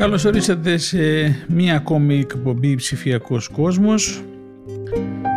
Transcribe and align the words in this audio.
Καλώς 0.00 0.24
ορίσατε 0.24 0.76
σε 0.76 0.98
μία 1.48 1.76
ακόμη 1.76 2.18
εκπομπή 2.18 2.74
ψηφιακός 2.74 3.48
κόσμος. 3.48 4.22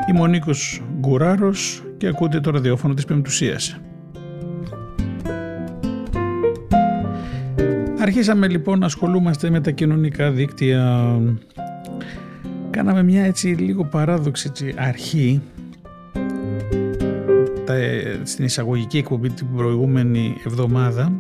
Είμαι 0.10 0.20
ο 0.20 0.28
Νίκος 0.28 0.82
Γκουράρος 1.00 1.84
και 1.98 2.08
ακούτε 2.08 2.40
το 2.40 2.52
ραδιόφωνο 2.52 2.94
της 2.94 3.06
Πεμπτουσίας. 3.06 3.80
Αρχίσαμε 8.00 8.48
λοιπόν 8.48 8.80
να 8.80 8.86
ασχολούμαστε 8.86 9.50
με 9.50 9.62
τα 9.62 9.72
κοινωνικά 9.72 10.32
δίκτυα. 10.32 11.16
Κάναμε 12.70 13.04
μια 13.04 13.24
έτσι 13.24 13.48
λίγο 13.48 13.86
παράδοξη 13.86 14.52
αρχή 14.76 15.42
στην 18.24 18.46
εισαγωγική 18.46 18.98
εκπομπή 18.98 19.30
την 19.30 19.48
προηγούμενη 19.56 20.36
εβδομάδα 20.46 21.12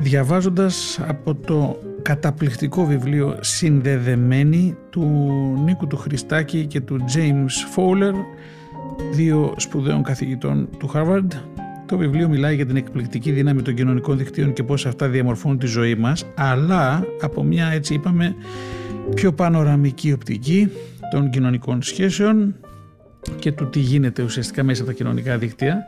διαβάζοντας 0.00 1.00
από 1.06 1.34
το 1.34 1.78
καταπληκτικό 2.06 2.84
βιβλίο 2.84 3.36
«Συνδεδεμένη» 3.40 4.76
του 4.90 5.04
Νίκου 5.64 5.86
του 5.86 5.96
Χριστάκη 5.96 6.66
και 6.66 6.80
του 6.80 7.04
James 7.14 7.76
Fowler, 7.76 8.14
δύο 9.12 9.54
σπουδαίων 9.56 10.02
καθηγητών 10.02 10.68
του 10.78 10.90
Harvard. 10.94 11.28
Το 11.86 11.96
βιβλίο 11.96 12.28
μιλάει 12.28 12.54
για 12.54 12.66
την 12.66 12.76
εκπληκτική 12.76 13.30
δύναμη 13.30 13.62
των 13.62 13.74
κοινωνικών 13.74 14.18
δικτύων 14.18 14.52
και 14.52 14.62
πώς 14.62 14.86
αυτά 14.86 15.08
διαμορφώνουν 15.08 15.58
τη 15.58 15.66
ζωή 15.66 15.94
μας, 15.94 16.24
αλλά 16.34 17.06
από 17.20 17.42
μια 17.42 17.66
έτσι 17.66 17.94
είπαμε 17.94 18.34
πιο 19.14 19.32
πανοραμική 19.32 20.12
οπτική 20.12 20.68
των 21.10 21.30
κοινωνικών 21.30 21.82
σχέσεων 21.82 22.54
και 23.38 23.52
του 23.52 23.68
τι 23.68 23.78
γίνεται 23.78 24.22
ουσιαστικά 24.22 24.62
μέσα 24.62 24.82
από 24.82 24.90
τα 24.90 24.96
κοινωνικά 24.96 25.38
δίκτυα 25.38 25.84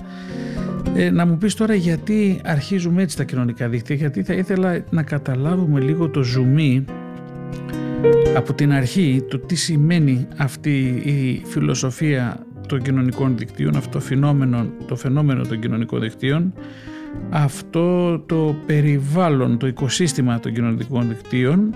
ε, 0.94 1.10
να 1.10 1.26
μου 1.26 1.38
πεις 1.38 1.54
τώρα 1.54 1.74
γιατί 1.74 2.40
αρχίζουμε 2.44 3.02
έτσι 3.02 3.16
τα 3.16 3.24
κοινωνικά 3.24 3.68
δίκτυα, 3.68 3.96
γιατί 3.96 4.22
θα 4.22 4.34
ήθελα 4.34 4.84
να 4.90 5.02
καταλάβουμε 5.02 5.80
λίγο 5.80 6.08
το 6.08 6.22
ζουμί 6.22 6.84
από 8.36 8.54
την 8.54 8.72
αρχή, 8.72 9.24
το 9.28 9.38
τι 9.38 9.54
σημαίνει 9.54 10.26
αυτή 10.36 11.02
η 11.04 11.42
φιλοσοφία 11.44 12.46
των 12.68 12.82
κοινωνικών 12.82 13.36
δικτύων, 13.36 13.76
αυτό 13.76 13.90
το 13.90 14.00
φαινόμενο, 14.00 14.66
το 14.86 14.96
φαινόμενο 14.96 15.42
των 15.42 15.60
κοινωνικών 15.60 16.00
δικτύων, 16.00 16.52
αυτό 17.30 18.18
το 18.18 18.56
περιβάλλον, 18.66 19.58
το 19.58 19.66
οικοσύστημα 19.66 20.40
των 20.40 20.52
κοινωνικών 20.52 21.08
δικτύων 21.08 21.74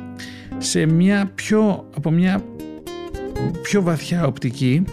σε 0.59 0.87
μια 0.87 1.31
πιο, 1.35 1.89
από 1.97 2.11
μια 2.11 2.45
πιο 3.63 3.83
βαθιά 3.83 4.27
οπτική 4.27 4.85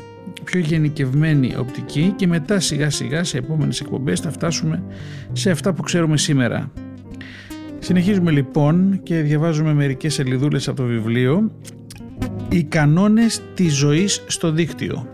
πιο 0.52 0.60
γενικευμένη 0.60 1.56
οπτική 1.58 2.14
και 2.16 2.28
μετά 2.28 2.60
σιγά 2.60 2.90
σιγά 2.90 3.24
σε 3.24 3.38
επόμενες 3.38 3.80
εκπομπές 3.80 4.20
θα 4.20 4.32
φτάσουμε 4.32 4.84
σε 5.32 5.52
αυτά 5.52 5.74
που 5.74 5.82
ξέρουμε 5.82 6.18
σήμερα. 6.18 6.72
Συνεχίζουμε 7.80 8.32
λοιπόν 8.32 9.00
και 9.04 9.16
διαβάζουμε 9.16 9.74
μερικές 9.74 10.14
σελίδουλες 10.14 10.68
από 10.68 10.78
το 10.78 10.84
βιβλίο 10.84 11.52
«Οι 12.50 12.64
κανόνες 12.64 13.42
της 13.54 13.76
ζωής 13.76 14.24
στο 14.28 14.52
δίκτυο». 14.52 15.08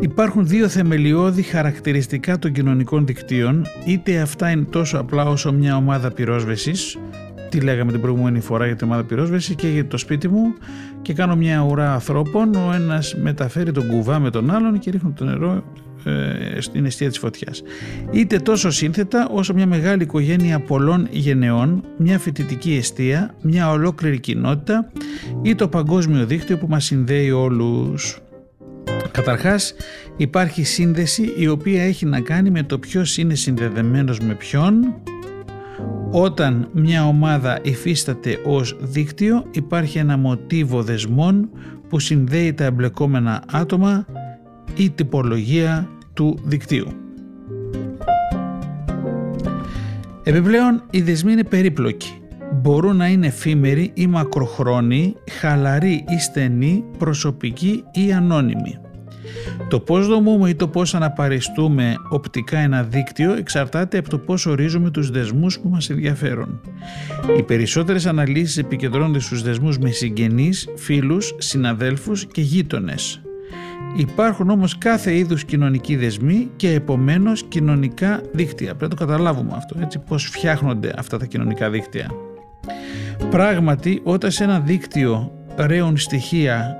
Υπάρχουν 0.00 0.46
δύο 0.46 0.68
θεμελιώδη 0.68 1.42
χαρακτηριστικά 1.42 2.38
των 2.38 2.52
κοινωνικών 2.52 3.06
δικτύων, 3.06 3.66
είτε 3.84 4.20
αυτά 4.20 4.50
είναι 4.50 4.64
τόσο 4.70 4.98
απλά 4.98 5.24
όσο 5.24 5.52
μια 5.52 5.76
ομάδα 5.76 6.10
πυρόσβεσης, 6.10 6.98
τι 7.50 7.60
λέγαμε 7.60 7.92
την 7.92 8.00
προηγούμενη 8.00 8.40
φορά 8.40 8.66
για 8.66 8.76
την 8.76 8.86
ομάδα 8.86 9.04
πυρόσβεσης 9.04 9.54
και 9.54 9.68
για 9.68 9.86
το 9.86 9.96
σπίτι 9.96 10.28
μου 10.28 10.54
και 11.02 11.12
κάνω 11.12 11.36
μια 11.36 11.60
ουρά 11.60 11.92
ανθρώπων, 11.92 12.54
ο 12.54 12.72
ένας 12.74 13.14
μεταφέρει 13.14 13.72
τον 13.72 13.88
κουβά 13.88 14.18
με 14.18 14.30
τον 14.30 14.50
άλλον 14.50 14.78
και 14.78 14.90
ρίχνουν 14.90 15.14
το 15.14 15.24
νερό 15.24 15.64
ε, 16.04 16.60
στην 16.60 16.84
αιστεία 16.84 17.08
της 17.08 17.18
φωτιάς. 17.18 17.62
Είτε 18.10 18.38
τόσο 18.38 18.70
σύνθετα 18.70 19.28
όσο 19.32 19.54
μια 19.54 19.66
μεγάλη 19.66 20.02
οικογένεια 20.02 20.60
πολλών 20.60 21.08
γενεών, 21.10 21.84
μια 21.96 22.18
φοιτητική 22.18 22.74
αιστεία, 22.74 23.34
μια 23.42 23.70
ολόκληρη 23.70 24.20
κοινότητα 24.20 24.92
ή 25.42 25.54
το 25.54 25.68
παγκόσμιο 25.68 26.26
δίκτυο 26.26 26.58
που 26.58 26.66
μας 26.68 26.84
συνδέει 26.84 27.30
όλους. 27.30 28.18
Καταρχάς 29.10 29.74
υπάρχει 30.16 30.62
σύνδεση 30.62 31.34
η 31.36 31.48
οποία 31.48 31.82
έχει 31.82 32.06
να 32.06 32.20
κάνει 32.20 32.50
με 32.50 32.62
το 32.62 32.78
ποιος 32.78 33.18
είναι 33.18 33.34
συνδεδεμένος 33.34 34.20
με 34.20 34.34
ποιον, 34.34 34.94
όταν 36.10 36.68
μια 36.72 37.06
ομάδα 37.06 37.58
υφίσταται 37.62 38.38
ως 38.44 38.76
δίκτυο 38.80 39.44
υπάρχει 39.50 39.98
ένα 39.98 40.16
μοτίβο 40.16 40.82
δεσμών 40.82 41.50
που 41.88 41.98
συνδέει 41.98 42.54
τα 42.54 42.64
εμπλεκόμενα 42.64 43.42
άτομα 43.50 44.06
ή 44.76 44.90
τυπολογία 44.90 45.88
του 46.12 46.38
δικτύου. 46.44 46.86
Επιπλέον 50.22 50.82
οι 50.90 51.02
δεσμοί 51.02 51.32
είναι 51.32 51.44
περίπλοκοι. 51.44 52.12
Μπορούν 52.54 52.96
να 52.96 53.08
είναι 53.08 53.26
εφήμεροι 53.26 53.90
ή 53.94 54.06
μακροχρόνιοι, 54.06 55.16
χαλαροί 55.30 56.04
ή 56.08 56.18
στενοί, 56.18 56.84
προσωπικοί 56.98 57.84
ή 57.92 58.12
ανώνυμοι. 58.12 58.78
Το 59.68 59.80
πώς 59.80 60.06
δομούμε 60.06 60.48
ή 60.48 60.54
το 60.54 60.68
πώς 60.68 60.94
αναπαριστούμε 60.94 61.94
οπτικά 62.08 62.58
ένα 62.58 62.82
δίκτυο 62.82 63.32
εξαρτάται 63.32 63.98
από 63.98 64.08
το 64.08 64.18
πώς 64.18 64.46
ορίζουμε 64.46 64.90
τους 64.90 65.10
δεσμούς 65.10 65.60
που 65.60 65.68
μας 65.68 65.90
ενδιαφέρουν. 65.90 66.60
Οι 67.38 67.42
περισσότερες 67.42 68.06
αναλύσεις 68.06 68.58
επικεντρώνονται 68.58 69.20
στους 69.20 69.42
δεσμούς 69.42 69.78
με 69.78 69.90
συγγενείς, 69.90 70.68
φίλους, 70.76 71.34
συναδέλφους 71.38 72.26
και 72.26 72.40
γείτονες. 72.40 73.20
Υπάρχουν 73.96 74.50
όμως 74.50 74.78
κάθε 74.78 75.16
είδους 75.16 75.44
κοινωνικοί 75.44 75.96
δεσμοί 75.96 76.48
και 76.56 76.72
επομένως 76.72 77.42
κοινωνικά 77.42 78.20
δίκτυα. 78.32 78.74
Πρέπει 78.74 78.82
να 78.82 78.98
το 78.98 79.06
καταλάβουμε 79.06 79.52
αυτό, 79.54 79.76
έτσι 79.80 79.98
πώς 79.98 80.24
φτιάχνονται 80.24 80.92
αυτά 80.96 81.18
τα 81.18 81.26
κοινωνικά 81.26 81.70
δίκτυα. 81.70 82.10
Πράγματι, 83.30 84.00
όταν 84.04 84.30
σε 84.30 84.44
ένα 84.44 84.60
δίκτυο 84.60 85.32
ρέουν 85.56 85.96
στοιχεία 85.96 86.76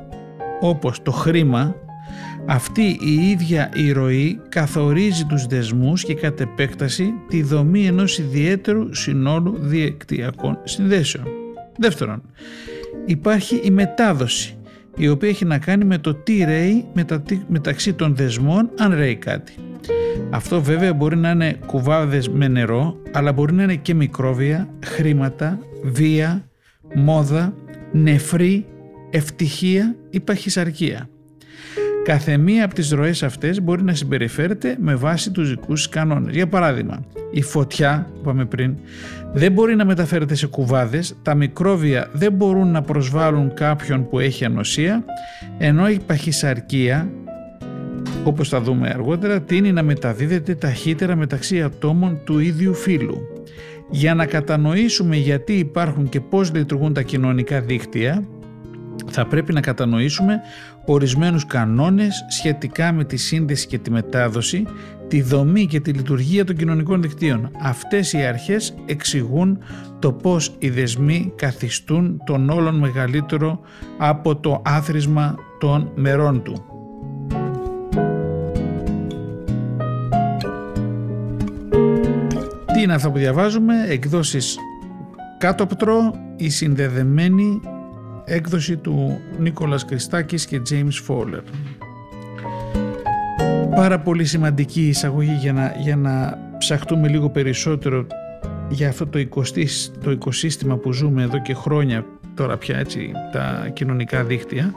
όπως 0.61 1.03
το 1.03 1.11
χρήμα, 1.11 1.75
αυτή 2.50 2.99
η 3.00 3.28
ίδια 3.28 3.71
η 3.75 3.93
ροή 3.93 4.41
καθορίζει 4.49 5.25
τους 5.25 5.47
δεσμούς 5.47 6.05
και 6.05 6.15
κατ' 6.15 6.41
επέκταση 6.41 7.12
τη 7.28 7.43
δομή 7.43 7.87
ενός 7.87 8.19
ιδιαίτερου 8.19 8.94
συνόλου 8.94 9.56
διεκτυακών 9.59 10.59
συνδέσεων. 10.65 11.25
Δεύτερον, 11.78 12.22
υπάρχει 13.05 13.61
η 13.65 13.71
μετάδοση, 13.71 14.56
η 14.97 15.09
οποία 15.09 15.28
έχει 15.28 15.44
να 15.44 15.59
κάνει 15.59 15.84
με 15.84 15.99
το 15.99 16.15
τι 16.15 16.44
ρέει 16.44 16.84
μεταξύ 17.47 17.93
των 17.93 18.15
δεσμών 18.15 18.71
αν 18.78 18.94
ρέει 18.94 19.17
κάτι. 19.17 19.55
Αυτό 20.31 20.62
βέβαια 20.62 20.94
μπορεί 20.94 21.17
να 21.17 21.31
είναι 21.31 21.59
κουβάδες 21.67 22.28
με 22.28 22.49
νερό, 22.49 22.97
αλλά 23.12 23.32
μπορεί 23.32 23.53
να 23.53 23.62
είναι 23.62 23.77
και 23.77 23.94
μικρόβια, 23.94 24.69
χρήματα, 24.84 25.59
βία, 25.82 26.44
μόδα, 26.94 27.55
νεφρή, 27.93 28.67
ευτυχία 29.11 29.97
ή 30.11 30.21
παχυσαρκία. 30.21 31.09
Κάθε 32.10 32.37
μία 32.37 32.65
από 32.65 32.75
τις 32.75 32.91
ροές 32.91 33.22
αυτές 33.22 33.62
μπορεί 33.62 33.82
να 33.82 33.94
συμπεριφέρεται 33.94 34.76
με 34.81 34.94
βάση 34.94 35.31
τους 35.31 35.48
δικούς 35.48 35.88
κανόνες. 35.88 36.34
Για 36.34 36.47
παράδειγμα, 36.47 37.04
η 37.31 37.43
φωτιά, 37.43 38.06
που 38.12 38.19
είπαμε 38.21 38.44
πριν, 38.44 38.76
δεν 39.32 39.53
μπορεί 39.53 39.76
να 39.76 39.84
μεταφέρεται 39.84 40.34
σε 40.34 40.47
κουβάδες, 40.47 41.17
τα 41.23 41.35
μικρόβια 41.35 42.08
δεν 42.12 42.32
μπορούν 42.32 42.70
να 42.70 42.82
προσβάλλουν 42.82 43.55
κάποιον 43.55 44.08
που 44.08 44.19
έχει 44.19 44.44
ανοσία, 44.44 45.05
ενώ 45.58 45.88
η 45.88 46.00
παχυσαρκία, 46.06 47.11
όπως 48.25 48.49
θα 48.49 48.61
δούμε 48.61 48.88
αργότερα, 48.88 49.40
τίνει 49.40 49.73
να 49.73 49.82
μεταδίδεται 49.82 50.55
ταχύτερα 50.55 51.17
μεταξύ 51.17 51.62
ατόμων 51.62 52.20
του 52.25 52.38
ίδιου 52.38 52.75
φύλου. 52.75 53.19
Για 53.90 54.14
να 54.14 54.26
κατανοήσουμε 54.26 55.17
γιατί 55.17 55.52
υπάρχουν 55.52 56.08
και 56.08 56.20
πώς 56.20 56.52
λειτουργούν 56.52 56.93
τα 56.93 57.02
κοινωνικά 57.02 57.61
δίκτυα, 57.61 58.25
θα 59.06 59.26
πρέπει 59.26 59.52
να 59.52 59.61
κατανοήσουμε 59.61 60.40
ορισμένους 60.92 61.46
κανόνες 61.46 62.25
σχετικά 62.28 62.92
με 62.92 63.04
τη 63.04 63.16
σύνδεση 63.16 63.66
και 63.66 63.78
τη 63.78 63.90
μετάδοση, 63.90 64.64
τη 65.08 65.22
δομή 65.22 65.66
και 65.66 65.81
τη 65.81 65.92
λειτουργία 65.92 66.44
των 66.44 66.56
κοινωνικών 66.56 67.02
δικτύων. 67.02 67.50
Αυτές 67.62 68.12
οι 68.12 68.19
αρχές 68.19 68.75
εξηγούν 68.87 69.58
το 69.98 70.12
πώς 70.12 70.54
οι 70.58 70.70
δεσμοί 70.70 71.32
καθιστούν 71.37 72.20
τον 72.26 72.50
όλον 72.50 72.78
μεγαλύτερο 72.78 73.60
από 73.98 74.37
το 74.37 74.62
άθροισμα 74.64 75.34
των 75.58 75.92
μερών 75.94 76.42
του. 76.42 76.64
Τι 82.72 82.82
είναι 82.82 82.94
αυτό 82.94 83.10
που 83.10 83.19
διαβάζουμε, 83.19 83.75
εκδόσεις 83.88 84.56
κάτωπτρο 85.38 86.14
η 86.37 86.48
συνδεδεμένη 86.48 87.60
έκδοση 88.25 88.76
του 88.76 89.20
Νίκολας 89.38 89.84
Κριστάκης 89.84 90.46
και 90.46 90.62
James 90.70 91.08
Fowler. 91.08 91.43
Πάρα 93.75 94.00
πολύ 94.00 94.25
σημαντική 94.25 94.88
εισαγωγή 94.88 95.37
για 95.40 95.52
να, 95.52 95.75
για 95.78 95.96
να 95.96 96.38
ψαχτούμε 96.58 97.08
λίγο 97.08 97.31
περισσότερο 97.31 98.06
για 98.69 98.88
αυτό 98.88 99.06
το, 99.06 99.19
το 100.02 100.11
οικοσύστημα 100.11 100.76
που 100.76 100.93
ζούμε 100.93 101.22
εδώ 101.22 101.43
και 101.43 101.55
χρόνια 101.55 102.05
τώρα 102.34 102.56
πια 102.56 102.78
έτσι 102.78 103.12
τα 103.32 103.70
κοινωνικά 103.72 104.25
δίκτυα 104.25 104.75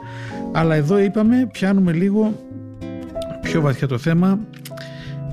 αλλά 0.52 0.74
εδώ 0.74 0.98
είπαμε 0.98 1.48
πιάνουμε 1.52 1.92
λίγο 1.92 2.32
πιο 3.40 3.60
βαθιά 3.60 3.88
το 3.88 3.98
θέμα 3.98 4.38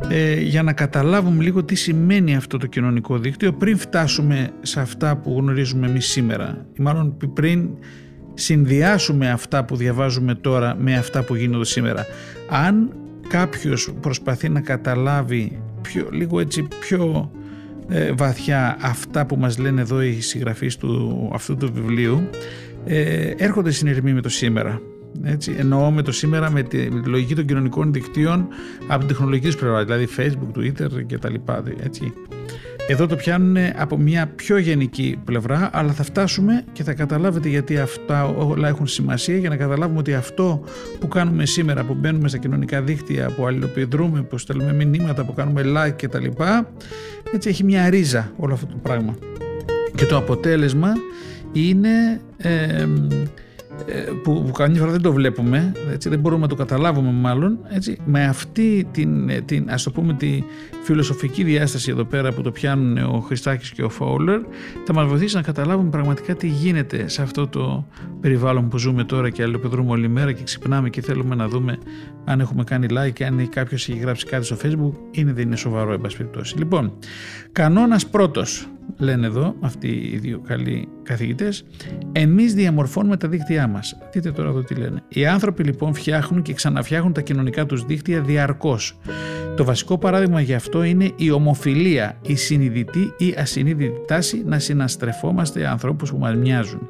ε, 0.09 0.41
για 0.41 0.63
να 0.63 0.73
καταλάβουμε 0.73 1.43
λίγο 1.43 1.63
τι 1.63 1.75
σημαίνει 1.75 2.35
αυτό 2.35 2.57
το 2.57 2.67
κοινωνικό 2.67 3.17
δίκτυο 3.17 3.53
πριν 3.53 3.77
φτάσουμε 3.77 4.49
σε 4.61 4.79
αυτά 4.79 5.15
που 5.15 5.35
γνωρίζουμε 5.39 5.87
εμείς 5.87 6.05
σήμερα 6.05 6.65
ή 6.73 6.81
μάλλον 6.81 7.17
πριν 7.33 7.69
συνδυάσουμε 8.33 9.29
αυτά 9.29 9.65
που 9.65 9.75
διαβάζουμε 9.75 10.35
τώρα 10.35 10.75
με 10.79 10.97
αυτά 10.97 11.23
που 11.23 11.35
γίνονται 11.35 11.65
σήμερα. 11.65 12.05
Αν 12.49 12.91
κάποιος 13.27 13.93
προσπαθεί 14.01 14.49
να 14.49 14.61
καταλάβει 14.61 15.61
πιο, 15.81 16.07
λίγο 16.11 16.39
έτσι 16.39 16.67
πιο 16.79 17.31
ε, 17.89 18.11
βαθιά 18.11 18.77
αυτά 18.81 19.25
που 19.25 19.35
μας 19.35 19.57
λένε 19.57 19.81
εδώ 19.81 20.01
οι 20.01 20.21
συγγραφείς 20.21 20.77
του, 20.77 21.29
αυτού 21.33 21.55
του 21.55 21.71
βιβλίου 21.73 22.29
ε, 22.85 23.33
έρχονται 23.37 23.71
συνειρμοί 23.71 24.13
με 24.13 24.21
το 24.21 24.29
σήμερα. 24.29 24.81
Έτσι, 25.23 25.55
εννοώ 25.57 25.91
με 25.91 26.01
το 26.01 26.11
σήμερα 26.11 26.51
με 26.51 26.61
τη, 26.61 26.91
με 26.91 27.01
τη 27.01 27.09
λογική 27.09 27.35
των 27.35 27.45
κοινωνικών 27.45 27.93
δικτύων 27.93 28.47
από 28.87 28.99
την 28.99 29.07
τεχνολογική 29.07 29.57
πλευρά, 29.57 29.83
δηλαδή 29.83 30.07
Facebook, 30.17 30.59
Twitter 30.59 31.05
και 31.05 31.17
τα 31.17 31.29
λοιπά. 31.29 31.63
Έτσι. 31.83 32.13
Εδώ 32.87 33.07
το 33.07 33.15
πιάνουν 33.15 33.57
από 33.75 33.97
μια 33.97 34.27
πιο 34.35 34.57
γενική 34.57 35.19
πλευρά, 35.25 35.69
αλλά 35.73 35.91
θα 35.91 36.03
φτάσουμε 36.03 36.63
και 36.71 36.83
θα 36.83 36.93
καταλάβετε 36.93 37.49
γιατί 37.49 37.77
αυτά 37.77 38.25
όλα 38.25 38.67
έχουν 38.67 38.87
σημασία 38.87 39.37
για 39.37 39.49
να 39.49 39.55
καταλάβουμε 39.55 39.99
ότι 39.99 40.13
αυτό 40.13 40.63
που 40.99 41.07
κάνουμε 41.07 41.45
σήμερα, 41.45 41.83
που 41.83 41.93
μπαίνουμε 41.93 42.27
στα 42.27 42.37
κοινωνικά 42.37 42.81
δίκτυα, 42.81 43.29
που 43.29 43.45
αλληλοποιητρούμε, 43.45 44.21
που 44.21 44.37
στέλνουμε 44.37 44.73
μηνύματα, 44.73 45.25
που 45.25 45.33
κάνουμε 45.33 45.61
like 45.65 45.93
κτλ. 46.01 46.25
Έτσι 47.33 47.49
έχει 47.49 47.63
μια 47.63 47.89
ρίζα 47.89 48.31
όλο 48.37 48.53
αυτό 48.53 48.65
το 48.65 48.77
πράγμα. 48.81 49.15
Και 49.95 50.05
το 50.05 50.17
αποτέλεσμα 50.17 50.93
είναι 51.51 52.21
ε, 52.37 52.63
ε, 52.63 52.87
που, 54.23 54.43
που 54.43 54.51
καμιά 54.51 54.79
φορά 54.79 54.91
δεν 54.91 55.01
το 55.01 55.13
βλέπουμε, 55.13 55.71
έτσι, 55.91 56.09
δεν 56.09 56.19
μπορούμε 56.19 56.41
να 56.41 56.47
το 56.47 56.55
καταλάβουμε 56.55 57.11
μάλλον, 57.11 57.59
έτσι, 57.69 57.97
με 58.05 58.25
αυτή 58.25 58.87
την, 58.91 59.29
ε, 59.29 59.41
την, 59.41 59.71
ας 59.71 59.83
το 59.83 59.91
πούμε, 59.91 60.13
τη 60.13 60.43
φιλοσοφική 60.83 61.43
διάσταση 61.43 61.91
εδώ 61.91 62.03
πέρα 62.03 62.31
που 62.31 62.41
το 62.41 62.51
πιάνουν 62.51 62.97
ο 62.97 63.19
Χριστάκης 63.19 63.71
και 63.71 63.83
ο 63.83 63.89
Φόουλερ, 63.89 64.39
θα 64.85 64.93
μας 64.93 65.07
βοηθήσει 65.07 65.35
να 65.35 65.41
καταλάβουμε 65.41 65.89
πραγματικά 65.89 66.35
τι 66.35 66.47
γίνεται 66.47 67.07
σε 67.07 67.21
αυτό 67.21 67.47
το 67.47 67.85
περιβάλλον 68.21 68.69
που 68.69 68.77
ζούμε 68.77 69.03
τώρα 69.03 69.29
και 69.29 69.43
αλληλοπεδρούμε 69.43 69.91
όλη 69.91 70.07
μέρα 70.07 70.31
και 70.31 70.43
ξυπνάμε 70.43 70.89
και 70.89 71.01
θέλουμε 71.01 71.35
να 71.35 71.47
δούμε 71.47 71.77
αν 72.25 72.39
έχουμε 72.39 72.63
κάνει 72.63 72.87
like, 72.89 73.23
αν 73.23 73.49
κάποιος 73.49 73.89
έχει 73.89 73.99
γράψει 73.99 74.25
κάτι 74.25 74.45
στο 74.45 74.57
facebook, 74.63 74.93
είναι 75.11 75.33
δεν 75.33 75.45
είναι 75.45 75.55
σοβαρό, 75.55 75.93
εν 75.93 76.01
περιπτώσει. 76.01 76.57
Λοιπόν, 76.57 76.93
κανόνας 77.51 78.07
πρώτος, 78.07 78.67
λένε 78.97 79.27
εδώ 79.27 79.55
αυτοί 79.59 79.87
οι 79.87 80.17
δύο 80.17 80.39
καλοί 80.39 80.87
καθηγητές, 81.03 81.65
εμείς 82.11 82.53
διαμορφώνουμε 82.53 83.17
τα 83.17 83.27
δίκτυά 83.27 83.67
μας. 83.67 83.97
Δείτε 84.11 84.31
τώρα 84.31 84.49
εδώ 84.49 84.61
τι 84.63 84.75
λένε. 84.75 85.03
Οι 85.07 85.25
άνθρωποι 85.25 85.63
λοιπόν 85.63 85.93
φτιάχνουν 85.93 86.41
και 86.41 86.53
ξαναφτιάχνουν 86.53 87.13
τα 87.13 87.21
κοινωνικά 87.21 87.65
τους 87.65 87.85
δίκτυα 87.85 88.21
διαρκώς. 88.21 88.99
Το 89.55 89.63
βασικό 89.63 89.97
παράδειγμα 89.97 90.41
γι' 90.41 90.53
αυτό 90.53 90.83
είναι 90.83 91.11
η 91.15 91.31
ομοφιλία, 91.31 92.17
η 92.21 92.35
συνειδητή 92.35 93.13
ή 93.17 93.35
ασυνείδητη 93.37 94.01
τάση 94.07 94.43
να 94.45 94.59
συναστρεφόμαστε 94.59 95.67
ανθρώπους 95.67 96.11
που 96.11 96.17
μας 96.17 96.35
μοιάζουν. 96.35 96.89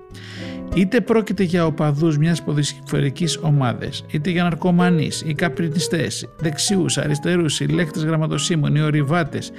Είτε 0.75 1.01
πρόκειται 1.01 1.44
για 1.44 1.65
οπαδούς 1.65 2.18
μιας 2.18 2.44
ποδοσφαιρικής 2.44 3.38
ομάδας, 3.41 4.06
είτε 4.12 4.29
για 4.29 4.44
ναρκωμανείς 4.44 5.23
ή 5.25 5.33
καπνιστές, 5.33 6.29
δεξιούς, 6.39 6.97
αριστερούς, 6.97 7.53
συλλέκτες 7.53 8.03
γραμματοσύμων 8.03 8.75
ή 8.75 8.81
ορειβάτες. 8.81 9.51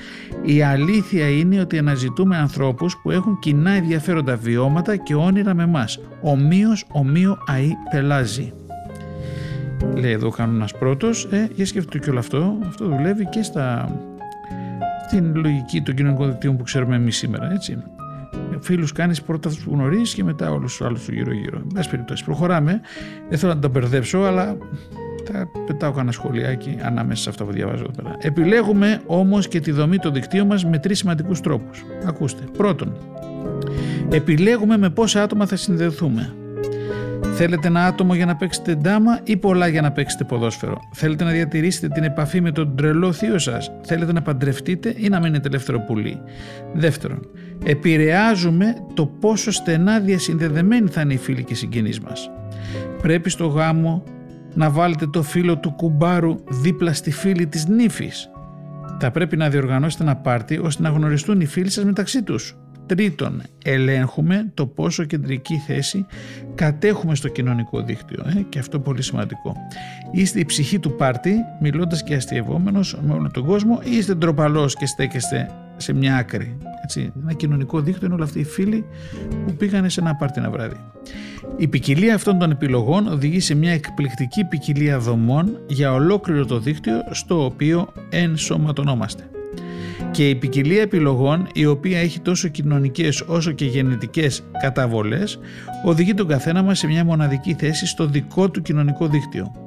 Η 0.43 0.63
αλήθεια 0.63 1.29
είναι 1.29 1.61
ότι 1.61 1.79
αναζητούμε 1.79 2.37
ανθρώπους 2.37 2.97
που 3.03 3.11
έχουν 3.11 3.39
κοινά 3.39 3.71
ενδιαφέροντα 3.71 4.37
βιώματα 4.37 4.97
και 4.97 5.15
όνειρα 5.15 5.55
με 5.55 5.67
μας. 5.67 6.01
Ομοίως 6.21 6.85
ομοίο 6.93 7.39
αή 7.47 7.71
πελάζει. 7.91 8.53
Λέει 9.95 10.13
εδώ 10.13 10.27
ο 10.27 10.31
κανόνας 10.31 10.73
πρώτος, 10.79 11.25
ε, 11.31 11.49
για 11.55 11.67
σκεφτείτε 11.67 11.99
και 11.99 12.11
όλο 12.11 12.19
αυτό, 12.19 12.57
αυτό 12.67 12.89
δουλεύει 12.89 13.29
και 13.29 13.43
στα, 13.43 13.97
στην 15.07 15.37
λογική 15.37 15.83
των 15.83 15.95
κοινωνικών 15.95 16.31
δικτύων 16.31 16.57
που 16.57 16.63
ξέρουμε 16.63 16.97
εμείς 16.97 17.17
σήμερα, 17.17 17.53
έτσι 17.53 17.83
φίλους 18.61 18.93
κάνεις 18.93 19.23
πρώτα 19.23 19.49
αυτού 19.49 19.65
που 19.65 19.71
γνωρίζεις 19.75 20.15
και 20.15 20.25
μετά 20.25 20.51
όλους 20.51 20.77
τους 20.77 20.87
άλλους 20.87 21.05
του 21.05 21.13
γύρω-γύρω. 21.13 21.59
Εν 21.59 21.67
πάση 21.75 21.91
περιπτώσει, 21.91 22.25
προχωράμε. 22.25 22.81
Δεν 23.29 23.39
θέλω 23.39 23.55
να 23.55 23.61
τα 23.61 23.69
μπερδέψω, 23.69 24.19
αλλά 24.19 24.57
θα 25.25 25.49
πετάω 25.67 25.91
κανένα 25.91 26.13
σχολιάκι 26.13 26.79
ανάμεσα 26.83 27.23
σε 27.23 27.29
αυτά 27.29 27.45
που 27.45 27.53
διαβάζω 27.53 27.83
εδώ 27.83 28.03
πέρα. 28.03 28.17
Επιλέγουμε 28.21 29.01
όμως 29.07 29.49
και 29.49 29.61
τη 29.61 29.71
δομή 29.71 29.99
των 29.99 30.13
δικτύων 30.13 30.47
μας 30.47 30.65
με 30.65 30.79
τρεις 30.79 30.99
σημαντικούς 30.99 31.41
τρόπους. 31.41 31.85
Ακούστε. 32.07 32.43
Πρώτον, 32.57 32.97
επιλέγουμε 34.11 34.77
με 34.79 34.91
πόσα 34.91 35.23
άτομα 35.23 35.47
θα 35.47 35.57
συνδεθούμε. 35.57 36.35
Θέλετε 37.35 37.67
ένα 37.67 37.87
άτομο 37.87 38.15
για 38.15 38.27
να 38.27 38.37
παίξετε 38.37 38.75
ντάμα 38.75 39.21
ή 39.25 39.37
πολλά 39.37 39.67
για 39.67 39.81
να 39.81 39.93
παίξετε 39.93 40.25
ποδόσφαιρο; 40.25 40.79
Θέλετε 40.93 41.25
να 41.25 41.31
διατηρήσετε 41.31 41.89
την 41.89 42.03
επαφή 42.03 42.41
με 42.41 42.53
τον 42.53 42.77
τρελό 42.77 43.13
θείο 43.13 43.39
σας; 43.39 43.71
Θέλετε 43.83 44.13
να 44.13 44.23
παντρευτείτε 44.23 44.95
ή 44.97 45.09
να 45.09 45.21
μείνετε 45.21 45.49
ελεύθερο 45.49 45.81
πουλί; 45.81 46.21
Δεύτερον, 46.75 47.27
επηρεάζουμε 47.65 48.75
το 48.95 49.07
πόσο 49.07 49.51
στενά 49.51 50.01
διασυνδεδεμένοι 50.01 50.89
θα 50.89 51.01
είναι 51.01 51.13
οι 51.13 51.17
φίλοι 51.17 51.45
και 51.45 51.53
οι 51.53 51.57
συγγενείς 51.57 52.01
μας. 52.01 52.31
Πρέπει 53.03 53.31
στο 53.31 53.47
γάμο 53.47 54.03
να 54.55 54.71
βάλετε 54.71 55.07
το 55.07 55.23
φίλο 55.23 55.59
του 55.59 55.71
κουμπάρου 55.71 56.39
δίπλα 56.49 56.93
στη 56.93 57.11
φίλη 57.11 57.47
της 57.47 57.67
νύφης. 57.67 58.31
Θα 58.99 59.11
πρέπει 59.11 59.37
να 59.37 59.49
διοργανώσετε 59.49 60.03
ένα 60.03 60.17
πάρτι 60.17 60.59
ώστε 60.59 60.83
να 60.83 60.89
γνωριστούν 60.89 61.41
οι 61.41 61.47
φίλοι 61.47 61.71
σας 61.71 61.85
μεταξύ 61.85 62.23
τους. 62.23 62.57
Τρίτον, 62.87 63.43
ελέγχουμε 63.65 64.51
το 64.55 64.67
πόσο 64.67 65.05
κεντρική 65.05 65.63
θέση 65.67 66.07
κατέχουμε 66.55 67.15
στο 67.15 67.29
κοινωνικό 67.29 67.83
δίκτυο 67.83 68.25
ε, 68.37 68.41
και 68.49 68.59
αυτό 68.59 68.81
πολύ 68.81 69.03
σημαντικό. 69.03 69.57
Είστε 70.11 70.39
η 70.39 70.45
ψυχή 70.45 70.79
του 70.79 70.97
πάρτι, 70.97 71.35
μιλώντας 71.61 72.03
και 72.03 72.15
αστειευόμενος 72.15 72.99
με 73.03 73.13
όλο 73.13 73.31
τον 73.31 73.45
κόσμο 73.45 73.81
ή 73.83 73.97
είστε 73.97 74.15
ντροπαλός 74.15 74.77
και 74.77 74.87
στέκεστε 74.87 75.49
σε 75.77 75.93
μια 75.93 76.17
άκρη. 76.17 76.57
Έτσι, 76.83 77.13
ένα 77.23 77.33
κοινωνικό 77.33 77.81
δίκτυο 77.81 78.07
είναι 78.07 78.15
όλοι 78.15 78.25
αυτοί 78.25 78.39
οι 78.39 78.45
φίλοι 78.45 78.85
που 79.47 79.53
πήγανε 79.53 79.89
σε 79.89 80.01
ένα 80.01 80.15
πάρτι 80.15 80.41
ένα 80.41 80.51
βράδυ. 80.51 80.77
Η 81.57 81.69
ποικιλία 81.69 82.15
αυτών 82.15 82.39
των 82.39 82.51
επιλογών 82.51 83.07
οδηγεί 83.07 83.41
σε 83.41 83.55
μια 83.55 83.73
εκπληκτική 83.73 84.45
ποικιλία 84.45 84.99
δομών 84.99 85.59
για 85.67 85.93
ολόκληρο 85.93 86.45
το 86.45 86.59
δίκτυο 86.59 86.95
στο 87.11 87.45
οποίο 87.45 87.93
ενσωματωνόμαστε. 88.11 89.31
Και 90.11 90.29
η 90.29 90.35
ποικιλία 90.35 90.83
επιλογών, 90.83 91.47
η 91.55 91.67
οποία 91.67 91.99
έχει 91.99 92.21
τόσο 92.21 92.49
κοινωνικές 92.49 93.21
όσο 93.21 93.53
και 93.53 93.65
γενετικές 93.65 94.45
καταβολές, 94.61 95.39
οδηγεί 95.85 96.15
τον 96.15 96.27
καθένα 96.27 96.63
μας 96.63 96.79
σε 96.79 96.87
μια 96.87 97.05
μοναδική 97.05 97.55
θέση 97.59 97.87
στο 97.87 98.07
δικό 98.07 98.51
του 98.51 98.63
κοινωνικό 98.63 99.07
δίκτυο. 99.07 99.62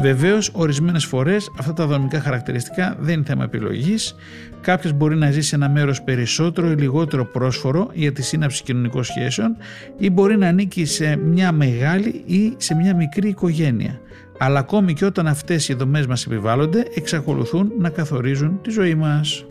Βεβαίως, 0.00 0.50
ορισμένες 0.54 1.04
φορές 1.04 1.50
αυτά 1.58 1.72
τα 1.72 1.86
δομικά 1.86 2.20
χαρακτηριστικά 2.20 2.96
δεν 3.00 3.14
είναι 3.14 3.24
θέμα 3.24 3.44
επιλογής. 3.44 4.14
Κάποιος 4.60 4.92
μπορεί 4.92 5.16
να 5.16 5.30
ζει 5.30 5.40
σε 5.40 5.54
ένα 5.54 5.68
μέρος 5.68 6.02
περισσότερο 6.02 6.70
ή 6.70 6.74
λιγότερο 6.74 7.24
πρόσφορο 7.24 7.90
για 7.92 8.12
τη 8.12 8.22
σύναψη 8.22 8.62
κοινωνικών 8.62 9.04
σχέσεων 9.04 9.56
ή 9.98 10.10
μπορεί 10.10 10.36
να 10.36 10.48
ανήκει 10.48 10.84
σε 10.84 11.16
μια 11.16 11.52
μεγάλη 11.52 12.22
ή 12.26 12.54
σε 12.56 12.74
μια 12.74 12.94
μικρή 12.94 13.28
οικογένεια. 13.28 14.00
Αλλά 14.38 14.58
ακόμη 14.58 14.92
και 14.92 15.04
όταν 15.04 15.26
αυτές 15.26 15.68
οι 15.68 15.74
δομές 15.74 16.06
μας 16.06 16.26
επιβάλλονται, 16.26 16.84
εξακολουθούν 16.94 17.72
να 17.78 17.88
καθορίζουν 17.88 18.60
τη 18.62 18.70
ζωή 18.70 18.94
μας. 18.94 19.46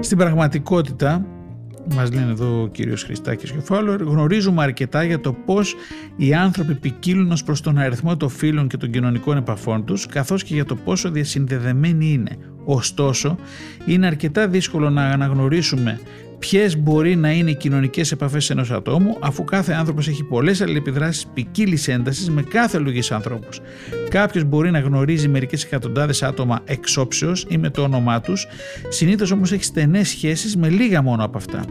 Στην 0.00 0.18
πραγματικότητα, 0.18 1.26
μας 1.94 2.12
λένε 2.12 2.30
εδώ 2.30 2.62
ο 2.62 2.68
κύριος 2.68 3.02
Χριστάκης 3.02 3.50
και 3.50 3.58
ο 3.58 3.60
Φάουλερ, 3.60 4.02
γνωρίζουμε 4.02 4.62
αρκετά 4.62 5.04
για 5.04 5.20
το 5.20 5.32
πώς 5.32 5.74
οι 6.16 6.34
άνθρωποι 6.34 6.74
ποικίλουν 6.74 7.30
ως 7.30 7.44
προς 7.44 7.60
τον 7.60 7.78
αριθμό 7.78 8.16
των 8.16 8.28
φίλων 8.28 8.68
και 8.68 8.76
των 8.76 8.90
κοινωνικών 8.90 9.36
επαφών 9.36 9.84
τους, 9.84 10.06
καθώς 10.06 10.44
και 10.44 10.54
για 10.54 10.64
το 10.64 10.74
πόσο 10.74 11.10
διασυνδεδεμένοι 11.10 12.12
είναι. 12.12 12.36
Ωστόσο, 12.64 13.36
είναι 13.86 14.06
αρκετά 14.06 14.48
δύσκολο 14.48 14.90
να 14.90 15.02
αναγνωρίσουμε 15.02 16.00
ποιες 16.42 16.78
μπορεί 16.78 17.16
να 17.16 17.32
είναι 17.32 17.50
οι 17.50 17.54
κοινωνικές 17.54 18.12
επαφές 18.12 18.50
ενός 18.50 18.70
ατόμου, 18.70 19.16
αφού 19.20 19.44
κάθε 19.44 19.72
άνθρωπος 19.72 20.08
έχει 20.08 20.24
πολλές 20.24 20.60
αλληλεπιδράσεις 20.60 21.26
ποικίλης 21.34 21.88
έντασης 21.88 22.30
με 22.30 22.42
κάθε 22.42 22.78
λογής 22.78 23.10
ανθρώπους. 23.12 23.60
Κάποιος 24.08 24.44
μπορεί 24.44 24.70
να 24.70 24.78
γνωρίζει 24.78 25.28
μερικές 25.28 25.64
εκατοντάδες 25.64 26.22
άτομα 26.22 26.60
εξόψεως 26.64 27.46
ή 27.48 27.58
με 27.58 27.70
το 27.70 27.82
όνομά 27.82 28.20
τους, 28.20 28.46
συνήθως 28.88 29.30
όμως 29.30 29.52
έχει 29.52 29.64
στενές 29.64 30.08
σχέσεις 30.08 30.56
με 30.56 30.68
λίγα 30.68 31.02
μόνο 31.02 31.24
από 31.24 31.38
αυτά. 31.38 31.64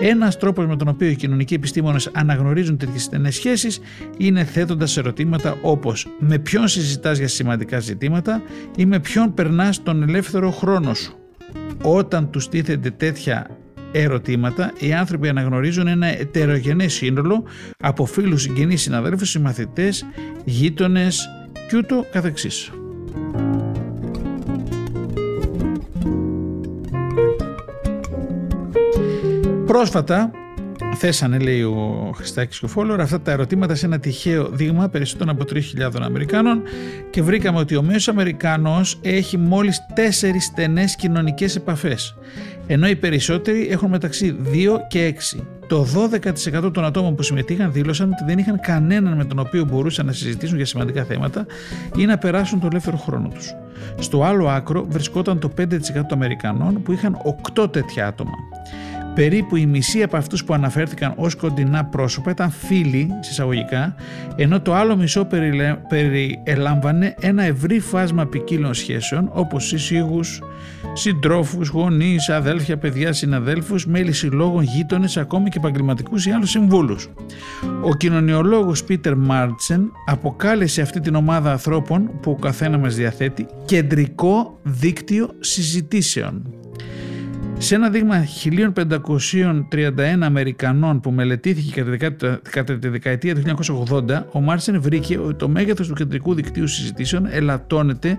Ένας 0.00 0.38
τρόπος 0.38 0.66
με 0.66 0.76
τον 0.76 0.88
οποίο 0.88 1.08
οι 1.08 1.16
κοινωνικοί 1.16 1.54
επιστήμονες 1.54 2.10
αναγνωρίζουν 2.12 2.76
τέτοιες 2.76 3.02
στενές 3.02 3.34
σχέσεις 3.34 3.80
είναι 4.18 4.44
θέτοντας 4.44 4.96
ερωτήματα 4.96 5.58
όπως 5.62 6.06
με 6.18 6.38
ποιον 6.38 6.68
συζητάς 6.68 7.18
για 7.18 7.28
σημαντικά 7.28 7.78
ζητήματα 7.78 8.42
ή 8.76 8.86
με 8.86 9.00
ποιον 9.00 9.34
περνάς 9.34 9.82
τον 9.82 10.02
ελεύθερο 10.02 10.50
χρόνο 10.50 10.94
σου; 10.94 11.16
Όταν 11.82 12.30
τους 12.30 12.48
τίθενται 12.48 12.90
τέτοια 12.90 13.46
ερωτήματα, 14.02 14.72
οι 14.78 14.92
άνθρωποι 14.92 15.28
αναγνωρίζουν 15.28 15.86
ένα 15.86 16.06
ετερογενές 16.06 16.92
σύνολο 16.92 17.44
από 17.78 18.06
φίλους, 18.06 18.42
συγγενείς, 18.42 18.82
συναδέλφους, 18.82 19.30
συμμαθητές, 19.30 20.06
γείτονες 20.44 21.28
και 21.68 21.76
ούτω 21.76 22.04
καθεξής. 22.12 22.70
Πρόσφατα 29.66 30.30
θέσανε, 30.94 31.38
λέει 31.38 31.62
ο 31.62 32.12
Χριστάκης 32.14 32.58
και 32.58 32.64
ο 32.64 32.68
Φόλορ, 32.68 33.00
αυτά 33.00 33.20
τα 33.20 33.30
ερωτήματα 33.30 33.74
σε 33.74 33.86
ένα 33.86 33.98
τυχαίο 33.98 34.48
δείγμα 34.48 34.88
περισσότερων 34.88 35.34
από 35.34 35.44
3.000 35.52 36.00
Αμερικάνων 36.02 36.62
και 37.10 37.22
βρήκαμε 37.22 37.58
ότι 37.58 37.76
ο 37.76 37.82
μέσος 37.82 38.08
Αμερικάνος 38.08 38.98
έχει 39.02 39.38
μόλις 39.38 39.80
4 39.94 40.00
στενές 40.40 40.96
κοινωνικές 40.96 41.56
επαφές, 41.56 42.16
ενώ 42.66 42.88
οι 42.88 42.96
περισσότεροι 42.96 43.68
έχουν 43.70 43.90
μεταξύ 43.90 44.36
2 44.52 44.78
και 44.88 45.14
6. 45.34 45.40
Το 45.66 45.86
12% 46.64 46.72
των 46.72 46.84
ατόμων 46.84 47.14
που 47.14 47.22
συμμετείχαν 47.22 47.72
δήλωσαν 47.72 48.10
ότι 48.12 48.24
δεν 48.26 48.38
είχαν 48.38 48.60
κανέναν 48.60 49.16
με 49.16 49.24
τον 49.24 49.38
οποίο 49.38 49.64
μπορούσαν 49.64 50.06
να 50.06 50.12
συζητήσουν 50.12 50.56
για 50.56 50.66
σημαντικά 50.66 51.04
θέματα 51.04 51.46
ή 51.96 52.04
να 52.04 52.18
περάσουν 52.18 52.60
το 52.60 52.66
ελεύθερο 52.70 52.96
χρόνο 52.96 53.28
τους. 53.28 53.54
Στο 53.98 54.22
άλλο 54.22 54.48
άκρο 54.48 54.86
βρισκόταν 54.88 55.38
το 55.38 55.50
5% 55.58 55.64
των 55.92 56.06
Αμερικανών 56.10 56.82
που 56.82 56.92
είχαν 56.92 57.16
8 57.54 57.72
τέτοια 57.72 58.06
άτομα. 58.06 58.34
Περίπου 59.16 59.56
η 59.56 59.66
μισή 59.66 60.02
από 60.02 60.16
αυτούς 60.16 60.44
που 60.44 60.54
αναφέρθηκαν 60.54 61.12
ως 61.16 61.34
κοντινά 61.34 61.84
πρόσωπα 61.84 62.30
ήταν 62.30 62.50
φίλοι, 62.50 63.08
συσσαγωγικά, 63.20 63.94
ενώ 64.36 64.60
το 64.60 64.74
άλλο 64.74 64.96
μισό 64.96 65.28
περιέλαμβανε 65.88 67.14
ένα 67.20 67.42
ευρύ 67.42 67.80
φάσμα 67.80 68.26
ποικίλων 68.26 68.74
σχέσεων 68.74 69.30
όπως 69.32 69.66
σύσυγους, 69.66 70.42
συντρόφους, 70.92 71.68
γονείς, 71.68 72.28
αδέλφια, 72.28 72.78
παιδιά, 72.78 73.12
συναδέλφους, 73.12 73.86
μέλη 73.86 74.12
συλλόγων, 74.12 74.62
γείτονες, 74.62 75.16
ακόμη 75.16 75.48
και 75.48 75.58
επαγγελματικούς 75.58 76.26
ή 76.26 76.30
άλλους 76.30 76.50
συμβούλους. 76.50 77.08
Ο 77.82 77.94
κοινωνιολόγος 77.94 78.84
Πίτερ 78.84 79.16
Μάρτσεν 79.16 79.92
αποκάλεσε 80.06 80.82
αυτή 80.82 81.00
την 81.00 81.14
ομάδα 81.14 81.50
ανθρώπων 81.50 82.10
που 82.22 82.30
ο 82.30 82.36
καθένας 82.36 82.80
μας 82.80 82.94
διαθέτει 82.94 83.46
κεντρικό 83.64 84.58
δίκτυο 84.62 85.28
συζητήσεων. 85.40 86.50
Σε 87.58 87.74
ένα 87.74 87.90
δείγμα 87.90 88.26
1531 89.72 90.18
Αμερικανών 90.20 91.00
που 91.00 91.10
μελετήθηκε 91.10 91.84
κατά 92.50 92.78
τη 92.78 92.88
δεκαετία 92.88 93.34
του 93.34 93.42
1980, 93.88 94.22
ο 94.32 94.40
Μάρσεν 94.40 94.80
βρήκε 94.80 95.18
ότι 95.18 95.34
το 95.34 95.48
μέγεθος 95.48 95.88
του 95.88 95.94
κεντρικού 95.94 96.34
δικτύου 96.34 96.66
συζητήσεων 96.66 97.26
ελαττώνεται 97.30 98.18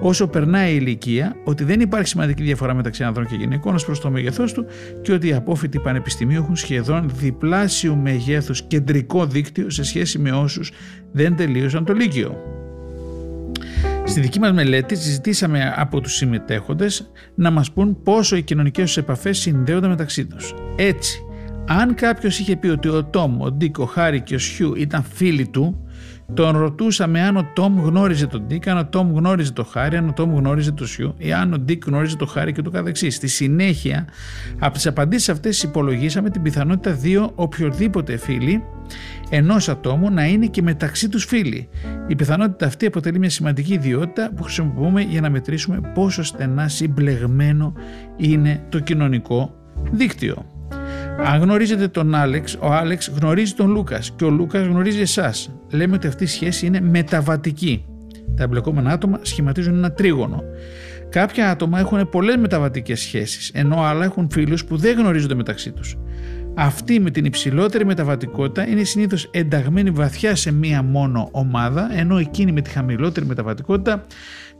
όσο 0.00 0.28
περνάει 0.28 0.72
η 0.72 0.76
ηλικία, 0.80 1.36
ότι 1.44 1.64
δεν 1.64 1.80
υπάρχει 1.80 2.08
σημαντική 2.08 2.42
διαφορά 2.42 2.74
μεταξύ 2.74 3.04
άνδρων 3.04 3.26
και 3.26 3.34
γυναικών 3.34 3.74
ως 3.74 3.84
προς 3.84 4.00
το 4.00 4.10
μέγεθός 4.10 4.52
του 4.52 4.66
και 5.02 5.12
ότι 5.12 5.28
οι 5.28 5.32
απόφοιτοι 5.32 5.78
πανεπιστημίου 5.78 6.42
έχουν 6.42 6.56
σχεδόν 6.56 7.10
διπλάσιου 7.14 7.96
μεγέθου 7.96 8.54
κεντρικό 8.66 9.26
δίκτυο 9.26 9.70
σε 9.70 9.82
σχέση 9.84 10.18
με 10.18 10.30
όσους 10.30 10.70
δεν 11.12 11.36
τελείωσαν 11.36 11.84
το 11.84 11.92
Λύκειο. 11.92 12.57
Στη 14.08 14.20
δική 14.20 14.38
μας 14.38 14.52
μελέτη 14.52 14.96
συζητήσαμε 14.96 15.74
από 15.76 16.00
τους 16.00 16.14
συμμετέχοντες 16.14 17.10
να 17.34 17.50
μας 17.50 17.72
πούν 17.72 18.02
πόσο 18.02 18.36
οι 18.36 18.42
κοινωνικές 18.42 18.84
τους 18.84 18.96
επαφές 18.96 19.38
συνδέονται 19.38 19.88
μεταξύ 19.88 20.26
τους. 20.26 20.54
Έτσι, 20.76 21.18
αν 21.66 21.94
κάποιος 21.94 22.38
είχε 22.38 22.56
πει 22.56 22.68
ότι 22.68 22.88
ο 22.88 23.04
Τόμ, 23.04 23.40
ο 23.40 23.50
Ντίκ, 23.50 23.78
ο 23.78 23.84
Χάρη 23.84 24.20
και 24.20 24.34
ο 24.34 24.38
Σιού 24.38 24.74
ήταν 24.76 25.02
φίλοι 25.02 25.48
του, 25.48 25.88
τον 26.34 26.56
ρωτούσαμε 26.58 27.20
αν 27.20 27.36
ο 27.36 27.50
Τόμ 27.54 27.80
γνώριζε 27.80 28.26
τον 28.26 28.46
Ντίκ, 28.46 28.68
αν 28.68 28.78
ο 28.78 28.86
Τόμ 28.86 29.14
γνώριζε 29.14 29.52
τον 29.52 29.64
Χάρη, 29.64 29.96
αν 29.96 30.08
ο 30.08 30.12
Τόμ 30.12 30.34
γνώριζε 30.36 30.72
τον 30.72 30.86
Σιού 30.86 31.14
ή 31.18 31.32
αν 31.32 31.52
ο 31.52 31.58
Ντίκ 31.58 31.84
γνώριζε 31.86 32.16
τον 32.16 32.28
Χάρη 32.28 32.52
και 32.52 32.62
ούτω 32.62 32.70
καθεξής. 32.70 33.14
Στη 33.14 33.26
συνέχεια, 33.26 34.08
από 34.58 34.74
τις 34.74 34.86
απαντήσεις 34.86 35.28
αυτές 35.28 35.62
υπολογίσαμε 35.62 36.30
την 36.30 36.42
πιθανότητα 36.42 36.92
δύο 36.92 37.32
οποιοδήποτε 37.34 38.16
φίλοι 38.16 38.62
ενός 39.30 39.68
ατόμου 39.68 40.10
να 40.10 40.26
είναι 40.26 40.46
και 40.46 40.62
μεταξύ 40.62 41.08
τους 41.08 41.24
φίλοι. 41.24 41.68
Η 42.06 42.14
πιθανότητα 42.14 42.66
αυτή 42.66 42.86
αποτελεί 42.86 43.18
μια 43.18 43.30
σημαντική 43.30 43.72
ιδιότητα 43.72 44.32
που 44.36 44.42
χρησιμοποιούμε 44.42 45.02
για 45.02 45.20
να 45.20 45.30
μετρήσουμε 45.30 45.80
πόσο 45.94 46.22
στενά 46.22 46.68
συμπλεγμένο 46.68 47.72
είναι 48.16 48.64
το 48.68 48.80
κοινωνικό 48.80 49.54
δίκτυο. 49.90 50.46
Αν 51.24 51.40
γνωρίζετε 51.40 51.88
τον 51.88 52.14
Άλεξ, 52.14 52.56
ο 52.60 52.72
Άλεξ 52.72 53.08
γνωρίζει 53.20 53.52
τον 53.54 53.70
Λούκας 53.70 54.12
και 54.16 54.24
ο 54.24 54.30
Λούκας 54.30 54.66
γνωρίζει 54.66 55.00
εσάς. 55.00 55.50
Λέμε 55.70 55.94
ότι 55.94 56.06
αυτή 56.06 56.24
η 56.24 56.26
σχέση 56.26 56.66
είναι 56.66 56.80
μεταβατική. 56.80 57.84
Τα 58.36 58.42
εμπλεκόμενα 58.42 58.90
άτομα 58.90 59.18
σχηματίζουν 59.22 59.74
ένα 59.74 59.92
τρίγωνο. 59.92 60.42
Κάποια 61.08 61.50
άτομα 61.50 61.78
έχουν 61.78 62.08
πολλές 62.08 62.36
μεταβατικές 62.36 63.00
σχέσεις, 63.00 63.50
ενώ 63.54 63.82
άλλα 63.82 64.04
έχουν 64.04 64.28
φίλους 64.30 64.64
που 64.64 64.76
δεν 64.76 64.98
γνωρίζονται 64.98 65.34
μεταξύ 65.34 65.70
τους. 65.72 65.96
Αυτοί 66.60 67.00
με 67.00 67.10
την 67.10 67.24
υψηλότερη 67.24 67.84
μεταβατικότητα 67.84 68.68
είναι 68.68 68.84
συνήθως 68.84 69.28
ενταγμένοι 69.32 69.90
βαθιά 69.90 70.36
σε 70.36 70.52
μία 70.52 70.82
μόνο 70.82 71.28
ομάδα, 71.32 71.88
ενώ 71.92 72.18
εκείνοι 72.18 72.52
με 72.52 72.60
τη 72.60 72.70
χαμηλότερη 72.70 73.26
μεταβατικότητα 73.26 74.04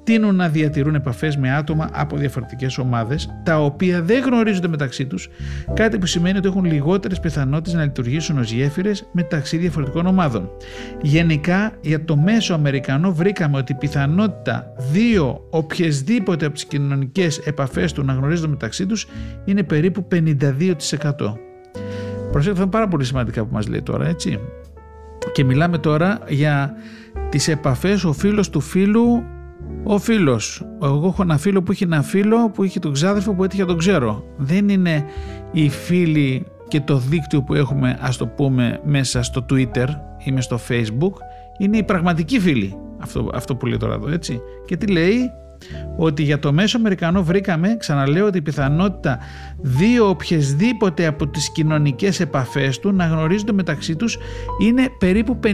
τείνουν 0.05 0.35
να 0.35 0.49
διατηρούν 0.49 0.95
επαφές 0.95 1.37
με 1.37 1.55
άτομα 1.55 1.91
από 1.93 2.17
διαφορετικές 2.17 2.79
ομάδες, 2.79 3.29
τα 3.45 3.61
οποία 3.61 4.03
δεν 4.03 4.23
γνωρίζονται 4.23 4.69
μεταξύ 4.69 5.07
τους, 5.07 5.29
κάτι 5.75 5.99
που 5.99 6.07
σημαίνει 6.07 6.39
ότι 6.39 6.49
έχουν 6.49 6.65
λιγότερες 6.65 7.21
πιθανότητες 7.21 7.73
να 7.73 7.83
λειτουργήσουν 7.83 8.39
ως 8.39 8.53
γέφυρες 8.53 9.09
μεταξύ 9.13 9.57
διαφορετικών 9.57 10.07
ομάδων. 10.07 10.51
Γενικά, 11.03 11.73
για 11.81 12.05
το 12.05 12.17
μέσο 12.17 12.55
Αμερικανό 12.55 13.13
βρήκαμε 13.13 13.57
ότι 13.57 13.73
η 13.73 13.77
πιθανότητα 13.77 14.73
δύο 14.93 15.47
οποιασδήποτε 15.51 16.45
από 16.45 16.55
τις 16.55 16.65
κοινωνικές 16.65 17.39
επαφές 17.39 17.93
του 17.93 18.05
να 18.05 18.13
γνωρίζονται 18.13 18.49
μεταξύ 18.49 18.87
τους 18.87 19.07
είναι 19.45 19.63
περίπου 19.63 20.09
52%. 20.11 21.48
Προσέξτε, 22.39 22.65
θα 22.65 22.69
είναι 22.71 22.79
πάρα 22.79 22.91
πολύ 22.91 23.05
σημαντικά 23.05 23.45
που 23.45 23.55
μας 23.55 23.69
λέει 23.69 23.83
τώρα, 23.83 24.07
έτσι. 24.07 24.39
Και 25.33 25.45
μιλάμε 25.45 25.79
τώρα 25.79 26.19
για 26.29 26.73
τις 27.29 27.49
επαφές 27.49 28.05
ο 28.05 28.13
φίλος 28.13 28.51
του 28.51 28.61
φίλου 28.61 29.25
ο 29.85 29.99
φίλος. 29.99 30.67
Εγώ 30.83 31.07
έχω 31.07 31.23
ένα 31.23 31.39
φίλο 31.39 31.63
που 31.63 31.73
έχει 31.73 31.85
ένα 31.85 32.03
φίλο 32.03 32.51
που 32.51 32.63
έχει 32.63 32.79
τον 32.79 32.93
ξάδερφο 32.93 33.35
που 33.35 33.45
έτυχε 33.45 33.65
τον 33.65 33.79
ξέρω. 33.79 34.25
Δεν 34.37 34.69
είναι 34.69 35.05
οι 35.53 35.69
φίλοι 35.69 36.47
και 36.69 36.81
το 36.81 36.97
δίκτυο 36.97 37.43
που 37.43 37.55
έχουμε 37.55 37.99
ας 38.01 38.17
το 38.17 38.27
πούμε 38.27 38.81
μέσα 38.85 39.23
στο 39.23 39.47
Twitter 39.51 39.89
ή 40.25 40.33
μέσα 40.33 40.57
στο 40.57 40.59
Facebook. 40.69 41.13
Είναι 41.59 41.77
οι 41.77 41.83
πραγματικοί 41.83 42.41
φίλοι. 42.41 42.77
Αυτό, 42.99 43.31
αυτό 43.35 43.57
που 43.57 43.67
λέει 43.67 43.79
τώρα 43.79 43.95
εδώ 43.95 44.09
έτσι. 44.09 44.41
Και 44.67 44.77
τι 44.77 44.87
λέει; 44.87 45.31
Ότι 45.97 46.23
για 46.23 46.39
το 46.39 46.53
μέσο 46.53 46.79
Αμερικανό 46.79 47.23
βρήκαμε, 47.23 47.77
ξαναλέω, 47.79 48.27
ότι 48.27 48.39
η 48.39 48.43
πιθανότητα 48.43 49.19
δύο 49.61 50.09
οποιασδήποτε 50.09 51.07
από 51.07 51.29
τις 51.29 51.53
κοινωνικές 51.53 52.21
επαφές 52.21 52.79
του 52.79 52.93
να 52.93 53.07
γνωρίζονται 53.07 53.53
μεταξύ 53.53 53.97
τους 53.97 54.19
είναι 54.61 54.89
περίπου 54.99 55.41
52%. 55.43 55.53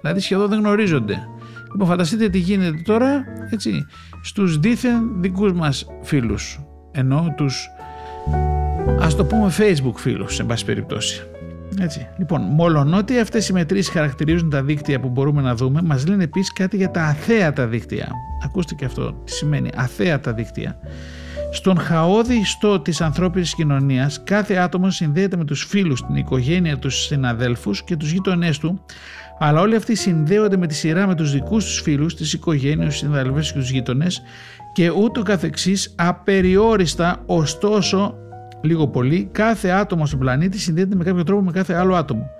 Δηλαδή 0.00 0.20
σχεδόν 0.20 0.48
δεν 0.48 0.58
γνωρίζονται. 0.58 1.26
Λοιπόν, 1.72 1.88
φανταστείτε 1.88 2.28
τι 2.28 2.38
γίνεται 2.38 2.82
τώρα 2.84 3.24
έτσι, 3.50 3.86
στους 4.22 4.58
δίθεν 4.58 5.20
δικούς 5.20 5.52
μας 5.52 5.86
φίλους. 6.02 6.60
Ενώ 6.90 7.34
τους, 7.36 7.68
ας 9.00 9.16
το 9.16 9.24
πούμε, 9.24 9.52
facebook 9.58 9.96
φίλους, 9.96 10.34
σε 10.34 10.44
πάση 10.44 10.64
περιπτώσει. 10.64 11.26
Έτσι. 11.80 12.08
Λοιπόν, 12.16 12.40
μολονότι 12.42 13.18
αυτές 13.18 13.48
οι 13.48 13.52
μετρήσεις 13.52 13.92
χαρακτηρίζουν 13.92 14.50
τα 14.50 14.62
δίκτυα 14.62 15.00
που 15.00 15.08
μπορούμε 15.08 15.42
να 15.42 15.54
δούμε, 15.54 15.82
μας 15.82 16.06
λένε 16.06 16.24
επίσης 16.24 16.52
κάτι 16.52 16.76
για 16.76 16.90
τα 16.90 17.02
αθέατα 17.02 17.66
δίκτυα. 17.66 18.08
Ακούστε 18.44 18.74
και 18.74 18.84
αυτό, 18.84 19.12
τι 19.24 19.32
σημαίνει 19.32 19.70
αθέατα 19.74 20.32
δίκτυα. 20.32 20.76
Στον 21.54 21.78
χαόδη 21.78 22.34
ιστό 22.34 22.80
της 22.80 23.00
ανθρώπινης 23.00 23.54
κοινωνίας, 23.54 24.22
κάθε 24.24 24.54
άτομο 24.54 24.90
συνδέεται 24.90 25.36
με 25.36 25.44
τους 25.44 25.64
φίλους, 25.64 26.06
την 26.06 26.16
οικογένεια, 26.16 26.78
τους 26.78 27.04
συναδέλφους 27.04 27.84
και 27.84 27.96
τους 27.96 28.10
γείτονές 28.10 28.58
του, 28.58 28.84
αλλά 29.38 29.60
όλοι 29.60 29.76
αυτοί 29.76 29.94
συνδέονται 29.94 30.56
με 30.56 30.66
τη 30.66 30.74
σειρά 30.74 31.06
με 31.06 31.14
τους 31.14 31.32
δικούς 31.32 31.64
τους 31.64 31.80
φίλους, 31.80 32.14
τις 32.14 32.32
οικογένειες, 32.32 32.88
τους 32.88 32.96
συναδέλφους 32.96 33.52
και 33.52 33.58
τους 33.58 33.70
γείτονες 33.70 34.22
και 34.72 34.90
ούτω 34.90 35.22
καθεξής 35.22 35.94
απεριόριστα, 35.98 37.22
ωστόσο 37.26 38.14
λίγο 38.62 38.88
πολύ, 38.88 39.28
κάθε 39.32 39.68
άτομο 39.68 40.06
στον 40.06 40.18
πλανήτη 40.18 40.58
συνδέεται 40.58 40.94
με 40.94 41.04
κάποιο 41.04 41.24
τρόπο 41.24 41.42
με 41.42 41.52
κάθε 41.52 41.74
άλλο 41.74 41.94
άτομο. 41.94 42.30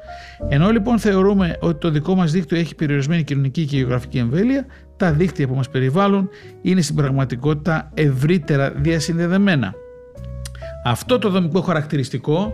Ενώ 0.49 0.71
λοιπόν 0.71 0.99
θεωρούμε 0.99 1.57
ότι 1.61 1.79
το 1.79 1.91
δικό 1.91 2.14
μας 2.14 2.33
δίκτυο 2.33 2.59
έχει 2.59 2.75
περιορισμένη 2.75 3.23
κοινωνική 3.23 3.64
και 3.64 3.76
γεωγραφική 3.76 4.19
εμβέλεια, 4.19 4.67
τα 4.97 5.12
δίκτυα 5.12 5.49
που 5.49 5.55
μας 5.55 5.71
περιβάλλουν 5.71 6.29
είναι 6.62 6.81
στην 6.81 6.95
πραγματικότητα 6.95 7.91
ευρύτερα 7.95 8.71
διασυνδεδεμένα. 8.71 9.75
Αυτό 10.85 11.19
το 11.19 11.31
δομικό 11.31 11.61
χαρακτηριστικό 11.61 12.52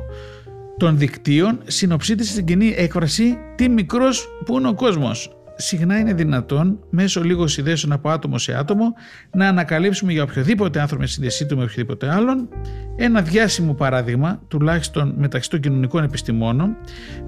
των 0.76 0.98
δικτύων 0.98 1.58
συνοψείται 1.66 2.22
στην 2.22 2.44
κοινή 2.44 2.74
έκφραση 2.76 3.38
«Τι 3.56 3.68
μικρός 3.68 4.28
που 4.44 4.58
είναι 4.58 4.68
ο 4.68 4.74
κόσμος» 4.74 5.37
συχνά 5.60 5.98
είναι 5.98 6.12
δυνατόν 6.12 6.78
μέσω 6.90 7.22
λίγος 7.22 7.52
συνδέσεων 7.52 7.92
από 7.92 8.08
άτομο 8.08 8.38
σε 8.38 8.54
άτομο 8.58 8.94
να 9.30 9.48
ανακαλύψουμε 9.48 10.12
για 10.12 10.22
οποιοδήποτε 10.22 10.80
άνθρωπο 10.80 11.02
με 11.02 11.08
σύνδεσή 11.08 11.46
του 11.46 11.56
με 11.56 11.62
οποιοδήποτε 11.62 12.12
άλλον. 12.12 12.48
Ένα 12.96 13.22
διάσημο 13.22 13.74
παράδειγμα, 13.74 14.42
τουλάχιστον 14.48 15.14
μεταξύ 15.16 15.50
των 15.50 15.60
κοινωνικών 15.60 16.04
επιστημόνων, 16.04 16.76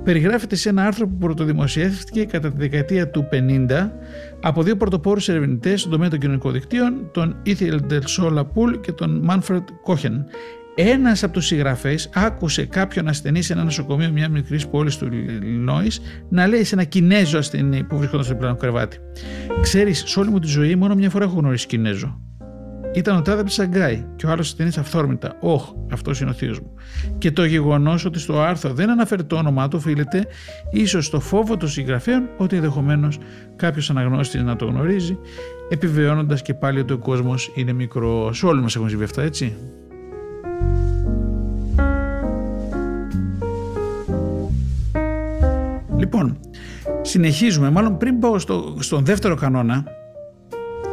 περιγράφεται 0.05 0.57
σε 0.57 0.69
ένα 0.69 0.85
άρθρο 0.87 1.09
που 1.09 1.17
πρωτοδημοσιεύτηκε 1.17 2.25
κατά 2.25 2.51
τη 2.51 2.57
δεκαετία 2.57 3.11
του 3.11 3.29
50 3.33 3.91
από 4.41 4.63
δύο 4.63 4.77
πρωτοπόρους 4.77 5.29
ερευνητές 5.29 5.81
στον 5.81 5.93
τομέα 5.93 6.09
των 6.09 6.19
κοινωνικών 6.19 6.53
δικτύων, 6.53 7.11
τον 7.13 7.37
Ήθιελ 7.43 7.81
Ντελσόλα 7.87 8.45
Πουλ 8.45 8.75
και 8.81 8.93
τον 8.93 9.21
Μάνφρετ 9.23 9.69
Κόχεν. 9.83 10.25
Ένας 10.83 11.23
από 11.23 11.33
τους 11.33 11.47
συγγραφείς 11.47 12.11
άκουσε 12.15 12.65
κάποιον 12.67 13.09
ασθενή 13.09 13.43
σε 13.43 13.53
ένα 13.53 13.65
νοσοκομείο 13.65 14.11
μιας 14.11 14.29
μικρής 14.29 14.67
πόλης 14.67 14.97
του 14.97 15.09
Ιλνόη 15.43 15.91
να 16.29 16.47
λέει 16.47 16.65
σε 16.65 16.75
ένα 16.75 16.85
Κινέζο 16.85 17.39
ασθενή 17.39 17.85
που 17.85 17.97
βρισκόταν 17.97 18.25
στο 18.25 18.35
πλάνο 18.35 18.57
κρεβάτι. 18.57 18.99
Ξέρεις, 19.61 20.03
σε 20.07 20.21
όλη 20.21 20.31
μου 20.31 20.39
τη 20.39 20.47
ζωή 20.47 20.77
μόνο 20.77 20.95
μια 20.95 21.11
φορά 21.11 21.25
έχω 21.25 21.39
γνωρίσει 21.39 21.67
Κινέζο. 21.67 22.21
Ήταν 22.95 23.17
ο 23.17 23.23
τάδε 23.23 23.49
Σαγκάη 23.49 24.05
και 24.17 24.27
ο 24.27 24.31
άλλος 24.31 24.47
ασθενής 24.49 24.79
αυθόρμητα. 24.79 25.37
Όχ, 25.41 25.65
αυτός 25.93 26.21
είναι 26.21 26.31
ο 26.31 26.33
θείος 26.33 26.61
μου. 26.61 26.75
Και 27.19 27.31
το 27.31 27.45
γεγονός 27.45 28.05
ότι 28.05 28.19
στο 28.19 28.41
άρθρο 28.41 28.73
δεν 28.73 28.91
αναφέρει 28.91 29.25
το 29.25 29.37
όνομά 29.37 29.69
του 29.69 29.77
οφείλεται 29.81 30.27
ίσως 30.71 31.07
στο 31.07 31.21
φόβο 31.21 31.57
των 31.57 31.69
συγγραφέων 31.69 32.29
ότι 32.37 32.57
ενδεχομένως 32.57 33.19
κάποιος 33.57 33.91
αναγνώστης 33.91 34.43
να 34.43 34.57
το 34.57 34.65
γνωρίζει, 34.65 35.19
επιβεβαιώνοντας 35.69 36.43
και 36.43 36.55
πάλι 36.55 36.81
ότι 36.81 36.93
ο 36.93 36.99
κόσμος 36.99 37.53
είναι 37.55 37.73
μικρός. 37.73 38.43
Όλοι 38.43 38.61
μας 38.61 38.77
έχουν 38.77 38.89
συμβεί 38.89 39.05
αυτά, 39.05 39.23
έτσι. 39.23 39.57
Λοιπόν, 45.97 46.39
συνεχίζουμε. 47.03 47.71
Μάλλον 47.71 47.97
πριν 47.97 48.19
πάω 48.19 48.39
στο, 48.39 48.77
στον 48.79 49.05
δεύτερο 49.05 49.35
κανόνα, 49.35 49.85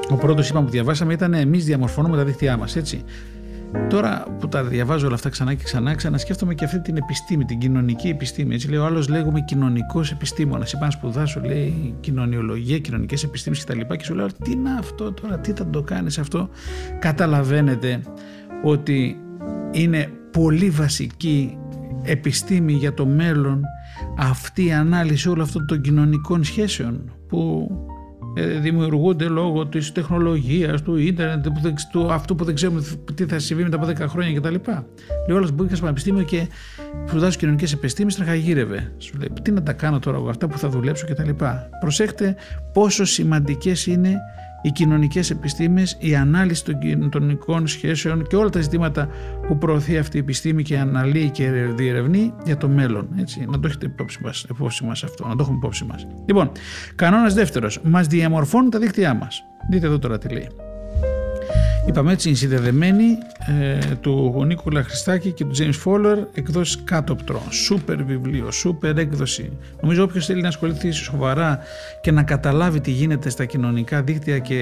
ο 0.09 0.15
πρώτος 0.15 0.49
είπαμε 0.49 0.65
που 0.65 0.71
διαβάσαμε 0.71 1.13
ήταν 1.13 1.33
εμείς 1.33 1.65
διαμορφώνουμε 1.65 2.17
τα 2.17 2.23
δίκτυά 2.23 2.57
μας, 2.57 2.75
έτσι. 2.75 3.03
Τώρα 3.89 4.25
που 4.39 4.47
τα 4.47 4.63
διαβάζω 4.63 5.05
όλα 5.05 5.15
αυτά 5.15 5.29
ξανά 5.29 5.53
και 5.53 5.63
ξανά, 5.63 5.95
ξανασκέφτομαι 5.95 6.53
και 6.53 6.65
αυτή 6.65 6.81
την 6.81 6.97
επιστήμη, 6.97 7.45
την 7.45 7.59
κοινωνική 7.59 8.07
επιστήμη. 8.07 8.53
Έτσι 8.53 8.69
λέει 8.69 8.79
ο 8.79 8.85
άλλος, 8.85 9.07
λέγομαι 9.07 9.41
κοινωνικός 9.41 10.11
επιστήμονας. 10.11 10.73
Είπα 10.73 10.85
να 10.85 10.91
σπουδάσω, 10.91 11.41
λέει 11.45 11.95
κοινωνιολογία, 11.99 12.79
κοινωνικές 12.79 13.23
επιστήμες 13.23 13.63
κτλ. 13.63 13.79
Και, 13.79 13.95
και 13.95 14.03
σου 14.03 14.15
λέω, 14.15 14.27
τι 14.43 14.51
είναι 14.51 14.69
αυτό 14.79 15.11
τώρα, 15.11 15.39
τι 15.39 15.51
θα 15.51 15.69
το 15.69 15.81
κάνεις 15.81 16.17
αυτό. 16.17 16.49
Καταλαβαίνετε 16.99 18.01
ότι 18.63 19.17
είναι 19.71 20.09
πολύ 20.31 20.69
βασική 20.69 21.57
επιστήμη 22.03 22.73
για 22.73 22.93
το 22.93 23.05
μέλλον 23.05 23.63
αυτή 24.17 24.65
η 24.65 24.71
ανάλυση 24.71 25.29
όλων 25.29 25.41
αυτών 25.41 25.65
των 25.65 25.81
κοινωνικών 25.81 26.43
σχέσεων 26.43 27.11
που 27.27 27.71
ε, 28.39 28.59
δημιουργούνται 28.59 29.27
λόγω 29.27 29.67
της 29.67 29.91
τεχνολογίας, 29.91 30.81
του 30.81 30.95
ίντερνετ, 30.95 31.45
του 31.91 32.11
αυτού 32.11 32.35
που 32.35 32.43
δεν 32.43 32.55
ξέρουμε 32.55 32.81
τι 33.13 33.25
θα 33.25 33.39
συμβεί 33.39 33.63
μετά 33.63 33.75
από 33.75 33.85
10 33.85 33.95
χρόνια 34.07 34.39
κτλ. 34.39 34.55
Λέει 35.27 35.37
όλος 35.37 35.51
μπορεί 35.51 35.69
στο 35.69 35.81
πανεπιστήμιο 35.81 36.23
και 36.23 36.47
σπουδάζει 37.07 37.37
κοινωνικές 37.37 37.73
επιστήμες, 37.73 38.15
τραχαγύρευε. 38.15 38.91
Σου 38.97 39.17
λέει 39.17 39.29
τι 39.41 39.51
να 39.51 39.63
τα 39.63 39.73
κάνω 39.73 39.99
τώρα 39.99 40.17
εγώ, 40.17 40.29
αυτά 40.29 40.47
που 40.47 40.57
θα 40.57 40.69
δουλέψω 40.69 41.05
κτλ. 41.07 41.29
Προσέχτε 41.79 42.35
πόσο 42.73 43.05
σημαντικές 43.05 43.85
είναι 43.85 44.17
οι 44.67 44.71
κοινωνικές 44.71 45.29
επιστήμες, 45.29 45.97
η 45.99 46.15
ανάλυση 46.15 46.65
των 46.65 46.79
κοινωνικών 46.79 47.67
σχέσεων 47.67 48.27
και 48.27 48.35
όλα 48.35 48.49
τα 48.49 48.61
ζητήματα 48.61 49.07
που 49.47 49.57
προωθεί 49.57 49.97
αυτή 49.97 50.17
η 50.17 50.19
επιστήμη 50.19 50.63
και 50.63 50.77
αναλύει 50.77 51.29
και 51.29 51.51
διερευνεί 51.51 52.33
για 52.45 52.57
το 52.57 52.67
μέλλον. 52.67 53.07
Έτσι, 53.19 53.45
να 53.49 53.59
το 53.59 53.67
έχετε 53.67 53.85
υπόψη 53.85 54.19
μας, 54.23 54.45
υπόψη 54.49 54.85
μας 54.85 55.03
αυτό, 55.03 55.27
να 55.27 55.35
το 55.35 55.37
έχουμε 55.41 55.57
υπόψη 55.57 55.85
μας. 55.85 56.07
Λοιπόν, 56.25 56.51
κανόνας 56.95 57.33
δεύτερος, 57.33 57.79
μας 57.83 58.07
διαμορφώνουν 58.07 58.69
τα 58.69 58.79
δίκτυά 58.79 59.13
μας. 59.13 59.43
Δείτε 59.69 59.85
εδώ 59.85 59.99
τώρα 59.99 60.17
τι 60.17 60.29
λέει. 60.29 60.66
Είπαμε 61.87 62.11
έτσι, 62.11 62.35
συνδεδεμένη 62.35 63.17
ε, 63.59 63.95
του 64.01 64.43
Νίκολα 64.45 64.83
Χριστάκη 64.83 65.31
και 65.31 65.45
του 65.45 65.55
James 65.57 65.83
Fowler, 65.85 66.17
εκδόσει 66.33 66.79
κάτωπτρο. 66.83 67.41
Σούπερ 67.49 68.03
βιβλίο, 68.03 68.51
σούπερ 68.51 68.97
έκδοση. 68.97 69.57
Νομίζω 69.81 70.03
όποιος 70.03 70.25
θέλει 70.25 70.41
να 70.41 70.47
ασχοληθεί 70.47 70.91
σοβαρά 70.91 71.59
και 72.01 72.11
να 72.11 72.23
καταλάβει 72.23 72.81
τι 72.81 72.91
γίνεται 72.91 73.29
στα 73.29 73.45
κοινωνικά 73.45 74.01
δίκτυα 74.01 74.39
και, 74.39 74.57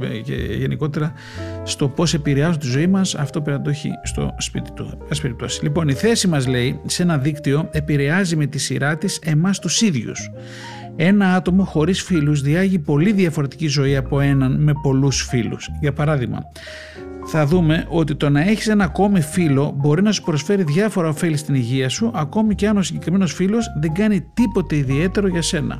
ε, 0.00 0.06
και 0.06 0.34
γενικότερα 0.34 1.12
στο 1.62 1.88
πώς 1.88 2.14
επηρεάζουν 2.14 2.58
τη 2.58 2.66
ζωή 2.66 2.86
μας, 2.86 3.14
αυτό 3.14 3.40
πρέπει 3.40 3.58
να 3.58 3.64
το 3.64 3.70
έχει 3.70 3.90
στο 4.02 4.34
σπίτι 4.38 4.70
του. 4.72 4.98
Λοιπόν, 5.62 5.88
η 5.88 5.94
θέση 5.94 6.28
μας 6.28 6.46
λέει 6.46 6.80
σε 6.86 7.02
ένα 7.02 7.18
δίκτυο 7.18 7.68
επηρεάζει 7.70 8.36
με 8.36 8.46
τη 8.46 8.58
σειρά 8.58 8.96
της 8.96 9.18
εμάς 9.24 9.58
τους 9.58 9.80
ίδιους. 9.80 10.30
Ένα 10.96 11.34
άτομο 11.34 11.64
χωρίς 11.64 12.02
φίλους 12.02 12.40
διάγει 12.40 12.78
πολύ 12.78 13.12
διαφορετική 13.12 13.66
ζωή 13.66 13.96
από 13.96 14.20
έναν 14.20 14.62
με 14.62 14.72
πολλούς 14.82 15.22
φίλους. 15.22 15.68
Για 15.80 15.92
παράδειγμα, 15.92 16.42
θα 17.26 17.46
δούμε 17.46 17.86
ότι 17.88 18.14
το 18.14 18.28
να 18.28 18.40
έχεις 18.40 18.68
ένα 18.68 18.84
ακόμη 18.84 19.20
φίλο 19.20 19.74
μπορεί 19.76 20.02
να 20.02 20.12
σου 20.12 20.22
προσφέρει 20.22 20.62
διάφορα 20.62 21.08
ωφέλη 21.08 21.36
στην 21.36 21.54
υγεία 21.54 21.88
σου, 21.88 22.10
ακόμη 22.14 22.54
και 22.54 22.68
αν 22.68 22.76
ο 22.76 22.82
συγκεκριμένος 22.82 23.32
φίλος 23.32 23.66
δεν 23.80 23.92
κάνει 23.92 24.20
τίποτε 24.34 24.76
ιδιαίτερο 24.76 25.28
για 25.28 25.42
σένα. 25.42 25.78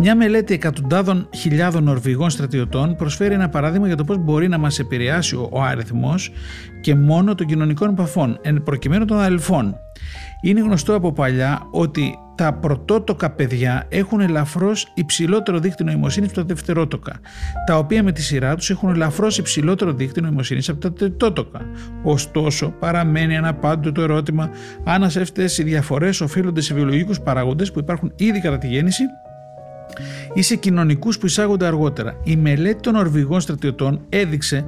Μια 0.00 0.16
μελέτη 0.16 0.54
εκατοντάδων 0.54 1.28
χιλιάδων 1.34 1.84
Νορβηγών 1.84 2.30
στρατιωτών 2.30 2.96
προσφέρει 2.96 3.34
ένα 3.34 3.48
παράδειγμα 3.48 3.86
για 3.86 3.96
το 3.96 4.04
πώς 4.04 4.18
μπορεί 4.18 4.48
να 4.48 4.58
μας 4.58 4.78
επηρεάσει 4.78 5.36
ο 5.36 5.62
αριθμός 5.62 6.32
και 6.80 6.94
μόνο 6.94 7.34
των 7.34 7.46
κοινωνικών 7.46 7.90
επαφών, 7.90 8.38
εν 8.42 8.62
προκειμένου 8.62 9.04
των 9.04 9.18
αδελφών. 9.18 9.76
Είναι 10.40 10.60
γνωστό 10.60 10.94
από 10.94 11.12
παλιά 11.12 11.60
ότι 11.70 12.18
τα 12.34 12.52
πρωτότοκα 12.52 13.30
παιδιά 13.30 13.86
έχουν 13.88 14.20
ελαφρώς 14.20 14.92
υψηλότερο 14.94 15.58
δίκτυο 15.58 15.84
νοημοσύνης 15.84 16.28
από 16.28 16.38
τα 16.38 16.44
δευτερότοκα, 16.44 17.20
τα 17.66 17.78
οποία 17.78 18.02
με 18.02 18.12
τη 18.12 18.22
σειρά 18.22 18.56
τους 18.56 18.70
έχουν 18.70 18.88
ελαφρώς 18.88 19.38
υψηλότερο 19.38 19.92
δίκτυο 19.92 20.22
νοημοσύνης 20.22 20.68
από 20.68 20.80
τα 20.80 20.92
τριτότοκα. 20.92 21.60
Ωστόσο, 22.02 22.70
παραμένει 22.70 23.34
ένα 23.34 23.54
πάντοτε 23.54 23.92
το 23.92 24.02
ερώτημα 24.02 24.50
αν 24.84 25.04
αυτές 25.04 25.58
οι 25.58 25.62
διαφορές 25.62 26.20
οφείλονται 26.20 26.60
σε 26.60 26.74
βιολογικούς 26.74 27.20
παράγοντες 27.20 27.72
που 27.72 27.78
υπάρχουν 27.78 28.12
ήδη 28.16 28.40
κατά 28.40 28.58
τη 28.58 28.66
γέννηση 28.66 29.02
ή 30.34 30.42
σε 30.42 30.56
κοινωνικούς 30.56 31.18
που 31.18 31.26
εισάγονται 31.26 31.66
αργότερα. 31.66 32.20
Η 32.24 32.36
μελέτη 32.36 32.80
των 32.80 32.94
Ορβηγών 32.94 33.40
στρατιωτών 33.40 34.00
έδειξε 34.08 34.64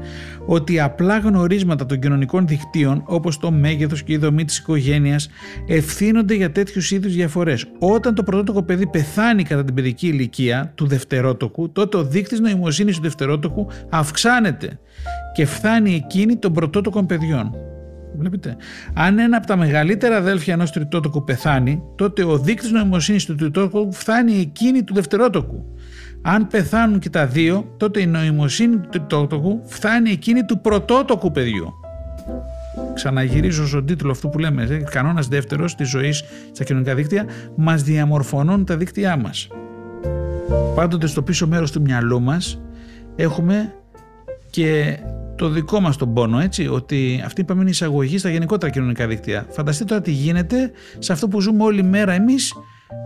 ότι 0.46 0.80
απλά 0.80 1.18
γνωρίσματα 1.18 1.86
των 1.86 2.00
κοινωνικών 2.00 2.46
δικτύων, 2.46 3.02
όπως 3.06 3.38
το 3.38 3.50
μέγεθος 3.50 4.02
και 4.02 4.12
η 4.12 4.16
δομή 4.16 4.44
της 4.44 4.58
οικογένειας, 4.58 5.28
ευθύνονται 5.66 6.34
για 6.34 6.50
τέτοιους 6.50 6.90
είδους 6.90 7.14
διαφορές. 7.14 7.66
Όταν 7.78 8.14
το 8.14 8.22
πρωτότοκο 8.22 8.62
παιδί 8.62 8.86
πεθάνει 8.86 9.42
κατά 9.42 9.64
την 9.64 9.74
παιδική 9.74 10.06
ηλικία 10.06 10.72
του 10.74 10.86
δευτερότοκου, 10.86 11.72
τότε 11.72 11.96
ο 11.96 12.04
δείκτης 12.04 12.40
νοημοσύνης 12.40 12.96
του 12.96 13.02
δευτερότοκου 13.02 13.66
αυξάνεται 13.88 14.78
και 15.34 15.46
φτάνει 15.46 15.94
εκείνη 15.94 16.36
των 16.36 16.52
πρωτότοκων 16.52 17.06
παιδιών. 17.06 17.54
Βλέπετε. 18.18 18.56
Αν 18.94 19.18
ένα 19.18 19.36
από 19.36 19.46
τα 19.46 19.56
μεγαλύτερα 19.56 20.16
αδέλφια 20.16 20.54
ενός 20.54 20.72
τριτότοκου 20.72 21.24
πεθάνει, 21.24 21.82
τότε 21.94 22.24
ο 22.24 22.38
δείκτης 22.38 22.70
νοημοσύνης 22.70 23.24
του 23.24 23.34
τριτότοκου 23.34 23.92
φτάνει 23.92 24.40
εκείνη 24.40 24.82
του 24.82 24.94
δευτερότοκου. 24.94 25.64
Αν 26.22 26.46
πεθάνουν 26.46 26.98
και 26.98 27.10
τα 27.10 27.26
δύο, 27.26 27.74
τότε 27.76 28.00
η 28.00 28.06
νοημοσύνη 28.06 28.76
του 28.76 28.88
τριτότοκου 28.90 29.60
φτάνει 29.64 30.10
εκείνη 30.10 30.44
του 30.44 30.60
πρωτότοκου 30.60 31.30
παιδιού. 31.30 31.72
Ξαναγυρίζω 32.94 33.66
στον 33.66 33.86
τίτλο 33.86 34.10
αυτού 34.10 34.28
που 34.28 34.38
λέμε. 34.38 34.62
Ε, 34.62 34.76
Κανόνας 34.76 35.28
δεύτερος 35.28 35.74
της 35.74 35.88
ζωής 35.88 36.24
στα 36.52 36.64
κοινωνικά 36.64 36.94
δίκτυα 36.94 37.26
μας 37.56 37.82
διαμορφώνουν 37.82 38.64
τα 38.64 38.76
δίκτυά 38.76 39.16
μας. 39.16 39.48
Πάντοτε 40.74 41.06
στο 41.06 41.22
πίσω 41.22 41.46
μέρος 41.46 41.72
του 41.72 41.80
μυαλού 41.80 42.20
μας 42.20 42.60
έχουμε 43.16 43.74
και 44.50 44.98
το 45.38 45.48
δικό 45.48 45.80
μας 45.80 45.96
τον 45.96 46.14
πόνο, 46.14 46.40
έτσι, 46.40 46.68
ότι 46.68 47.22
αυτή 47.24 47.40
είπαμε 47.40 47.60
είναι 47.60 47.70
εισαγωγή 47.70 48.18
στα 48.18 48.30
γενικότερα 48.30 48.72
κοινωνικά 48.72 49.06
δίκτυα. 49.06 49.46
Φανταστείτε 49.50 49.88
τώρα 49.88 50.00
τι 50.00 50.10
γίνεται 50.10 50.70
σε 50.98 51.12
αυτό 51.12 51.28
που 51.28 51.40
ζούμε 51.40 51.62
όλη 51.62 51.82
μέρα 51.82 52.12
εμείς, 52.12 52.54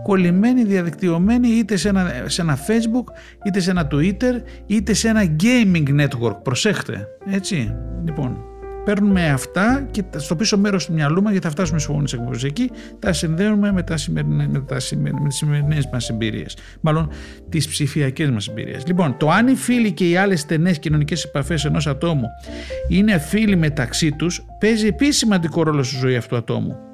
κολλημένοι, 0.03 0.63
διαδικτυωμένοι 0.63 1.47
είτε 1.47 1.75
σε 1.75 1.89
ένα, 1.89 2.11
σε 2.25 2.41
ένα 2.41 2.57
facebook, 2.57 3.13
είτε 3.45 3.59
σε 3.59 3.69
ένα 3.71 3.87
twitter, 3.91 4.41
είτε 4.65 4.93
σε 4.93 5.07
ένα 5.07 5.35
gaming 5.43 6.01
network. 6.01 6.43
Προσέχτε, 6.43 7.07
έτσι. 7.25 7.75
Λοιπόν, 8.05 8.52
παίρνουμε 8.85 9.29
αυτά 9.29 9.87
και 9.91 10.03
στο 10.15 10.35
πίσω 10.35 10.57
μέρος 10.57 10.85
του 10.85 10.93
μυαλού 10.93 11.21
μας, 11.21 11.31
γιατί 11.31 11.45
θα 11.45 11.51
φτάσουμε 11.51 11.79
σε 11.79 11.85
επόμενες 11.85 12.13
εκπομπές 12.13 12.43
εκεί, 12.43 12.71
τα 12.99 13.13
συνδέουμε 13.13 13.71
με, 13.71 13.83
τα 13.83 13.97
σημερινέ, 13.97 14.47
με, 14.47 14.59
τα 14.59 14.77
με 14.97 15.11
τις 15.27 15.37
σημερινές 15.37 15.89
μας 15.91 16.09
εμπειρίες. 16.09 16.57
Μάλλον 16.81 17.09
τις 17.49 17.67
ψηφιακές 17.67 18.29
μας 18.29 18.47
εμπειρίες. 18.47 18.83
Λοιπόν, 18.87 19.17
το 19.17 19.29
αν 19.29 19.47
οι 19.47 19.55
φίλοι 19.55 19.91
και 19.91 20.09
οι 20.09 20.17
άλλες 20.17 20.39
στενές 20.39 20.79
κοινωνικές 20.79 21.23
επαφές 21.23 21.65
ενός 21.65 21.87
ατόμου 21.87 22.27
είναι 22.87 23.17
φίλοι 23.17 23.55
μεταξύ 23.55 24.11
τους, 24.11 24.45
παίζει 24.59 24.87
επίσης 24.87 25.17
σημαντικό 25.17 25.63
ρόλο 25.63 25.83
στη 25.83 25.97
ζωή 25.97 26.15
αυτού 26.15 26.29
του 26.29 26.35
ατόμου. 26.35 26.92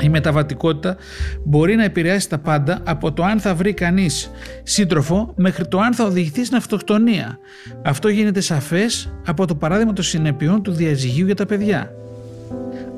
Η 0.00 0.08
μεταβατικότητα 0.08 0.96
μπορεί 1.44 1.74
να 1.74 1.84
επηρεάσει 1.84 2.28
τα 2.28 2.38
πάντα 2.38 2.80
από 2.84 3.12
το 3.12 3.24
αν 3.24 3.40
θα 3.40 3.54
βρει 3.54 3.72
κανείς 3.72 4.30
σύντροφο 4.62 5.32
μέχρι 5.36 5.68
το 5.68 5.78
αν 5.78 5.94
θα 5.94 6.04
οδηγηθεί 6.04 6.44
στην 6.44 6.56
αυτοκτονία. 6.56 7.38
Αυτό 7.82 8.08
γίνεται 8.08 8.40
σαφές 8.40 9.12
από 9.26 9.46
το 9.46 9.54
παράδειγμα 9.54 9.92
των 9.92 10.04
συνεπειών 10.04 10.62
του 10.62 10.72
διαζυγίου 10.72 11.26
για 11.26 11.34
τα 11.34 11.46
παιδιά. 11.46 11.90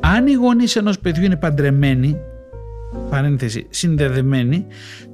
Αν 0.01 0.27
οι 0.27 0.33
γονείς 0.33 0.77
ενός 0.77 0.99
παιδιού 0.99 1.25
είναι 1.25 1.37
παντρεμένοι, 1.37 2.16
παρένθεση, 3.11 3.67
συνδεδεμένοι, 3.71 4.67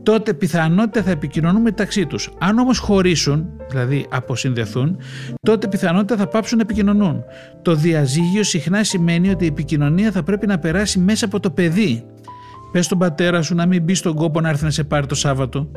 τότε 0.03 0.35
πιθανότητα 0.35 1.03
θα 1.03 1.11
επικοινωνούν 1.11 1.63
μεταξύ 1.63 2.07
τους. 2.07 2.31
Αν 2.39 2.59
όμως 2.59 2.79
χωρίσουν, 2.79 3.47
δηλαδή 3.71 4.07
αποσυνδεθούν, 4.11 4.97
τότε 5.43 5.69
πιθανότητα 5.69 6.17
θα 6.17 6.27
πάψουν 6.27 6.57
να 6.57 6.63
επικοινωνούν. 6.63 7.25
Το 7.63 7.75
διαζύγιο 7.75 8.43
συχνά 8.43 8.85
σημαίνει 8.85 9.31
ότι 9.31 9.45
η 9.45 9.47
επικοινωνία 9.47 10.11
θα 10.11 10.23
πρέπει 10.23 10.47
να 10.47 10.59
περάσει 10.59 10.99
μέσα 10.99 11.25
από 11.25 11.41
το 11.41 11.51
παιδί. 11.51 12.05
Πες 12.73 12.85
στον 12.85 12.99
πατέρα 12.99 13.43
σου 13.43 13.55
να 13.55 13.67
μην 13.67 13.83
μπει 13.83 13.95
στον 13.95 14.15
κόπο 14.15 14.41
να 14.41 14.49
έρθει 14.49 14.65
να 14.65 14.71
σε 14.71 14.85
πάρει 14.85 15.07
το 15.07 15.15
Σάββατο. 15.15 15.71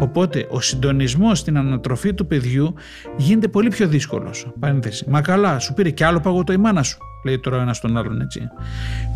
Οπότε 0.00 0.46
ο 0.50 0.60
συντονισμός 0.60 1.38
στην 1.38 1.56
ανατροφή 1.56 2.14
του 2.14 2.26
παιδιού 2.26 2.74
γίνεται 3.16 3.48
πολύ 3.48 3.68
πιο 3.68 3.88
δύσκολος. 3.88 4.52
Παρένθεση. 4.60 5.04
Μα 5.08 5.20
καλά, 5.20 5.58
σου 5.58 5.74
πήρε 5.74 5.90
κι 5.90 6.04
άλλο 6.04 6.20
παγωτό 6.20 6.52
η 6.52 6.56
μάνα 6.56 6.82
σου. 6.82 6.98
Λέει 7.24 7.38
τώρα 7.38 7.62
ένας 7.62 7.80
τον 7.80 7.96
άλλον 7.96 8.20
έτσι. 8.20 8.40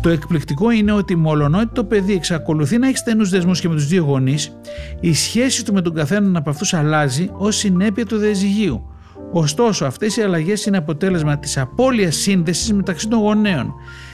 Το 0.01 0.09
εκπληκτικό 0.09 0.71
είναι 0.71 0.91
ότι 0.91 1.15
μολονότι 1.15 1.69
το 1.73 1.83
παιδί 1.83 2.13
εξακολουθεί 2.13 2.77
να 2.77 2.87
έχει 2.87 2.97
στενούς 2.97 3.29
δεσμούς 3.29 3.59
και 3.59 3.67
με 3.67 3.75
τους 3.75 3.87
δύο 3.87 4.03
γονείς, 4.03 4.57
η 4.99 5.13
σχέση 5.13 5.65
του 5.65 5.73
με 5.73 5.81
τον 5.81 5.93
καθέναν 5.93 6.35
από 6.35 6.49
αυτούς 6.49 6.73
αλλάζει 6.73 7.29
ως 7.33 7.55
συνέπεια 7.55 8.05
του 8.05 8.17
διαζυγίου. 8.17 8.87
Ωστόσο, 9.31 9.85
αυτές 9.85 10.17
οι 10.17 10.21
αλλαγές 10.21 10.65
είναι 10.65 10.77
αποτέλεσμα 10.77 11.37
της 11.37 11.57
απώλειας 11.57 12.15
σύνδεσης 12.15 12.73
μεταξύ 12.73 13.07
των 13.07 13.19
γονέων. 13.19 13.73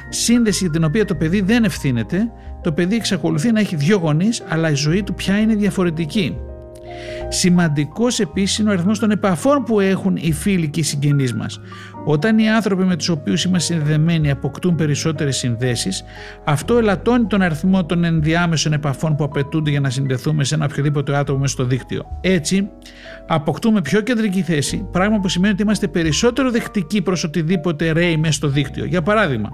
Σύνδεση 0.10 0.64
για 0.64 0.72
την 0.72 0.84
οποία 0.84 1.06
το 1.06 1.16
παιδί 1.16 1.42
δεν 1.42 1.64
ευθύνεται, 1.64 2.32
το 2.64 2.72
παιδί 2.72 2.96
εξακολουθεί 2.96 3.52
να 3.52 3.60
έχει 3.60 3.76
δύο 3.76 3.98
γονείς, 3.98 4.44
αλλά 4.50 4.70
η 4.70 4.74
ζωή 4.74 5.04
του 5.04 5.14
πια 5.14 5.40
είναι 5.40 5.56
διαφορετική. 5.56 6.38
Σημαντικός 7.28 8.20
επίσης 8.20 8.58
είναι 8.58 8.70
ο 8.70 8.72
αριθμός 8.72 9.00
των 9.00 9.12
επαφών 9.12 9.64
που 9.64 9.80
έχουν 9.80 10.16
οι 10.16 10.32
φίλοι 10.32 10.70
και 10.70 10.80
οι 10.80 10.84
συγγενείς 10.84 11.34
μας. 11.34 11.60
Όταν 12.06 12.40
οι 12.40 12.50
άνθρωποι 12.50 12.84
με 12.84 12.96
τους 12.96 13.10
οποίους 13.10 13.44
είμαστε 13.44 13.74
συνδεδεμένοι 13.74 14.32
αποκτούν 14.32 14.76
περισσότερες 14.76 15.38
συνδέσεις, 15.38 16.04
αυτό 16.44 16.78
ελαττώνει 16.78 17.26
τον 17.26 17.42
αριθμό 17.42 17.86
των 17.86 18.04
ενδιάμεσων 18.04 18.74
επαφών 18.74 19.16
που 19.16 19.24
απαιτούνται 19.24 19.70
για 19.70 19.80
να 19.80 19.90
συνδεθούμε 19.90 20.44
σε 20.44 20.56
ένα 20.56 20.66
οποιοδήποτε 20.66 21.18
άτομο 21.18 21.40
μέσα 21.40 21.54
στο 21.54 21.64
δίκτυο. 21.64 22.04
Έτσι, 22.22 22.70
αποκτούμε 23.28 23.82
πιο 23.82 24.02
κεντρική 24.02 24.42
θέση, 24.42 24.88
πράγμα 24.92 25.20
που 25.20 25.28
σημαίνει 25.28 25.54
ότι 25.54 25.62
είμαστε 25.62 25.88
περισσότερο 25.88 26.52
δεκτικοί 26.52 27.02
προς 27.02 27.24
οτιδήποτε 27.24 27.92
ρέει 27.92 28.18
μέσα 28.18 28.34
στο 28.34 28.48
δίκτυο. 28.48 28.86
Για 28.86 29.02
παράδειγμα, 29.02 29.50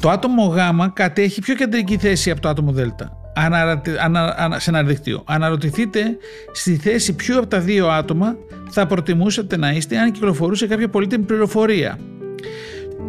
το 0.00 0.10
άτομο 0.10 0.44
Γ 0.44 0.58
κατέχει 0.92 1.40
πιο 1.40 1.54
κεντρική 1.54 1.96
θέση 1.96 2.30
από 2.30 2.40
το 2.40 2.48
άτομο 2.48 2.72
Δ 2.72 2.80
σε 4.56 4.70
ένα 4.70 4.82
δίκτυο. 4.82 5.22
Αναρωτηθείτε 5.26 6.16
στη 6.52 6.76
θέση 6.76 7.14
ποιο 7.14 7.38
από 7.38 7.46
τα 7.46 7.60
δύο 7.60 7.88
άτομα 7.88 8.36
θα 8.70 8.86
προτιμούσατε 8.86 9.56
να 9.56 9.72
είστε 9.72 9.98
αν 9.98 10.12
κυκλοφορούσε 10.12 10.66
κάποια 10.66 10.88
πολύτιμη 10.88 11.24
πληροφορία. 11.24 11.98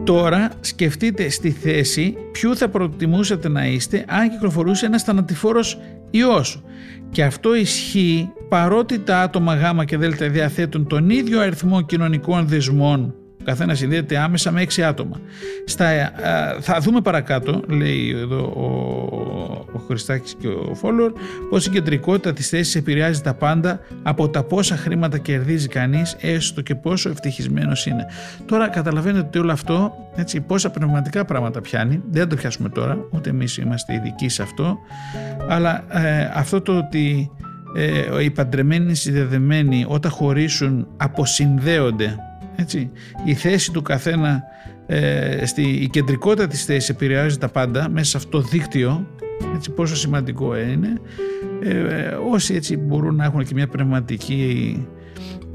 Τώρα 0.04 0.52
σκεφτείτε 0.60 1.30
στη 1.30 1.52
θέση 1.52 2.18
ποιο 2.32 2.56
θα 2.56 2.70
προτιμούσατε 2.70 3.50
να 3.50 3.68
είστε 3.68 4.06
αν 4.08 4.30
κυκλοφορούσε 4.30 4.86
ένας 4.86 5.04
θανατηφόρος 5.04 5.80
ιός. 6.12 6.64
Και 7.10 7.24
αυτό 7.24 7.56
ισχύει 7.56 8.30
παρότι 8.50 9.00
τα 9.00 9.22
άτομα 9.22 9.56
Γ 9.56 9.84
και 9.86 9.98
Δ 9.98 10.04
διαθέτουν 10.24 10.88
τον 10.88 11.10
ίδιο 11.10 11.40
αριθμό 11.42 11.82
κοινωνικών 11.82 12.48
δεσμών 12.48 13.16
καθένας 13.46 13.78
συνδέεται 13.78 14.18
άμεσα 14.18 14.52
με 14.52 14.62
έξι 14.62 14.84
άτομα. 14.84 15.20
Στα, 15.66 15.90
ε, 15.90 16.12
θα 16.60 16.80
δούμε 16.80 17.02
παρακάτω, 17.02 17.62
λέει 17.68 18.10
εδώ 18.10 18.42
ο, 18.42 18.66
ο 19.74 19.80
Χριστάκης 19.88 20.36
και 20.40 20.48
ο 20.48 20.76
Φόλορ, 20.76 21.14
πως 21.50 21.66
η 21.66 21.70
κεντρικότητα 21.70 22.34
της 22.34 22.50
θέσης 22.50 22.76
επηρεάζει 22.76 23.22
τα 23.22 23.34
πάντα 23.34 23.80
από 24.04 24.30
τα 24.30 24.44
πόσα 24.44 24.78
χρήματα 24.78 25.18
κερδίζει 25.18 25.68
κανείς, 25.68 26.16
έστω 26.20 26.62
και 26.62 26.76
πόσο 26.76 27.10
ευτυχισμένος 27.10 27.86
είναι. 27.86 28.06
Τώρα 28.46 28.70
καταλαβαίνετε 28.70 29.26
ότι 29.26 29.40
όλο 29.40 29.52
αυτό, 29.52 29.94
έτσι, 30.16 30.42
πόσα 30.42 30.70
πνευματικά 30.70 31.26
πράγματα 31.26 31.62
πιάνει, 31.62 32.02
δεν 32.10 32.22
θα 32.22 32.28
το 32.28 32.36
πιάσουμε 32.36 32.70
τώρα, 32.70 32.98
ούτε 33.12 33.30
εμείς 33.30 33.58
είμαστε 33.58 33.94
ειδικοί 33.94 34.30
σε 34.30 34.42
αυτό, 34.42 34.78
αλλά 35.48 35.84
ε, 35.90 36.32
αυτό 36.34 36.62
το 36.62 36.78
ότι 36.78 37.32
ε, 37.76 38.24
οι 38.24 38.30
παντρεμένοι 38.30 38.96
συνδεδεμένοι 38.96 39.86
όταν 39.88 40.12
χωρίσουν 40.12 40.88
αποσυνδέονται 40.98 42.20
έτσι. 42.56 42.92
Η 43.26 43.34
θέση 43.34 43.72
του 43.72 43.82
καθένα, 43.82 44.44
ε, 44.86 45.46
στη, 45.46 45.62
η 45.62 45.90
κεντρικότητα 45.90 46.48
της 46.48 46.66
θέσης 46.66 46.90
επηρεάζει 46.90 47.38
τα 47.38 47.50
πάντα 47.50 47.90
μέσα 47.90 48.06
σε 48.06 48.18
αυτό 48.18 48.30
το 48.30 48.48
δίκτυο, 48.48 49.08
έτσι, 49.56 49.72
πόσο 49.72 49.96
σημαντικό 49.96 50.58
είναι. 50.58 50.94
Ε, 51.64 52.18
όσοι 52.32 52.54
έτσι 52.54 52.78
μπορούν 52.78 53.16
να 53.16 53.24
έχουν 53.24 53.44
και 53.44 53.54
μια 53.54 53.68
πνευματική 53.68 54.78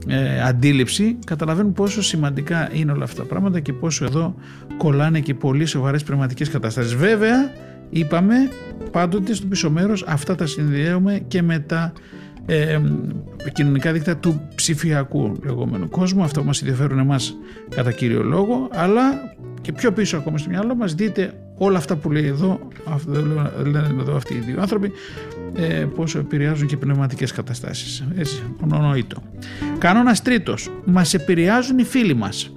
ε, 0.08 0.42
αντίληψη 0.42 1.18
καταλαβαίνουν 1.26 1.72
πόσο 1.72 2.02
σημαντικά 2.02 2.68
είναι 2.72 2.92
όλα 2.92 3.04
αυτά 3.04 3.22
τα 3.22 3.28
πράγματα 3.28 3.60
και 3.60 3.72
πόσο 3.72 4.04
εδώ 4.04 4.34
κολλάνε 4.76 5.20
και 5.20 5.34
πολύ 5.34 5.66
σοβαρές 5.66 6.02
πνευματικές 6.02 6.48
καταστάσεις. 6.48 6.94
Βέβαια, 6.94 7.52
είπαμε 7.90 8.34
πάντοτε 8.90 9.34
στο 9.34 9.46
πίσω 9.46 9.70
μέρος 9.70 10.04
αυτά 10.06 10.34
τα 10.34 10.46
συνδυαίουμε 10.46 11.20
και 11.28 11.42
με 11.42 11.58
τα 11.58 11.92
ε, 12.46 12.80
κοινωνικά 13.52 13.92
δίκτυα 13.92 14.16
του 14.16 14.48
ψηφιακού 14.54 15.36
λεγόμενου 15.44 15.88
κόσμου. 15.88 16.22
Αυτό 16.22 16.40
που 16.40 16.46
μας 16.46 16.60
ενδιαφέρουν 16.60 16.98
εμάς 16.98 17.36
κατά 17.68 17.92
κύριο 17.92 18.22
λόγο, 18.22 18.68
αλλά 18.72 19.34
και 19.60 19.72
πιο 19.72 19.92
πίσω 19.92 20.16
ακόμα 20.16 20.38
στο 20.38 20.50
μυαλό 20.50 20.74
μας 20.74 20.94
δείτε 20.94 21.34
όλα 21.58 21.78
αυτά 21.78 21.96
που 21.96 22.10
λέει 22.10 22.26
εδώ, 22.26 22.68
λένε 23.64 23.96
εδώ 24.00 24.16
αυτοί 24.16 24.34
οι 24.34 24.38
δύο 24.38 24.60
άνθρωποι, 24.60 24.92
ε, 25.54 25.86
πόσο 25.94 26.18
επηρεάζουν 26.18 26.66
και 26.66 26.76
πνευματικές 26.76 27.32
καταστάσεις. 27.32 28.04
Έτσι, 28.16 28.42
ονονοήτο. 28.72 29.22
Κανόνας 29.78 30.22
τρίτος, 30.22 30.70
μας 30.84 31.14
επηρεάζουν 31.14 31.78
οι 31.78 31.84
φίλοι 31.84 32.14
μας. 32.14 32.52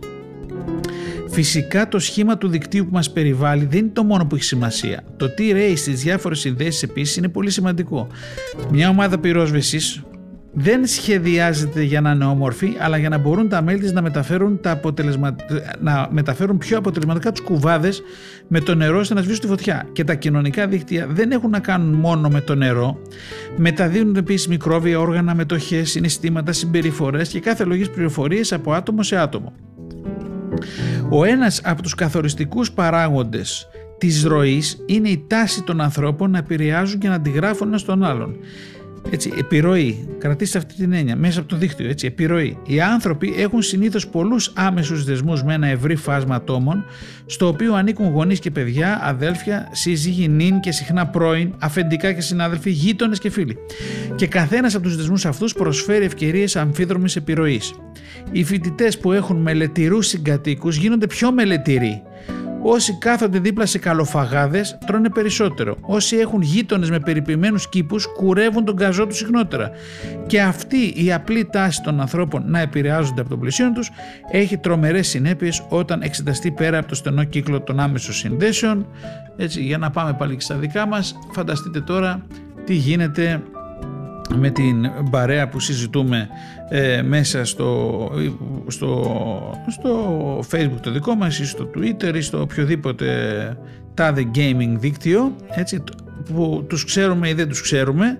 Φυσικά 1.34 1.88
το 1.88 2.00
σχήμα 2.00 2.38
του 2.38 2.48
δικτύου 2.48 2.86
που 2.86 2.92
μας 2.92 3.12
περιβάλλει 3.12 3.66
δεν 3.66 3.80
είναι 3.80 3.90
το 3.94 4.04
μόνο 4.04 4.26
που 4.26 4.36
έχει 4.36 4.44
σημασία. 4.44 5.04
Το 5.18 5.30
τι 5.30 5.52
ρέει 5.52 5.76
στις 5.76 6.02
διάφορες 6.04 6.40
συνδέσεις 6.40 6.84
επίσης 6.84 7.16
είναι 7.16 7.28
πολύ 7.28 7.50
σημαντικό. 7.50 8.08
Μια 8.72 8.90
ομάδα 8.90 9.20
πυρόσβεσης 9.20 10.04
δεν 10.54 10.86
σχεδιάζεται 10.86 11.82
για 11.82 12.02
να 12.02 12.12
είναι 12.12 12.26
όμορφη, 12.26 12.74
αλλά 12.80 12.98
για 12.98 13.10
να 13.10 13.18
μπορούν 13.18 13.50
τα 13.50 13.62
μέλη 13.62 13.80
της 13.80 13.92
να 13.92 14.02
μεταφέρουν, 14.02 14.60
τα 14.62 14.72
αποτελεσμα... 14.72 15.36
να 15.80 16.08
μεταφέρουν 16.12 16.58
πιο 16.58 16.78
αποτελεσματικά 16.78 17.32
τους 17.32 17.42
κουβάδες 17.42 18.02
με 18.48 18.60
το 18.60 18.76
νερό 18.76 19.00
ώστε 19.00 19.14
να 19.14 19.22
σβήσουν 19.22 19.42
τη 19.42 19.48
φωτιά. 19.48 19.90
Και 19.92 20.04
τα 20.04 20.16
κοινωνικά 20.16 20.68
δίκτυα 20.68 21.08
δεν 21.10 21.32
έχουν 21.32 21.50
να 21.50 21.60
κάνουν 21.60 21.94
μόνο 21.94 22.30
με 22.30 22.42
το 22.42 22.56
νερό. 22.56 22.98
Μεταδίδουν 23.58 24.16
επίσης 24.16 24.48
μικρόβια, 24.48 25.00
όργανα, 25.00 25.36
μετοχές, 25.36 25.90
συναισθήματα, 25.90 26.52
συμπεριφορές 26.52 27.30
και 27.30 27.40
κάθε 27.40 27.64
λογής 27.64 27.90
πληροφορίες 27.90 28.54
από 28.54 28.74
άτομο 28.74 29.04
σε 29.04 29.18
άτομο. 29.18 29.54
Ο 31.10 31.24
ένας 31.24 31.62
από 31.64 31.82
τους 31.82 31.96
καθοριστικούς 31.96 32.72
παράγοντες 32.72 33.68
της 33.98 34.24
ροής 34.24 34.84
είναι 34.86 35.10
η 35.10 35.26
τάση 35.28 35.64
των 35.64 35.82
ανθρώπων 35.82 36.32
να 36.32 36.38
επηρεάζουν 36.38 37.00
και 37.00 37.08
να 37.08 37.14
αντιγράφουν 37.14 37.68
ένα 37.68 37.78
στον 37.78 38.04
άλλον. 38.04 38.36
Έτσι, 39.10 39.34
επιρροή. 39.38 40.08
Κρατήστε 40.18 40.58
αυτή 40.58 40.74
την 40.74 40.94
έννοια 40.94 41.16
μέσα 41.16 41.40
από 41.40 41.50
το 41.50 41.56
δίκτυο. 41.56 41.90
Έτσι, 41.90 42.08
επιρροή. 42.08 42.58
Οι 42.68 42.82
άνθρωποι 42.82 43.34
έχουν 43.38 43.62
συνήθως 43.62 44.08
πολλούς 44.08 44.52
άμεσους 44.56 45.04
δεσμούς 45.04 45.44
με 45.44 45.54
ένα 45.54 45.68
ευρύ 45.68 45.96
φάσμα 45.96 46.36
ατόμων, 46.36 46.86
στο 47.26 47.48
οποίο 47.48 47.74
ανήκουν 47.74 48.10
γονείς 48.10 48.40
και 48.40 48.52
παιδιά, 48.52 49.00
αδέλφια, 49.04 49.70
σύζυγοι, 49.72 50.28
νυν 50.28 50.60
και 50.60 50.72
συχνά 50.72 51.08
πρώην, 51.08 51.54
αφεντικά 51.60 52.14
και 52.14 52.22
συνάδελφοι, 52.22 52.70
γείτονες 52.70 53.20
και 53.20 53.30
φίλοι. 53.30 53.58
Και 54.16 54.28
καθένας 54.28 54.76
από 54.76 54.84
τους 54.84 54.96
δεσμούς 54.96 55.26
αυτούς 55.26 55.54
προσφέρει 55.54 56.06
ευκαιρίες 56.06 56.56
αμφίδρομης 56.56 57.16
επιρροής. 57.16 57.74
Οι 58.32 58.44
φοιτητές 58.44 59.00
που 59.00 59.12
έχουν 59.12 59.38
μελετηρούς 59.38 60.08
συγκατοίκους 60.08 60.76
γίνονται 60.76 61.08
πιο 61.08 61.32
μελετηροί 61.32 62.02
Όσοι 62.66 62.98
κάθονται 62.98 63.40
δίπλα 63.40 63.66
σε 63.66 63.78
καλοφαγάδες 63.78 64.78
τρώνε 64.86 65.10
περισσότερο. 65.10 65.78
Όσοι 65.82 66.16
έχουν 66.16 66.42
γείτονες 66.42 66.90
με 66.90 67.00
περιποιημένους 67.00 67.70
κήπους 67.70 68.08
κουρεύουν 68.18 68.66
τον 68.66 68.76
καζό 68.76 69.08
τους 69.08 69.18
συχνότερα. 69.18 69.70
Και 70.28 70.42
αυτή 70.42 70.94
η 70.96 71.14
απλή 71.14 71.46
τάση 71.52 71.82
των 71.82 72.00
ανθρώπων 72.00 72.44
να 72.46 72.60
επηρεάζονται 72.60 73.22
από 73.22 73.30
τον 73.30 73.40
πλησίον 73.40 73.74
τους 73.74 73.90
έχει 74.32 74.58
τρομερές 74.58 75.08
συνέπειες 75.08 75.66
όταν 75.70 76.02
εξεταστεί 76.02 76.52
πέρα 76.52 76.78
από 76.78 76.88
το 76.88 76.96
στενό 76.96 77.24
κύκλο 77.24 77.62
των 77.62 77.80
άμεσων 77.80 78.14
συνδέσεων. 78.14 78.88
Έτσι, 79.38 79.62
για 79.62 79.78
να 79.78 79.90
πάμε 79.90 80.14
πάλι 80.14 80.36
και 80.36 80.42
στα 80.42 80.56
δικά 80.56 80.88
μας, 80.88 81.16
φανταστείτε 81.32 81.82
τώρα 81.82 82.26
τι 82.66 82.74
γίνεται 82.74 83.42
με 84.36 84.50
την 84.50 84.92
παρέα 85.10 85.50
που 85.50 85.60
συζητούμε 85.60 86.28
ε, 86.76 87.02
μέσα 87.02 87.46
στο, 87.46 88.12
στο, 88.68 89.12
στο 89.68 90.40
facebook 90.52 90.80
το 90.82 90.92
δικό 90.92 91.16
μας 91.16 91.40
ή 91.40 91.46
στο 91.46 91.70
twitter 91.76 92.16
ή 92.16 92.22
στο 92.22 92.42
οποιοδήποτε 92.42 93.08
τάδε 93.94 94.30
gaming 94.36 94.76
δίκτυο 94.78 95.36
έτσι, 95.50 95.84
που 96.34 96.66
τους 96.70 96.86
ξέρουμε 96.86 97.30
ή 97.30 97.34
δεν 97.34 97.48
τους 97.48 97.62
ξέρουμε 97.62 98.20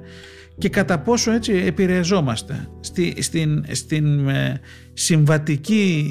και 0.58 0.70
κατά 0.70 1.00
πόσο 1.00 1.32
έτσι 1.32 1.54
επηρεαζόμαστε 1.54 2.68
στη, 2.80 3.16
στην, 3.22 3.66
στην 3.72 4.28
ε, 4.30 4.60
συμβατική 4.94 6.06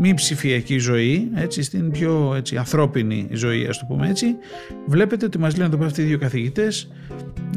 μη 0.00 0.14
ψηφιακή 0.14 0.78
ζωή, 0.78 1.30
έτσι, 1.34 1.62
στην 1.62 1.90
πιο 1.90 2.34
έτσι, 2.36 2.56
ανθρώπινη 2.56 3.28
ζωή 3.32 3.66
ας 3.66 3.78
το 3.78 3.84
πούμε 3.88 4.08
έτσι, 4.08 4.26
βλέπετε 4.86 5.24
ότι 5.24 5.38
μας 5.38 5.56
λένε 5.56 5.74
εδώ 5.74 5.84
αυτοί 5.84 6.02
οι 6.02 6.04
δύο 6.04 6.18
καθηγητές 6.18 6.90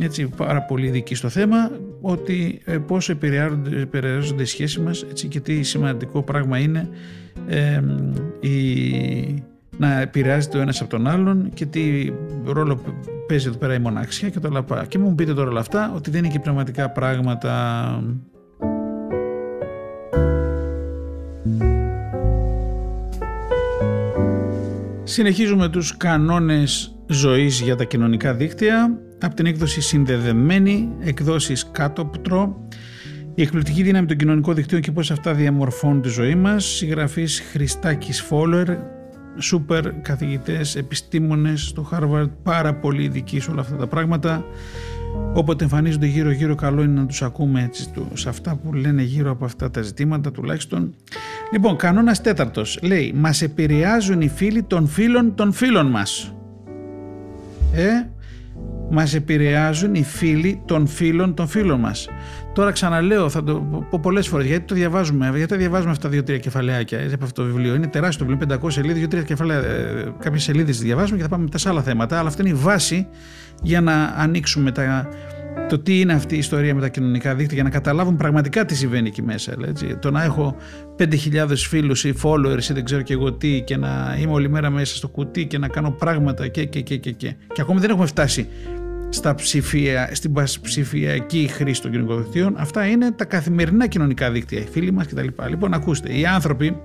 έτσι, 0.02 0.30
πάρα 0.38 0.62
πολύ 0.62 0.88
ειδικοί 0.88 1.16
στο 1.16 1.30
θέμα 1.30 1.72
ότι 2.02 2.62
ε, 2.66 2.78
πόσο 2.78 3.12
επηρεάζονται, 3.12 3.80
επηρεάζονται 3.82 4.42
οι 4.42 4.46
σχέσεις 4.46 4.80
μας 4.80 5.06
έτσι, 5.10 5.28
και 5.28 5.40
τι 5.40 5.63
σημαντικό 5.63 6.24
πράγμα 6.24 6.58
είναι 6.58 6.90
ε, 7.48 7.82
η, 8.40 9.44
να 9.78 10.02
επηρεάζεται 10.02 10.58
ο 10.58 10.62
ένας 10.62 10.82
από 10.82 10.90
τον 10.90 11.08
άλλον 11.08 11.50
και 11.54 11.66
τι 11.66 12.12
ρόλο 12.44 12.82
παίζει 13.28 13.48
εδώ 13.48 13.58
πέρα 13.58 13.74
η 13.74 13.80
μοναξιά 13.80 14.30
και 14.30 14.40
το 14.40 14.50
λαπά. 14.50 14.86
Και 14.86 14.98
μου 14.98 15.16
πείτε 15.16 15.34
τώρα 15.34 15.50
όλα 15.50 15.60
αυτά 15.60 15.92
ότι 15.96 16.10
δεν 16.10 16.24
είναι 16.24 16.34
και 16.34 16.40
πνευματικά 16.40 16.90
πράγματα. 16.90 18.04
Συνεχίζουμε 25.04 25.70
τους 25.70 25.98
κανόνες 25.98 26.96
ζωής 27.08 27.62
για 27.62 27.76
τα 27.76 27.84
κοινωνικά 27.84 28.34
δίκτυα 28.34 29.00
από 29.22 29.36
την 29.36 29.46
έκδοση 29.46 29.82
συνδεδεμένη, 29.82 30.90
εκδόσεις 31.00 31.70
κάτωπτρο 31.72 32.68
Η 33.36 33.42
εκπληκτική 33.42 33.84
δύναμη 33.84 34.08
των 34.08 34.18
κοινωνικών 34.18 34.56
δικτύων 34.56 34.82
και 34.82 34.92
πώς 34.92 35.12
αυτά 35.12 35.34
διαμορφώνουν 35.34 36.02
τη 36.02 36.10
ζωή 36.10 36.36
μας. 36.36 36.66
Συγγραφής 36.66 37.42
Χριστάκης 37.52 38.22
Φόλερ, 38.22 38.68
σούπερ 39.38 39.93
καθηγητές, 39.93 40.76
επιστήμονες 40.76 41.62
στο 41.62 41.89
Harvard, 41.91 42.30
πάρα 42.43 42.73
πολύ 42.73 43.04
ειδικοί 43.04 43.39
σε 43.39 43.52
όλα 43.52 43.62
αυτά 43.62 43.76
τα 43.76 43.88
πράγματα. 43.88 44.45
Όποτε 45.34 45.63
εμφανίζονται 45.63 46.06
γύρω 46.06 46.32
γύρω 46.32 46.56
καλό 46.56 46.84
είναι 46.84 47.00
να 47.00 47.06
τους 47.06 47.21
ακούμε 47.21 47.63
έτσι, 47.63 47.91
σε 48.13 48.30
αυτά 48.30 48.56
που 48.56 48.73
λένε 48.73 49.02
γύρω 49.02 49.32
από 49.32 49.45
αυτά 49.45 49.71
τα 49.71 49.82
ζητήματα 49.82 50.32
τουλάχιστον. 50.32 50.93
Λοιπόν, 51.52 51.76
κανόνας 51.76 52.21
τέταρτος 52.21 52.80
λέει 52.82 53.13
«Μας 53.15 53.41
επηρεάζουν 53.41 54.21
οι 54.21 54.30
φίλοι 54.30 54.63
των 54.63 54.88
φίλων 54.88 55.36
των 55.36 55.52
φίλων 55.52 55.88
μας». 55.88 56.36
Ε, 57.73 57.89
μας 58.89 59.13
επηρεάζουν 59.13 59.95
οι 59.95 60.04
φίλοι 60.04 60.62
των 60.65 60.88
φίλων 60.88 61.34
των 61.34 61.47
φίλων 61.47 61.80
μας. 61.80 62.08
Τώρα 62.58 62.72
ξαναλέω, 62.72 63.30
θα 63.30 63.43
το 63.43 63.54
πω 63.89 64.00
πολλές 64.02 64.28
φορές, 64.28 64.46
γιατί 64.48 64.65
το 64.65 64.76
διαβάζουμε, 64.76 65.30
γιατί 65.30 65.46
τα 65.46 65.58
διαβάζουμε 65.58 65.91
αυτά 65.91 66.10
δύο-τρία 66.10 66.38
κεφαλαίακια 66.38 67.10
από 67.13 67.24
αυτό 67.24 67.41
το 67.41 67.48
βιβλίο. 67.48 67.76
Είναι 67.76 67.88
τεράστιο 67.88 68.26
το 68.26 68.32
βιβλίο, 68.32 68.58
500 68.62 68.72
σελίδες, 68.72 68.98
δύο-τρία 68.98 69.22
κεφαλαία, 69.22 69.58
ε, 69.58 70.13
κάποιες 70.20 70.43
σελίδες 70.43 70.80
διαβάζουμε 70.80 71.17
και 71.17 71.24
θα 71.24 71.30
πάμε 71.30 71.43
μετά 71.43 71.58
σε 71.58 71.70
άλλα 71.70 71.82
θέματα. 71.82 72.20
Αλλά 72.20 72.28
αυτή 72.28 72.41
είναι 72.41 72.50
η 72.50 72.54
βάση 72.54 73.08
για 73.62 73.82
να 73.82 74.13
ανοίξουμε 74.17 74.72
τα, 74.72 75.10
το 75.70 75.80
τι 75.80 76.00
είναι 76.00 76.13
αυτή 76.13 76.36
η 76.36 76.38
ιστορία 76.38 76.76
με 76.76 76.82
τα 76.82 76.88
κοινωνικά 76.88 77.36
δίκτυα 77.36 77.56
για 77.56 77.63
να 77.63 77.70
καταλάβουν 77.70 78.15
πραγματικά 78.15 78.65
τι 78.65 78.76
συμβαίνει 78.76 79.08
εκεί 79.08 79.22
μέσα. 79.22 79.54
Έτσι. 79.67 79.98
Το 80.02 80.12
να 80.12 80.24
έχω 80.24 80.56
5.000 80.98 81.08
φίλους 81.56 82.04
ή 82.04 82.13
followers 82.24 82.63
ή 82.70 82.74
δεν 82.74 82.84
ξέρω 82.84 83.02
και 83.02 83.13
εγώ 83.13 83.34
τι 83.34 83.62
και 83.62 83.78
να 83.78 84.17
είμαι 84.20 84.32
όλη 84.32 84.50
μέρα 84.50 84.70
μέσα 84.70 84.96
στο 84.96 85.08
κουτί 85.08 85.46
και 85.46 85.58
να 85.58 85.67
κάνω 85.67 85.91
πράγματα 85.91 86.48
και 86.48 86.65
και 86.65 86.82
και 86.82 86.98
και 86.98 87.12
και. 87.12 87.36
Και 87.54 87.62
ακόμη 87.62 87.80
δεν 87.80 87.89
έχουμε 87.89 88.06
φτάσει 88.06 88.48
στα 89.10 89.36
ψηφια, 89.36 90.10
στην 90.12 90.34
ψηφιακή 90.62 91.50
χρήση 91.52 91.82
των 91.82 91.91
κοινωνικών 91.91 92.24
δικτύων. 92.24 92.54
Αυτά 92.58 92.86
είναι 92.86 93.12
τα 93.12 93.26
καθημερινά 93.26 93.88
κοινωνικά 93.88 94.32
δίκτυα, 94.32 94.60
οι 94.60 94.67
φίλοι 94.72 94.91
μας 94.91 95.08
κτλ. 95.08 95.28
Λοιπόν, 95.50 95.74
ακούστε, 95.74 96.13
οι 96.13 96.26
άνθρωποι 96.26 96.82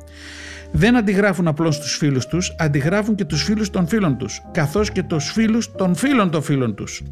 δεν 0.72 0.96
αντιγράφουν 0.96 1.48
απλώς 1.48 1.80
τους 1.80 1.96
φίλους 1.96 2.26
τους, 2.26 2.54
αντιγράφουν 2.58 3.14
και 3.14 3.24
τους 3.24 3.42
φίλους 3.42 3.70
των 3.70 3.87
φίλων 3.87 4.16
τους, 4.16 4.42
καθώς 4.52 4.90
και 4.90 5.02
τους 5.02 5.32
φίλους 5.32 5.72
των 5.72 5.94
φίλων 5.94 6.30
των 6.30 6.42
φίλων 6.42 6.74
τους. 6.74 7.02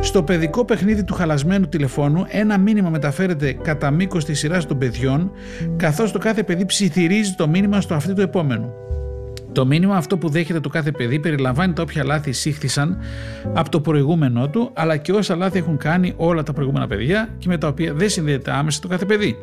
Στο 0.00 0.22
παιδικό 0.22 0.64
παιχνίδι 0.64 1.04
του 1.04 1.14
χαλασμένου 1.14 1.68
τηλεφώνου, 1.68 2.24
ένα 2.28 2.58
μήνυμα 2.58 2.90
μεταφέρεται 2.90 3.52
κατά 3.52 3.90
μήκος 3.90 4.24
της 4.24 4.38
σειράς 4.38 4.66
των 4.66 4.78
παιδιών, 4.78 5.30
καθώς 5.76 6.12
το 6.12 6.18
κάθε 6.18 6.42
παιδί 6.42 6.66
ψιθυρίζει 6.66 7.34
το 7.34 7.48
μήνυμα 7.48 7.80
στο 7.80 7.94
αυτή 7.94 8.14
του 8.14 8.20
επόμενου. 8.20 8.72
Το 9.58 9.66
μήνυμα 9.66 9.96
αυτό 9.96 10.18
που 10.18 10.28
δέχεται 10.28 10.60
το 10.60 10.68
κάθε 10.68 10.90
παιδί 10.90 11.18
περιλαμβάνει 11.18 11.72
τα 11.72 11.82
όποια 11.82 12.04
λάθη 12.04 12.30
εισήχθησαν 12.30 12.98
από 13.54 13.70
το 13.70 13.80
προηγούμενό 13.80 14.48
του, 14.48 14.70
αλλά 14.74 14.96
και 14.96 15.12
όσα 15.12 15.36
λάθη 15.36 15.58
έχουν 15.58 15.76
κάνει 15.76 16.14
όλα 16.16 16.42
τα 16.42 16.52
προηγούμενα 16.52 16.86
παιδιά 16.86 17.28
και 17.38 17.48
με 17.48 17.58
τα 17.58 17.68
οποία 17.68 17.94
δεν 17.94 18.08
συνδέεται 18.08 18.50
άμεσα 18.50 18.80
το 18.80 18.88
κάθε 18.88 19.04
παιδί. 19.04 19.36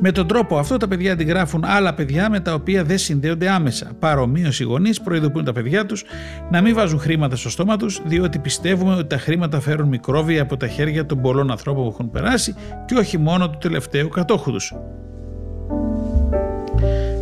Με 0.00 0.12
τον 0.12 0.26
τρόπο 0.26 0.58
αυτό 0.58 0.76
τα 0.76 0.88
παιδιά 0.88 1.12
αντιγράφουν 1.12 1.64
άλλα 1.64 1.94
παιδιά 1.94 2.30
με 2.30 2.40
τα 2.40 2.54
οποία 2.54 2.84
δεν 2.84 2.98
συνδέονται 2.98 3.50
άμεσα. 3.50 3.92
Παρομοίως 3.98 4.60
οι 4.60 4.64
γονείς 4.64 5.00
προειδοποιούν 5.00 5.44
τα 5.44 5.52
παιδιά 5.52 5.86
τους 5.86 6.04
να 6.50 6.60
μην 6.60 6.74
βάζουν 6.74 7.00
χρήματα 7.00 7.36
στο 7.36 7.50
στόμα 7.50 7.76
τους, 7.76 8.00
διότι 8.04 8.38
πιστεύουμε 8.38 8.94
ότι 8.94 9.06
τα 9.06 9.18
χρήματα 9.18 9.60
φέρουν 9.60 9.88
μικρόβια 9.88 10.42
από 10.42 10.56
τα 10.56 10.68
χέρια 10.68 11.06
των 11.06 11.20
πολλών 11.20 11.50
ανθρώπων 11.50 11.84
που 11.84 11.90
έχουν 11.92 12.10
περάσει 12.10 12.54
και 12.86 12.94
όχι 12.94 13.18
μόνο 13.18 13.50
του 13.50 13.58
τελευταίου 13.60 14.08
κατόχου 14.08 14.52
τους. 14.52 14.74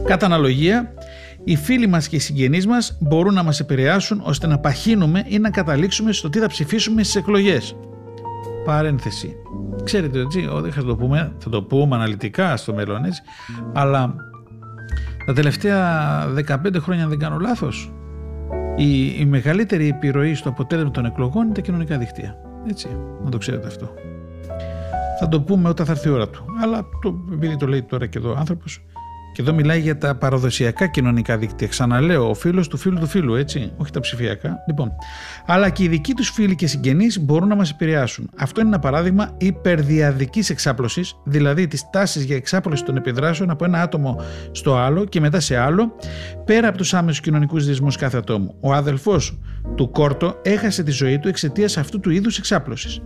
Κατά 0.05 0.27
αναλογία, 0.27 0.93
οι 1.49 1.57
φίλοι 1.57 1.87
μας 1.87 2.09
και 2.09 2.17
οι 2.17 2.19
συγγενείς 2.19 2.67
μας 2.67 2.97
μπορούν 3.01 3.35
να 3.35 3.43
μας 3.43 3.61
επηρεάσουν 3.61 4.21
ώστε 4.25 4.47
να 4.47 4.59
παχύνουμε 4.59 5.25
ή 5.27 5.39
να 5.39 5.51
καταλήξουμε 5.51 6.13
στο 6.13 6.29
τι 6.29 6.39
θα 6.39 6.47
ψηφίσουμε 6.47 7.03
στις 7.03 7.17
εκλογές. 7.17 7.77
Παρένθεση. 8.65 9.35
Ξέρετε 9.85 10.21
έτσι, 10.21 10.49
δεν 10.61 10.73
θα 10.73 10.85
το 10.85 10.97
πούμε, 10.97 11.33
θα 11.39 11.51
το 11.51 11.63
πούμε 11.63 11.97
αναλυτικά 11.97 12.57
στο 12.57 12.75
μέλλον 12.75 13.05
έτσι, 13.05 13.23
αλλά 13.73 14.15
τα 15.27 15.33
τελευταία 15.33 15.79
15 16.49 16.77
χρόνια 16.79 17.03
αν 17.05 17.09
δεν 17.09 17.19
κάνω 17.19 17.39
λάθος, 17.39 17.93
η, 18.77 19.21
η 19.21 19.25
μεγαλύτερη 19.25 19.89
επιρροή 19.89 20.35
στο 20.35 20.49
αποτέλεσμα 20.49 20.91
των 20.91 21.05
εκλογών 21.05 21.45
είναι 21.45 21.55
τα 21.55 21.61
κοινωνικά 21.61 21.99
δίκτυα. 21.99 22.37
Έτσι, 22.69 22.89
να 23.25 23.31
το 23.31 23.39
ξέρετε 23.39 23.67
αυτό. 23.67 23.95
Θα 25.21 25.29
το 25.29 25.41
πούμε 25.41 25.69
όταν 25.69 25.87
θα 25.87 25.93
έρθει 25.93 26.09
η 26.09 26.11
ώρα 26.11 26.29
του. 26.29 26.45
Αλλά 26.63 26.89
το, 27.03 27.25
επειδή 27.33 27.57
το 27.57 27.67
λέει 27.67 27.83
τώρα 27.83 28.07
και 28.07 28.19
εδώ 28.19 28.31
ο 28.31 28.37
άνθρωπος, 28.39 28.83
και 29.33 29.43
εδώ 29.43 29.53
μιλάει 29.53 29.81
για 29.81 29.99
τα 29.99 30.15
παραδοσιακά 30.15 30.87
κοινωνικά 30.87 31.39
δίκτυα. 31.39 31.69
Ξαναλέω, 31.69 32.29
ο 32.31 32.35
φίλος 32.35 32.69
του 32.69 32.77
φίλου 32.77 32.99
του 32.99 33.07
φίλου, 33.07 33.35
έτσι, 33.35 33.73
όχι 33.77 33.91
τα 33.91 34.01
ψηφιακά. 34.01 34.57
Λοιπόν, 34.69 34.93
αλλά 35.47 35.71
και 35.71 35.85
οι 35.85 35.89
δικοί 35.89 36.15
τους 36.15 36.31
φίλοι 36.31 36.55
και 36.55 36.67
συγγενείς 36.67 37.21
μπορούν 37.21 37.49
να 37.49 37.55
μας 37.55 37.71
επηρεάσουν. 37.71 38.31
Αυτό 38.37 38.61
είναι 38.61 38.69
ένα 38.69 38.79
παράδειγμα 38.79 39.35
υπερδιαδικής 39.39 40.51
εξάπλωσης, 40.51 41.15
δηλαδή 41.25 41.67
της 41.67 41.91
τάσης 41.91 42.25
για 42.25 42.37
εξάπλωση 42.37 42.85
των 42.85 42.97
επιδράσεων 42.97 43.51
από 43.51 43.65
ένα 43.65 43.83
άτομο 43.83 44.21
στο 44.51 44.77
άλλο 44.77 45.05
και 45.05 45.21
μετά 45.21 45.41
σε 45.41 45.57
άλλο, 45.57 45.95
πέρα 46.45 46.69
από 46.69 46.77
τους 46.77 46.95
άμεσους 46.95 47.21
κοινωνικούς 47.21 47.67
δυσμούς 47.67 47.97
κάθε 47.97 48.17
ατόμου. 48.17 48.55
Ο 48.61 48.73
αδελφός 48.73 49.39
του 49.75 49.91
Κόρτο 49.91 50.41
έχασε 50.43 50.83
τη 50.83 50.91
ζωή 50.91 51.19
του 51.19 51.29
εξαιτίας 51.29 51.77
αυτού 51.77 52.01
του 52.01 52.11
είδους 52.11 52.39
εξάπλωσης 52.39 53.01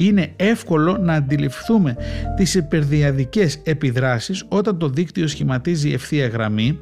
είναι 0.00 0.32
εύκολο 0.36 0.96
να 1.00 1.12
αντιληφθούμε 1.12 1.96
τις 2.36 2.54
υπερδιαδικές 2.54 3.60
επιδράσεις 3.64 4.44
όταν 4.48 4.78
το 4.78 4.88
δίκτυο 4.88 5.26
σχηματίζει 5.26 5.92
ευθεία 5.92 6.26
γραμμή. 6.26 6.80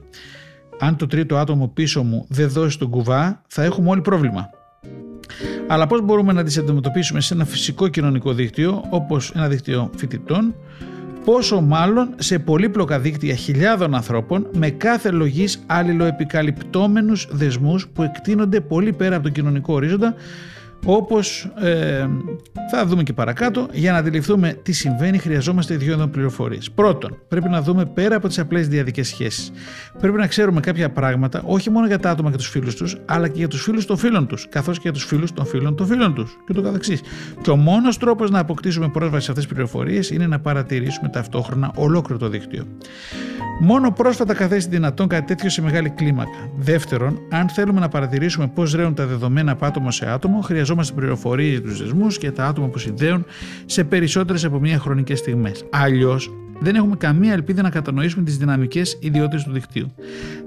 Αν 0.78 0.96
το 0.96 1.06
τρίτο 1.06 1.36
άτομο 1.36 1.68
πίσω 1.68 2.02
μου 2.02 2.26
δεν 2.28 2.48
δώσει 2.48 2.78
τον 2.78 2.90
κουβά, 2.90 3.42
θα 3.46 3.62
έχουμε 3.62 3.90
όλοι 3.90 4.00
πρόβλημα. 4.00 4.50
Αλλά 5.66 5.86
πώς 5.86 6.02
μπορούμε 6.02 6.32
να 6.32 6.44
τις 6.44 6.58
αντιμετωπίσουμε 6.58 7.20
σε 7.20 7.34
ένα 7.34 7.44
φυσικό 7.44 7.88
κοινωνικό 7.88 8.32
δίκτυο, 8.32 8.84
όπως 8.90 9.32
ένα 9.34 9.48
δίκτυο 9.48 9.90
φοιτητών, 9.96 10.54
πόσο 11.24 11.60
μάλλον 11.60 12.14
σε 12.16 12.38
πολύπλοκα 12.38 13.00
δίκτυα 13.00 13.34
χιλιάδων 13.34 13.94
ανθρώπων 13.94 14.46
με 14.52 14.70
κάθε 14.70 15.10
λογής 15.10 15.62
αλληλοεπικαλυπτόμενους 15.66 17.28
δεσμούς 17.30 17.88
που 17.88 18.02
εκτείνονται 18.02 18.60
πολύ 18.60 18.92
πέρα 18.92 19.14
από 19.14 19.24
τον 19.24 19.32
κοινωνικό 19.32 19.74
ορίζοντα 19.74 20.14
όπως 20.84 21.50
ε, 21.60 22.06
θα 22.70 22.86
δούμε 22.86 23.02
και 23.02 23.12
παρακάτω, 23.12 23.68
για 23.72 23.92
να 23.92 23.98
αντιληφθούμε 23.98 24.58
τι 24.62 24.72
συμβαίνει, 24.72 25.18
χρειαζόμαστε 25.18 25.76
δύο 25.76 25.92
είδων 25.92 26.10
πληροφορίες. 26.10 26.70
Πρώτον, 26.70 27.18
πρέπει 27.28 27.48
να 27.48 27.62
δούμε 27.62 27.86
πέρα 27.86 28.16
από 28.16 28.28
τις 28.28 28.38
απλές 28.38 28.68
διαδικές 28.68 29.08
σχέσεις. 29.08 29.52
Πρέπει 30.00 30.16
να 30.16 30.26
ξέρουμε 30.26 30.60
κάποια 30.60 30.90
πράγματα, 30.90 31.42
όχι 31.44 31.70
μόνο 31.70 31.86
για 31.86 31.98
τα 31.98 32.10
άτομα 32.10 32.30
και 32.30 32.36
τους 32.36 32.48
φίλους 32.48 32.74
τους, 32.74 32.96
αλλά 33.04 33.28
και 33.28 33.38
για 33.38 33.48
τους 33.48 33.62
φίλους 33.62 33.86
των 33.86 33.96
φίλων 33.96 34.26
τους, 34.26 34.48
καθώς 34.48 34.74
και 34.76 34.82
για 34.82 34.92
τους 34.92 35.04
φίλους 35.04 35.32
των 35.32 35.46
φίλων 35.46 35.76
των 35.76 35.86
φίλων 35.86 36.14
τους 36.14 36.36
και 36.46 36.52
το 36.52 36.62
καθεξής. 36.62 37.00
Και 37.42 37.50
ο 37.50 37.56
μόνος 37.56 37.98
τρόπος 37.98 38.30
να 38.30 38.38
αποκτήσουμε 38.38 38.88
πρόσβαση 38.88 39.24
σε 39.24 39.30
αυτές 39.30 39.44
τις 39.44 39.54
πληροφορίες 39.54 40.10
είναι 40.10 40.26
να 40.26 40.40
παρατηρήσουμε 40.40 41.08
ταυτόχρονα 41.08 41.72
ολόκληρο 41.74 42.18
το 42.18 42.28
δίκτυο. 42.28 42.64
Μόνο 43.60 43.90
πρόσφατα 43.90 44.34
καθέσει 44.34 44.68
δυνατόν 44.68 45.08
κάτι 45.08 45.26
τέτοιο 45.26 45.50
σε 45.50 45.62
μεγάλη 45.62 45.90
κλίμακα. 45.90 46.50
Δεύτερον, 46.56 47.18
αν 47.30 47.48
θέλουμε 47.48 47.80
να 47.80 47.88
παρατηρήσουμε 47.88 48.46
πώς 48.54 48.74
ρέουν 48.74 48.94
τα 48.94 49.06
δεδομένα 49.06 49.52
από 49.52 49.66
άτομο 49.66 49.90
σε 49.90 50.10
άτομο, 50.10 50.40
χρειαζόμαστε 50.40 50.94
πληροφορίες 50.94 51.50
για 51.50 51.62
τους 51.62 51.78
δεσμούς 51.78 52.18
και 52.18 52.30
τα 52.30 52.46
άτομα 52.46 52.66
που 52.66 52.78
συνδέουν 52.78 53.24
σε 53.66 53.84
περισσότερες 53.84 54.44
από 54.44 54.58
μία 54.58 54.78
χρονικές 54.78 55.18
στιγμές. 55.18 55.64
Αλλιώς, 55.70 56.32
δεν 56.60 56.74
έχουμε 56.74 56.96
καμία 56.96 57.32
ελπίδα 57.32 57.62
να 57.62 57.70
κατανοήσουμε 57.70 58.24
τις 58.24 58.36
δυναμικές 58.36 58.98
ιδιότητες 59.00 59.44
του 59.44 59.52
δικτύου. 59.52 59.94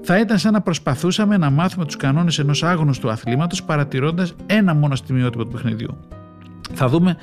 Θα 0.02 0.18
ήταν 0.18 0.38
σαν 0.38 0.52
να 0.52 0.60
προσπαθούσαμε 0.60 1.36
να 1.36 1.50
μάθουμε 1.50 1.84
τους 1.84 1.96
κανόνες 1.96 2.38
ενός 2.38 2.62
άγνωστου 2.62 3.10
αθλήματος 3.10 3.62
παρατηρώντας 3.62 4.34
ένα 4.46 4.74
μόνο 4.74 4.94
στιγμιότυπο 4.94 5.44
του 5.44 5.50
παιχνιδιού. 5.50 5.96
Θα 6.74 6.88
δούμε 6.88 7.16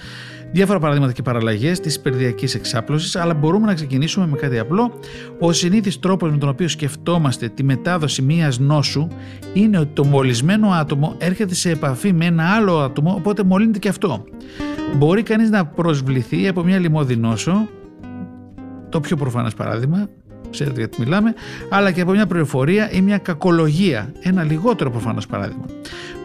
διάφορα 0.52 0.80
παραδείγματα 0.80 1.14
και 1.14 1.22
παραλλαγές 1.22 1.80
της 1.80 1.96
υπερδιακής 1.96 2.56
εξάπλωσης, 2.56 3.16
αλλά 3.16 3.34
μπορούμε 3.34 3.66
να 3.66 3.74
ξεκινήσουμε 3.74 4.28
με 4.28 4.38
κάτι 4.38 4.60
απλό. 4.60 4.94
Ο 5.40 5.52
συνήθις 5.52 6.00
τρόπος 6.00 6.32
με 6.32 6.38
τον 6.38 6.50
οποίο 6.50 6.68
σκεφτόμαστε 6.68 7.50
τη 7.50 7.64
μετάδοση 7.64 8.22
μία 8.22 8.54
νόσου 8.60 9.08
είναι 9.54 9.78
ότι 9.78 9.92
το 9.94 10.06
μολυσμένο 10.06 10.70
άτομο 10.70 11.16
έρχεται 11.18 11.56
σε 11.56 11.70
επαφή 11.70 12.14
με 12.14 12.26
ένα 12.26 12.44
άλλο 12.56 12.80
άτομο, 12.80 13.14
οπότε 13.18 13.44
μολύνεται 13.44 13.80
και 13.80 13.90
αυτό. 13.90 14.24
Μπορεί 14.98 15.24
κανείς 15.24 15.50
να 15.50 15.66
προσβληθεί 15.66 16.48
από 16.48 16.64
μια 16.64 16.80
λιμώδη 16.80 17.16
νόσο, 17.16 17.68
το 18.90 19.00
πιο 19.00 19.16
προφανές 19.16 19.54
παράδειγμα, 19.54 20.10
ξέρετε 20.50 20.80
γιατί 20.80 21.02
μιλάμε, 21.02 21.34
αλλά 21.70 21.92
και 21.92 22.02
από 22.02 22.12
μια 22.12 22.28
πληροφορία 22.28 22.92
ή 22.92 23.02
μια 23.02 23.18
κακολογία, 23.18 24.14
ένα 24.20 24.44
λιγότερο 24.44 24.92
προφανώς 24.92 25.28
παράδειγμα. 25.28 25.66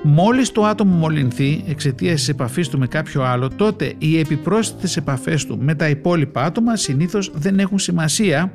Μόλις 0.02 0.52
το 0.52 0.64
άτομο 0.64 0.96
μολυνθεί 0.96 1.64
εξαιτίας 1.68 2.14
της 2.14 2.28
επαφής 2.28 2.68
του 2.68 2.78
με 2.78 2.86
κάποιο 2.86 3.22
άλλο, 3.22 3.48
τότε 3.48 3.92
οι 3.98 4.18
επιπρόσθετες 4.18 4.96
επαφές 4.96 5.46
του 5.46 5.58
με 5.60 5.74
τα 5.74 5.88
υπόλοιπα 5.88 6.42
άτομα 6.42 6.76
συνήθως 6.76 7.30
δεν 7.34 7.58
έχουν 7.58 7.78
σημασία 7.78 8.52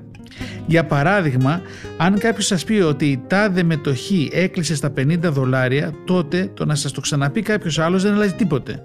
για 0.66 0.86
παράδειγμα, 0.86 1.62
αν 1.98 2.20
κάποιος 2.20 2.46
σας 2.46 2.64
πει 2.64 2.74
ότι 2.74 3.06
η 3.06 3.22
τάδε 3.28 3.64
μετοχή 3.64 4.30
έκλεισε 4.34 4.76
στα 4.76 4.94
50 4.98 5.18
δολάρια, 5.22 5.94
τότε 6.06 6.52
το 6.54 6.66
να 6.66 6.76
σας 6.76 6.92
το 6.92 7.02
ξαναπεί 7.02 7.42
κάποιος 7.42 7.80
άλλος 7.80 8.04
δεν 8.04 8.14
αλλάζει 8.14 8.34
τίποτε. 8.34 8.84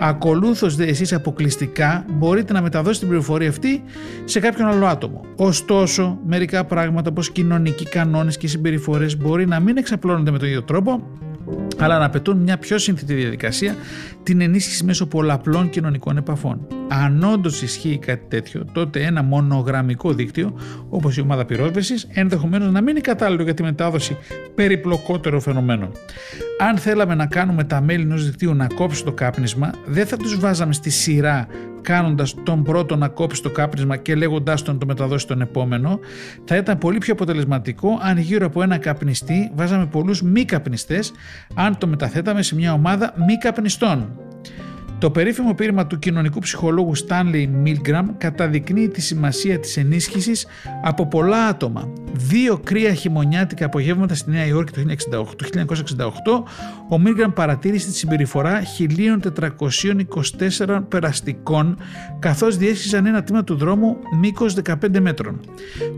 Ακολούθως, 0.00 0.76
δε 0.76 0.84
εσείς 0.84 1.12
αποκλειστικά 1.12 2.04
μπορείτε 2.12 2.52
να 2.52 2.62
μεταδώσετε 2.62 2.98
την 2.98 3.08
πληροφορία 3.08 3.48
αυτή 3.48 3.82
σε 4.24 4.40
κάποιον 4.40 4.68
άλλο 4.68 4.86
άτομο. 4.86 5.24
Ωστόσο, 5.36 6.18
μερικά 6.26 6.64
πράγματα 6.64 7.10
όπως 7.10 7.30
κοινωνικοί 7.30 7.84
κανόνες 7.84 8.36
και 8.36 8.48
συμπεριφορές 8.48 9.16
μπορεί 9.16 9.46
να 9.46 9.60
μην 9.60 9.76
εξαπλώνονται 9.76 10.30
με 10.30 10.38
τον 10.38 10.48
ίδιο 10.48 10.62
τρόπο, 10.62 11.02
αλλά 11.78 11.98
να 11.98 12.04
απαιτούν 12.04 12.36
μια 12.36 12.58
πιο 12.58 12.78
σύνθετη 12.78 13.14
διαδικασία 13.14 13.76
την 14.22 14.40
ενίσχυση 14.40 14.84
μέσω 14.84 15.06
πολλαπλών 15.06 15.70
κοινωνικών 15.70 16.16
επαφών. 16.16 16.66
Αν 16.88 17.22
όντως 17.22 17.62
ισχύει 17.62 17.98
κάτι 17.98 18.24
τέτοιο, 18.28 18.64
τότε 18.72 19.02
ένα 19.02 19.22
μονογραμμικό 19.22 20.12
δίκτυο, 20.12 20.58
όπως 20.88 21.16
η 21.16 21.20
ομάδα 21.20 21.44
πυρόσβεσης, 21.44 22.08
ενδεχομένως 22.12 22.72
να 22.72 22.80
μην 22.80 22.88
είναι 22.88 23.00
κατάλληλο 23.00 23.42
για 23.42 23.54
τη 23.54 23.62
μετάδοση 23.62 24.16
περιπλοκότερων 24.54 25.40
φαινομένων. 25.40 25.90
Αν 26.58 26.78
θέλαμε 26.78 27.14
να 27.14 27.26
κάνουμε 27.26 27.64
τα 27.64 27.80
μέλη 27.80 28.02
ενός 28.02 28.24
δικτύου 28.24 28.54
να 28.54 28.66
κόψουν 28.66 29.04
το 29.04 29.12
κάπνισμα, 29.12 29.70
δεν 29.86 30.06
θα 30.06 30.16
τους 30.16 30.38
βάζαμε 30.38 30.72
στη 30.72 30.90
σειρά 30.90 31.46
κάνοντας 31.80 32.34
τον 32.42 32.62
πρώτο 32.62 32.96
να 32.96 33.08
κόψει 33.08 33.42
το 33.42 33.50
κάπνισμα 33.50 33.96
και 33.96 34.14
λέγοντάς 34.14 34.62
τον 34.62 34.74
να 34.74 34.80
το 34.80 34.86
μεταδώσει 34.86 35.26
τον 35.26 35.40
επόμενο. 35.40 35.98
Θα 36.44 36.56
ήταν 36.56 36.78
πολύ 36.78 36.98
πιο 36.98 37.12
αποτελεσματικό 37.12 37.98
αν 38.02 38.18
γύρω 38.18 38.46
από 38.46 38.62
ένα 38.62 38.78
καπνιστή 38.78 39.50
βάζαμε 39.54 39.86
πολλούς 39.86 40.22
μη 40.22 40.44
καπνιστές, 40.44 41.12
αν 41.54 41.78
το 41.78 41.86
μεταθέταμε 41.86 42.42
σε 42.42 42.54
μια 42.54 42.72
ομάδα 42.72 43.14
μη 43.26 43.38
καπνιστών. 43.38 44.18
Το 44.98 45.10
περίφημο 45.10 45.54
πείρημα 45.54 45.86
του 45.86 45.98
κοινωνικού 45.98 46.38
ψυχολόγου 46.38 46.92
Stanley 46.96 47.48
Milgram 47.64 48.04
καταδεικνύει 48.18 48.88
τη 48.88 49.00
σημασία 49.00 49.60
της 49.60 49.76
ενίσχυσης 49.76 50.46
από 50.82 51.06
πολλά 51.06 51.46
άτομα. 51.46 51.88
Δύο 52.12 52.60
κρύα 52.64 52.94
χειμωνιάτικα 52.94 53.66
απογεύματα 53.66 54.14
στη 54.14 54.30
Νέα 54.30 54.46
Υόρκη 54.46 54.72
το 54.72 54.80
1968, 54.86 55.46
ο 56.88 57.02
Milgram 57.04 57.34
παρατήρησε 57.34 57.86
τη 57.86 57.96
συμπεριφορά 57.96 58.62
1424 60.66 60.80
περαστικών 60.88 61.78
καθώς 62.18 62.56
διέσχισαν 62.56 63.06
ένα 63.06 63.22
τμήμα 63.22 63.44
του 63.44 63.54
δρόμου 63.54 63.96
μήκος 64.20 64.56
15 64.64 64.74
μέτρων. 65.00 65.40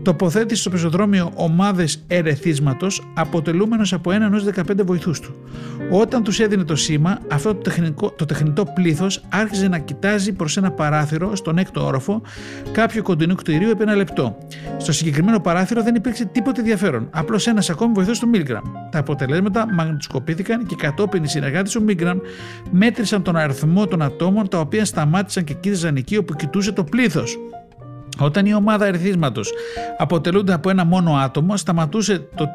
Τοποθέτησε 0.01 0.61
στο 0.61 0.69
πεζοδρόμιο 0.69 1.31
ομάδες 1.35 2.03
ερεθίσματος 2.07 3.11
αποτελούμενος 3.13 3.93
από 3.93 4.11
ένα 4.11 4.29
έως 4.31 4.45
15 4.55 4.85
βοηθούς 4.85 5.19
του. 5.19 5.35
Όταν 5.91 6.23
τους 6.23 6.39
έδινε 6.39 6.63
το 6.63 6.75
σήμα, 6.75 7.19
αυτό 7.31 7.55
το, 7.55 7.61
τεχνικό, 7.61 8.11
το 8.11 8.25
τεχνητό 8.25 8.65
άρχιζε 9.29 9.67
να 9.67 9.77
κοιτάζει 9.77 10.33
προς 10.33 10.57
ένα 10.57 10.71
παράθυρο 10.71 11.35
στον 11.35 11.57
έκτο 11.57 11.85
όροφο 11.85 12.21
κάποιο 12.71 13.03
κοντινού 13.03 13.35
κτηρίου 13.35 13.69
επί 13.69 13.81
ένα 13.81 13.95
λεπτό. 13.95 14.37
Στο 14.77 14.91
συγκεκριμένο 14.91 15.39
παράθυρο 15.39 15.83
δεν 15.83 15.95
υπήρξε 15.95 16.25
τίποτε 16.25 16.59
ενδιαφέρον. 16.59 17.09
Απλώς 17.11 17.47
ένας 17.47 17.69
ακόμη 17.69 17.93
βοηθός 17.93 18.19
του 18.19 18.27
Μίλγκραμ. 18.27 18.63
Τα 18.91 18.99
αποτελέσματα 18.99 19.73
μαγνητοσκοπήθηκαν 19.73 20.65
και 20.65 20.75
κατόπιν 20.75 21.23
οι 21.23 21.27
συνεργάτες 21.27 21.71
του 21.71 21.83
Μίλγκραμ 21.83 22.17
μέτρησαν 22.71 23.23
τον 23.23 23.35
αριθμό 23.35 23.87
των 23.87 24.01
ατόμων 24.01 24.49
τα 24.49 24.59
οποία 24.59 24.85
σταμάτησαν 24.85 25.43
και 25.43 25.53
κοίταζαν 25.53 25.95
εκεί 25.95 26.17
όπου 26.17 26.33
κοιτούσε 26.33 26.71
το 26.71 26.83
πλήθος. 26.83 27.37
Όταν 28.19 28.45
η 28.45 28.53
ομάδα 28.53 28.85
ερθίσματος 28.85 29.51
αποτελούνται 29.97 30.53
από 30.53 30.69
ένα 30.69 30.85
μόνο 30.85 31.13
άτομο, 31.13 31.57
σταματούσε 31.57 32.27
το 32.35 32.45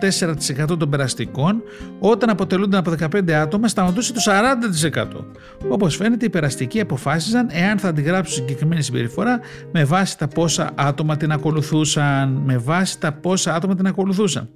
4% 0.70 0.78
των 0.78 0.90
περαστικών, 0.90 1.62
όταν 1.98 2.30
αποτελούνται 2.30 2.76
από 2.76 2.90
15 2.90 3.30
άτομα, 3.32 3.68
σταματούσε 3.68 4.12
το 4.12 4.20
40%. 4.20 5.24
Όπως 5.68 5.96
φαίνεται, 5.96 6.24
οι 6.24 6.30
περαστικοί 6.30 6.80
αποφάσιζαν 6.80 7.48
εάν 7.50 7.78
θα 7.78 7.88
αντιγράψουν 7.88 8.34
συγκεκριμένη 8.34 8.82
συμπεριφορά 8.82 9.40
με 9.72 9.84
βάση 9.84 10.18
τα 10.18 10.28
πόσα 10.28 10.70
άτομα 10.74 11.16
την 11.16 11.32
ακολουθούσαν. 11.32 12.42
Με 12.44 12.56
βάση 12.56 13.00
τα 13.00 13.12
πόσα 13.12 13.54
άτομα 13.54 13.74
την 13.74 13.86
ακολουθούσαν. 13.86 14.48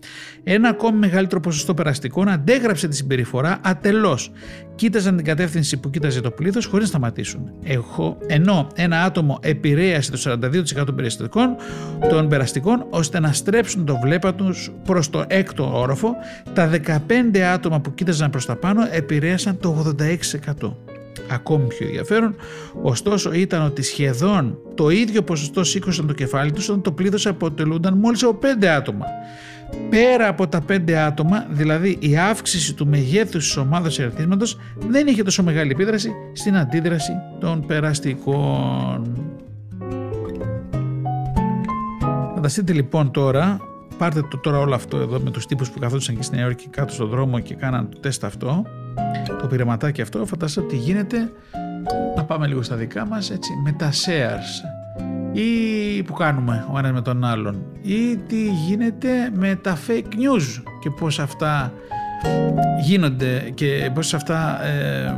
Ένα 0.45 0.69
ακόμη 0.69 0.99
μεγαλύτερο 0.99 1.41
ποσοστό 1.41 1.75
περαστικών 1.75 2.29
αντέγραψε 2.29 2.89
τη 2.89 2.97
συμπεριφορά 2.97 3.59
ατελώς 3.63 4.31
κοίταζαν 4.77 5.17
την 5.17 5.25
κατεύθυνση 5.25 5.77
που 5.77 5.91
κοίταζε 5.91 6.21
το 6.21 6.31
πλήθος 6.31 6.67
χωρίς 6.67 6.83
να 6.83 6.89
σταματήσουν. 6.89 7.51
Έχω, 7.63 8.19
ενώ 8.27 8.67
ένα 8.75 9.03
άτομο 9.03 9.39
επηρέασε 9.43 10.11
το 10.11 10.39
42% 10.83 10.85
των 10.85 10.95
περιστατικών 10.95 11.57
των 12.09 12.29
περαστικών 12.29 12.87
ώστε 12.91 13.21
να 13.21 13.33
στρέψουν 13.33 13.85
το 13.85 13.99
βλέπα 14.03 14.35
τους 14.35 14.73
προς 14.85 15.11
το 15.11 15.25
έκτο 15.27 15.79
όροφο, 15.81 16.15
τα 16.55 16.71
15 17.33 17.39
άτομα 17.39 17.81
που 17.81 17.95
κοίταζαν 17.95 18.31
προς 18.31 18.47
τα 18.47 18.57
πάνω 18.57 18.87
επηρέασαν 18.91 19.59
το 19.61 19.95
86%. 20.63 20.77
Ακόμη 21.31 21.67
πιο 21.67 21.87
ενδιαφέρον, 21.87 22.35
ωστόσο 22.83 23.33
ήταν 23.33 23.63
ότι 23.63 23.83
σχεδόν 23.83 24.59
το 24.75 24.91
ίδιο 24.91 25.23
ποσοστό 25.23 25.65
σήκωσαν 25.65 26.07
το 26.07 26.13
κεφάλι 26.13 26.53
τους 26.53 26.69
όταν 26.69 26.83
το 26.83 26.93
πλήθος 26.93 27.27
αποτελούνταν 27.27 27.99
μόλις 27.99 28.23
από 28.23 28.39
5 28.61 28.65
άτομα 28.67 29.07
πέρα 29.91 30.29
από 30.29 30.49
τα 30.49 30.65
5 30.69 30.93
άτομα, 30.93 31.47
δηλαδή 31.51 31.99
η 32.01 32.17
αύξηση 32.17 32.75
του 32.75 32.87
μεγέθους 32.87 33.45
της 33.45 33.57
ομάδας 33.57 33.99
ερεθίσματος 33.99 34.59
δεν 34.79 35.07
είχε 35.07 35.23
τόσο 35.23 35.43
μεγάλη 35.43 35.71
επίδραση 35.71 36.13
στην 36.33 36.57
αντίδραση 36.57 37.13
των 37.41 37.67
περαστικών. 37.67 39.17
Φανταστείτε 42.35 42.73
λοιπόν 42.73 43.11
τώρα, 43.11 43.61
πάρτε 43.99 44.21
το 44.31 44.39
τώρα 44.39 44.59
όλο 44.59 44.75
αυτό 44.75 44.97
εδώ 44.97 45.21
με 45.21 45.31
τους 45.31 45.47
τύπους 45.47 45.71
που 45.71 45.79
καθόντουσαν 45.79 46.17
και 46.17 46.23
στην 46.23 46.37
Νέα 46.37 46.47
Υόρκη 46.47 46.69
κάτω 46.69 46.93
στον 46.93 47.09
δρόμο 47.09 47.39
και 47.39 47.55
κάναν 47.55 47.89
το 47.91 47.99
τεστ 47.99 48.25
αυτό, 48.25 48.65
το 49.41 49.47
πειραματάκι 49.47 50.03
αυτό, 50.03 50.27
φανταστείτε 50.27 50.67
ότι 50.67 50.77
γίνεται, 50.77 51.33
να 52.17 52.25
πάμε 52.25 52.47
λίγο 52.47 52.63
στα 52.63 52.77
δικά 52.77 53.07
μας, 53.07 53.31
έτσι, 53.31 53.51
με 53.65 53.73
τα 53.73 53.91
shares 53.93 54.76
ή 55.37 56.03
που 56.03 56.13
κάνουμε 56.13 56.67
ο 56.73 56.79
ένας 56.79 56.93
με 56.93 57.03
τον 57.03 57.25
άλλον 57.25 57.63
ή 57.83 58.17
τι 58.17 58.51
γίνεται 58.51 59.31
με 59.35 59.55
τα 59.55 59.79
fake 59.89 60.15
news 60.15 60.63
και 60.81 60.91
πώς 60.91 61.19
αυτά 61.19 61.73
γίνονται 62.83 63.51
και 63.55 63.91
πώς 63.95 64.15
αυτά 64.15 64.65
ε, 64.65 65.17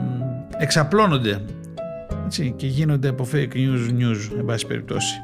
εξαπλώνονται 0.58 1.40
έτσι, 2.24 2.54
και 2.56 2.66
γίνονται 2.66 3.08
από 3.08 3.26
fake 3.32 3.54
news 3.54 4.00
news 4.00 4.38
εν 4.38 4.44
πάση 4.44 4.66
περιπτώσει. 4.66 5.14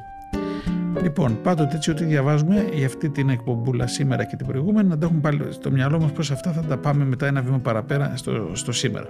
Λοιπόν, 1.03 1.39
πάντοτε 1.43 1.77
έτσι 1.77 1.91
ό,τι 1.91 2.05
διαβάζουμε 2.05 2.69
για 2.73 2.87
αυτή 2.87 3.09
την 3.09 3.29
εκπομπούλα 3.29 3.87
σήμερα 3.87 4.25
και 4.25 4.37
την 4.37 4.47
προηγούμενη 4.47 4.89
να 4.89 4.99
τα 4.99 5.07
έχουμε 5.07 5.21
πάλι 5.21 5.41
στο 5.51 5.71
μυαλό 5.71 6.01
μας 6.01 6.13
πως 6.13 6.31
αυτά 6.31 6.53
θα 6.53 6.61
τα 6.61 6.77
πάμε 6.77 7.05
μετά 7.05 7.27
ένα 7.27 7.43
βήμα 7.43 7.59
παραπέρα 7.59 8.13
στο, 8.17 8.51
στο 8.53 8.73
σήμερα. 8.73 9.09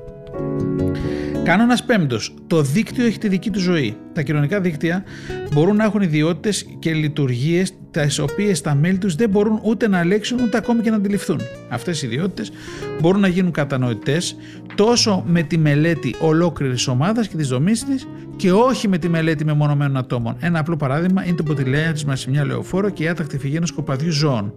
Κανόνας 1.44 1.85
πέμπτος. 1.85 2.35
Το 2.47 2.62
δίκτυο 2.62 3.05
έχει 3.05 3.18
τη 3.18 3.29
δική 3.29 3.51
του 3.51 3.61
ζωή. 3.61 3.97
Τα 4.12 4.23
κοινωνικά 4.23 4.61
δίκτυα 4.61 5.05
μπορούν 5.53 5.77
να 5.77 5.85
έχουν 5.85 6.03
ιδιότητες 6.03 6.66
και 6.79 6.92
λειτουργίες 6.92 7.73
τις 8.02 8.18
οποίες 8.18 8.61
τα 8.61 8.74
μέλη 8.74 8.98
τους 8.98 9.14
δεν 9.14 9.30
μπορούν 9.30 9.61
ούτε 9.62 9.88
να 9.88 9.98
ελέγξουν 9.98 10.40
ούτε 10.40 10.57
ακόμη 10.57 10.83
και 10.83 10.90
να 10.90 10.96
αντιληφθούν. 10.96 11.40
Αυτές 11.68 12.02
οι 12.02 12.07
ιδιότητες 12.07 12.52
μπορούν 13.00 13.20
να 13.20 13.28
γίνουν 13.28 13.50
κατανοητές 13.50 14.37
τόσο 14.74 15.24
με 15.26 15.42
τη 15.42 15.59
μελέτη 15.59 16.14
ολόκληρης 16.20 16.88
ομάδας 16.88 17.28
και 17.28 17.37
της 17.37 17.48
δομής 17.48 17.85
της 17.85 18.07
και 18.37 18.52
όχι 18.52 18.88
με 18.88 18.98
τη 18.98 19.09
μελέτη 19.09 19.44
μεμονωμένων 19.44 19.96
ατόμων. 19.96 20.37
Ένα 20.40 20.59
απλό 20.59 20.76
παράδειγμα 20.76 21.26
είναι 21.26 21.37
το 21.37 21.42
ποτηλιάρισμα 21.42 22.16
σε 22.16 22.30
μια 22.30 22.44
λεωφόρο 22.44 22.90
και 22.90 23.02
η 23.02 23.09
άτακτη 23.09 23.38
φυγή 23.38 23.57
ενός 23.57 23.72
κοπαδιού 23.72 24.11
ζώων. 24.11 24.52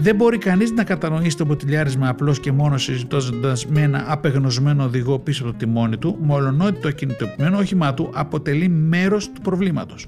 Δεν 0.00 0.16
μπορεί 0.16 0.38
κανείς 0.38 0.70
να 0.70 0.84
κατανοήσει 0.84 1.36
το 1.36 1.46
ποτηλιάρισμα 1.46 2.08
απλώς 2.08 2.40
και 2.40 2.52
μόνο 2.52 2.78
συζητώντας 2.78 3.66
με 3.66 3.80
ένα 3.80 4.04
απεγνωσμένο 4.06 4.84
οδηγό 4.84 5.18
πίσω 5.18 5.42
από 5.42 5.52
το 5.52 5.58
τιμόνι 5.58 5.96
του, 5.96 6.16
μολονότι 6.20 6.80
το 6.80 6.90
κινητοποιημένο 6.90 7.58
όχημά 7.58 7.94
του 7.94 8.10
αποτελεί 8.14 8.68
μέρος 8.68 9.30
του 9.32 9.40
προβλήματος. 9.40 10.06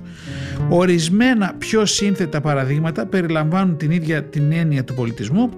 Ορισμένα 0.69 1.55
πιο 1.59 1.87
σύνθετα 1.87 2.41
παραδείγματα 2.41 2.64
περιλαμβάνουν 3.11 3.77
την 3.77 3.91
ίδια 3.91 4.25
την 4.25 4.53
έννοια 4.53 4.85
του 4.85 4.95
πολιτισμού 4.95 5.49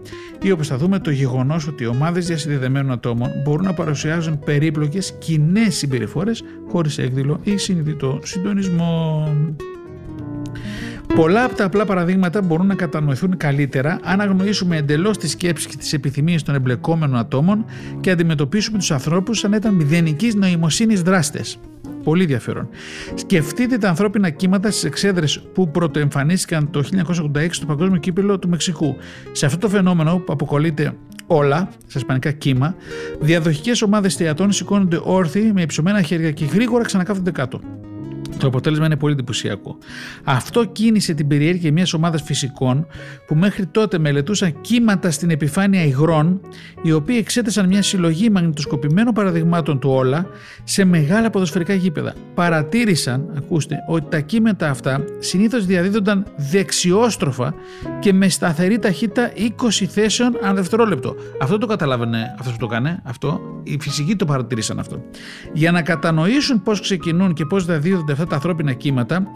ή 0.42 0.50
όπως 0.50 0.66
θα 0.66 0.76
δούμε 0.76 0.98
το 0.98 1.10
γεγονός 1.10 1.66
ότι 1.66 1.86
ομάδες 1.86 2.26
διασυνδεδεμένων 2.26 2.92
ατόμων 2.92 3.30
μπορούν 3.44 3.64
να 3.64 3.74
παρουσιάζουν 3.74 4.38
περίπλοκες 4.38 5.14
κοινέ 5.18 5.70
συμπεριφορές 5.70 6.42
χωρίς 6.68 6.98
έκδηλο 6.98 7.40
ή 7.42 7.56
συνειδητό 7.56 8.20
συντονισμό. 8.22 9.28
Πολλά 11.14 11.44
από 11.44 11.54
τα 11.54 11.64
απλά 11.64 11.84
παραδείγματα 11.84 12.42
μπορούν 12.42 12.66
να 12.66 12.74
κατανοηθούν 12.74 13.36
καλύτερα 13.36 13.98
αν 14.02 14.20
αγνοήσουμε 14.20 14.76
εντελώς 14.76 15.18
τις 15.18 15.30
σκέψεις 15.30 15.66
και 15.66 15.76
τις 15.76 15.92
επιθυμίες 15.92 16.42
των 16.42 16.54
εμπλεκόμενων 16.54 17.18
ατόμων 17.18 17.64
και 18.00 18.10
αντιμετωπίσουμε 18.10 18.78
τους 18.78 18.90
ανθρώπους 18.90 19.38
σαν 19.38 19.52
ήταν 19.52 19.74
μηδενικής 19.74 20.34
νοημοσύνης 20.34 21.02
δράστες. 21.02 21.58
Πολύ 22.04 22.22
ενδιαφέρον. 22.22 22.68
Σκεφτείτε 23.14 23.78
τα 23.78 23.88
ανθρώπινα 23.88 24.30
κύματα 24.30 24.70
στις 24.70 24.84
εξέδρες 24.84 25.42
που 25.54 25.70
πρωτοεμφανίστηκαν 25.70 26.70
το 26.70 26.84
1986 27.36 27.48
στο 27.50 27.66
Παγκόσμιο 27.66 28.00
Κύπελο 28.00 28.38
του 28.38 28.48
Μεξικού. 28.48 28.96
Σε 29.32 29.46
αυτό 29.46 29.58
το 29.58 29.68
φαινόμενο 29.68 30.16
που 30.18 30.32
αποκολλείται 30.32 30.96
όλα, 31.26 31.68
στα 31.86 31.98
ισπανικά 31.98 32.30
κύμα, 32.30 32.74
διαδοχικές 33.20 33.82
ομάδες 33.82 34.14
θεατών 34.14 34.52
σηκώνονται 34.52 35.00
όρθιοι 35.02 35.50
με 35.54 35.62
υψωμένα 35.62 36.02
χέρια 36.02 36.30
και 36.30 36.44
γρήγορα 36.44 36.84
ξανακάθονται 36.84 37.30
κάτω. 37.30 37.60
Το 38.38 38.46
αποτέλεσμα 38.46 38.86
είναι 38.86 38.96
πολύ 38.96 39.12
εντυπωσιακό. 39.12 39.78
Αυτό 40.24 40.64
κίνησε 40.64 41.14
την 41.14 41.26
περιέργεια 41.28 41.72
μιας 41.72 41.92
ομάδας 41.92 42.22
φυσικών 42.22 42.86
που 43.26 43.34
μέχρι 43.34 43.66
τότε 43.66 43.98
μελετούσαν 43.98 44.60
κύματα 44.60 45.10
στην 45.10 45.30
επιφάνεια 45.30 45.84
υγρών, 45.84 46.40
οι 46.82 46.92
οποίοι 46.92 47.16
εξέτασαν 47.18 47.66
μια 47.66 47.82
συλλογή 47.82 48.30
μαγνητοσκοπημένων 48.30 49.14
παραδειγμάτων 49.14 49.78
του 49.78 49.90
όλα 49.90 50.26
σε 50.64 50.84
μεγάλα 50.84 51.30
ποδοσφαιρικά 51.30 51.74
γήπεδα. 51.74 52.14
Παρατήρησαν, 52.34 53.32
ακούστε, 53.36 53.76
ότι 53.88 54.06
τα 54.10 54.20
κύματα 54.20 54.70
αυτά 54.70 55.04
συνήθως 55.18 55.66
διαδίδονταν 55.66 56.26
δεξιόστροφα 56.36 57.54
και 58.00 58.12
με 58.12 58.28
σταθερή 58.28 58.78
ταχύτητα 58.78 59.32
20 59.36 59.84
θέσεων 59.88 60.38
ανά 60.42 60.54
δευτερόλεπτο. 60.54 61.14
Αυτό 61.40 61.58
το 61.58 61.66
καταλάβαινε 61.66 62.34
αυτός 62.38 62.52
που 62.52 62.58
το 62.58 62.66
έκανε, 62.70 63.02
αυτό. 63.04 63.40
Οι 63.62 63.78
φυσικοί 63.80 64.16
το 64.16 64.24
παρατήρησαν 64.24 64.78
αυτό. 64.78 65.02
Για 65.52 65.72
να 65.72 65.82
κατανοήσουν 65.82 66.62
πώς 66.62 66.80
ξεκινούν 66.80 67.32
και 67.32 67.44
πώς 67.44 67.64
διαδίδονται 67.64 68.12
αυτά 68.12 68.25
τα 68.28 68.34
ανθρώπινα 68.34 68.72
κύματα, 68.72 69.26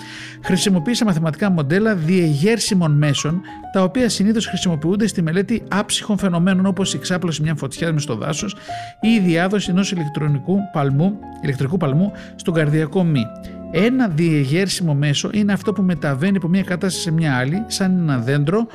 χρησιμοποίησε 0.43 1.05
μαθηματικά 1.05 1.51
μοντέλα 1.51 1.95
διεγέρσιμων 1.95 2.93
μέσων, 2.93 3.41
τα 3.73 3.83
οποία 3.83 4.09
συνήθως 4.09 4.47
χρησιμοποιούνται 4.47 5.07
στη 5.07 5.23
μελέτη 5.23 5.63
άψυχων 5.69 6.19
φαινομένων 6.19 6.67
όπως 6.67 6.95
η 6.95 6.99
ξάπλωση 6.99 7.43
μια 7.43 7.55
φωτιά 7.55 7.93
μες 7.93 8.03
στο 8.03 8.15
δάσος 8.15 8.57
ή 9.01 9.09
η 9.09 9.21
διάδοση 9.21 9.71
ενός 9.71 9.93
ηλεκτρονικού 9.93 10.57
παλμού, 10.73 11.19
ηλεκτρικού 11.43 11.77
παλμού 11.77 12.13
στον 12.37 12.55
καρδιακό 12.55 13.05
μη. 13.05 13.27
Ένα 13.73 14.09
διεγέρσιμο 14.09 14.95
μέσο 14.95 15.31
είναι 15.33 15.53
αυτό 15.53 15.73
που 15.73 15.83
μεταβαίνει 15.83 16.37
από 16.37 16.49
μια 16.49 16.63
κατάσταση 16.63 17.03
σε 17.05 17.11
μια 17.11 17.37
άλλη, 17.37 17.65
σαν 17.67 17.99
ένα 17.99 18.19
δέντρο 18.19 18.67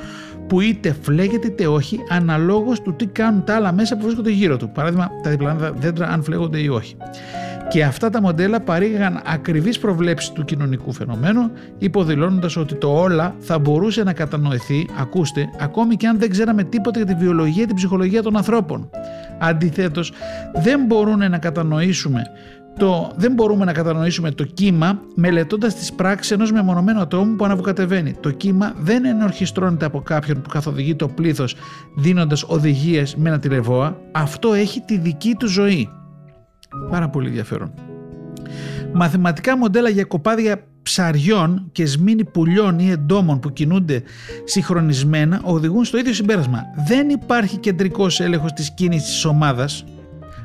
που 0.48 0.62
είτε 0.62 0.96
φλέγεται 1.02 1.48
είτε 1.48 1.68
όχι, 1.68 2.00
αναλόγως 2.10 2.82
του 2.82 2.96
τι 2.96 3.06
κάνουν 3.06 3.44
τα 3.44 3.56
άλλα 3.56 3.74
μέσα 3.74 3.98
που 3.98 4.04
βρίσκονται 4.04 4.32
γύρω 4.32 4.58
του. 4.58 4.70
Παράδειγμα, 4.70 5.10
τα 5.24 5.30
διπλανά 5.30 5.72
δέντρα, 5.72 6.08
αν 6.08 6.24
φλέγονται 6.24 6.60
ή 6.60 6.68
όχι. 6.68 6.96
Και 7.70 7.84
αυτά 7.84 8.10
τα 8.10 8.22
μοντέλα 8.22 8.60
παρήγαγαν 8.60 9.22
ακριβείς 9.26 9.80
προβλέψεις 9.80 10.32
του 10.32 10.46
κοινωνικού 10.46 10.92
φαινομένου, 10.94 11.52
υποδηλώνοντας 11.78 12.56
ότι 12.56 12.76
το 12.76 13.00
όλα 13.02 13.36
θα 13.40 13.60
μπορούσε 13.60 14.04
να 14.04 14.14
κατανοηθεί, 14.14 14.88
ακούστε, 15.00 15.50
ακόμη 15.60 15.96
και 15.96 16.08
αν 16.08 16.20
δεν 16.20 16.30
ξέραμε 16.30 16.64
τίποτα 16.64 17.00
για 17.00 17.08
τη 17.08 17.24
βιολογία 17.24 17.62
και 17.62 17.68
την 17.68 17.76
ψυχολογία 17.76 18.24
των 18.24 18.38
ανθρώπων. 18.38 18.90
Αντιθέτως, 19.40 20.12
δεν 20.54 20.86
μπορούν 20.86 21.30
να 21.30 21.38
κατανοήσουμε 21.38 22.22
το, 22.78 23.12
δεν 23.16 23.34
μπορούμε 23.34 23.66
να 23.66 23.72
κατανοήσουμε 23.72 24.32
το 24.32 24.44
κύμα 24.44 25.00
μελετώντας 25.16 25.76
τις 25.76 25.94
πράξεις 25.94 26.32
ενός 26.32 26.52
μεμονωμένου 26.52 27.00
ατόμου 27.00 27.36
που 27.36 27.46
αναβοκατεβαίνει. 27.46 28.14
Το 28.20 28.32
κύμα 28.32 28.74
δεν 28.78 29.06
ενορχιστρώνεται 29.06 29.86
από 29.86 30.02
κάποιον 30.02 30.42
που 30.42 30.50
καθοδηγεί 30.50 30.96
το 30.96 31.08
πλήθος 31.08 31.56
δίνοντας 31.96 32.44
οδηγίες 32.48 33.16
με 33.16 33.30
ένα 33.30 33.40
τηλεβόα. 33.40 33.98
Αυτό 34.12 34.54
έχει 34.54 34.82
τη 34.82 34.98
δική 34.98 35.36
του 35.40 35.48
ζωή. 35.48 35.90
Πάρα 36.90 37.10
πολύ 37.10 37.28
ενδιαφέρον. 37.28 37.74
Μαθηματικά 38.94 39.58
μοντέλα 39.58 39.90
για 39.90 40.04
κοπάδια 40.04 40.64
ψαριών 40.82 41.70
και 41.72 41.86
σμήνη 41.86 42.24
πουλιών 42.24 42.80
ή 42.80 42.90
εντόμων 42.90 43.40
που 43.40 43.54
κινούνται 43.54 44.04
συγχρονισμένα 44.44 45.42
οδηγούν 45.44 45.86
στο 45.86 45.98
ίδιο 45.98 46.14
συμπέρασμα. 46.14 46.62
Δεν 46.88 47.10
υπάρχει 47.10 47.58
κεντρικός 47.58 48.20
έλεγχος 48.20 48.54
της 48.54 48.74
κίνησης 48.74 49.10
της 49.10 49.26
ομάδας, 49.26 49.86